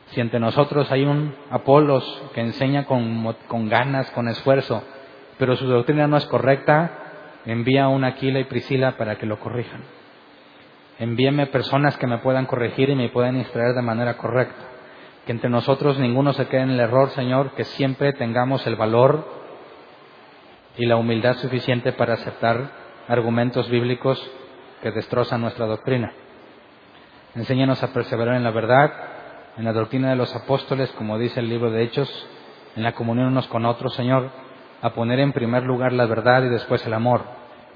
[0.08, 2.04] Si entre nosotros hay un Apolos
[2.34, 4.84] que enseña con, con ganas, con esfuerzo,
[5.38, 6.90] pero su doctrina no es correcta,
[7.46, 10.03] envía a un Aquila y Priscila para que lo corrijan.
[10.98, 14.62] Envíeme personas que me puedan corregir y me puedan instruir de manera correcta.
[15.26, 19.26] Que entre nosotros ninguno se quede en el error, Señor, que siempre tengamos el valor
[20.76, 22.70] y la humildad suficiente para aceptar
[23.08, 24.22] argumentos bíblicos
[24.82, 26.12] que destrozan nuestra doctrina.
[27.34, 28.92] Enséñanos a perseverar en la verdad,
[29.56, 32.28] en la doctrina de los apóstoles, como dice el libro de Hechos,
[32.76, 34.30] en la comunión unos con otros, Señor,
[34.82, 37.22] a poner en primer lugar la verdad y después el amor.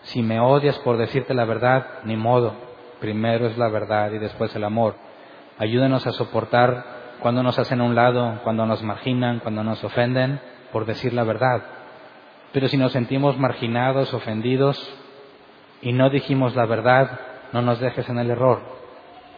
[0.02, 2.67] Si me odias por decirte la verdad, ni modo.
[3.00, 4.96] Primero es la verdad y después el amor.
[5.58, 6.84] Ayúdenos a soportar
[7.20, 10.40] cuando nos hacen a un lado, cuando nos marginan, cuando nos ofenden,
[10.72, 11.62] por decir la verdad.
[12.52, 14.78] Pero si nos sentimos marginados, ofendidos
[15.82, 17.20] y no dijimos la verdad,
[17.52, 18.60] no nos dejes en el error.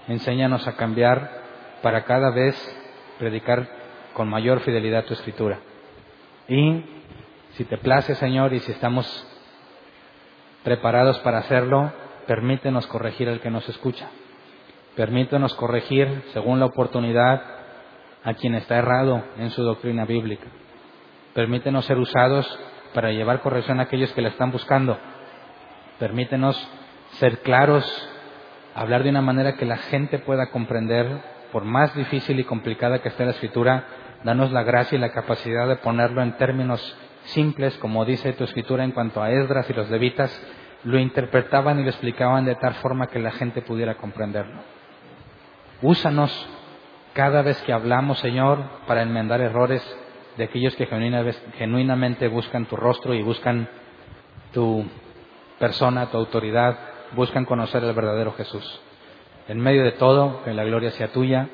[0.09, 1.31] Enséñanos a cambiar
[1.83, 2.57] para cada vez
[3.19, 3.69] predicar
[4.15, 5.59] con mayor fidelidad tu escritura.
[6.49, 6.85] Y
[7.53, 9.27] si te place, Señor, y si estamos
[10.65, 11.93] preparados para hacerlo,
[12.31, 14.09] permítenos corregir al que nos escucha.
[14.95, 17.43] Permítenos corregir, según la oportunidad,
[18.23, 20.47] a quien está errado en su doctrina bíblica.
[21.35, 22.47] Permítenos ser usados
[22.95, 24.97] para llevar corrección a aquellos que la están buscando.
[25.99, 26.57] Permítenos
[27.15, 27.85] ser claros,
[28.77, 31.09] hablar de una manera que la gente pueda comprender,
[31.51, 33.87] por más difícil y complicada que esté la escritura,
[34.23, 38.85] danos la gracia y la capacidad de ponerlo en términos simples, como dice tu escritura
[38.85, 40.31] en cuanto a Esdras y los levitas,
[40.85, 44.61] lo interpretaban y lo explicaban de tal forma que la gente pudiera comprenderlo.
[45.83, 46.49] Úsanos
[47.13, 49.83] cada vez que hablamos, Señor, para enmendar errores
[50.37, 50.87] de aquellos que
[51.57, 53.69] genuinamente buscan tu rostro y buscan
[54.53, 54.85] tu
[55.59, 56.79] persona, tu autoridad,
[57.13, 58.81] buscan conocer el verdadero Jesús.
[59.49, 61.49] En medio de todo, que la gloria sea tuya,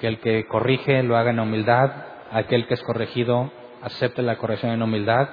[0.00, 1.90] que el que corrige lo haga en humildad,
[2.30, 3.50] aquel que es corregido
[3.82, 5.28] acepte la corrección en humildad,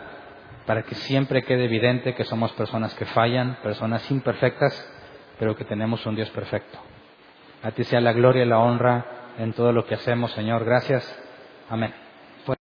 [0.66, 4.74] para que siempre quede evidente que somos personas que fallan, personas imperfectas,
[5.40, 6.80] pero que tenemos un Dios perfecto.
[7.64, 9.06] A ti sea la gloria y la honra
[9.38, 10.66] en todo lo que hacemos, Señor.
[10.66, 11.04] Gracias.
[11.70, 12.03] Amén.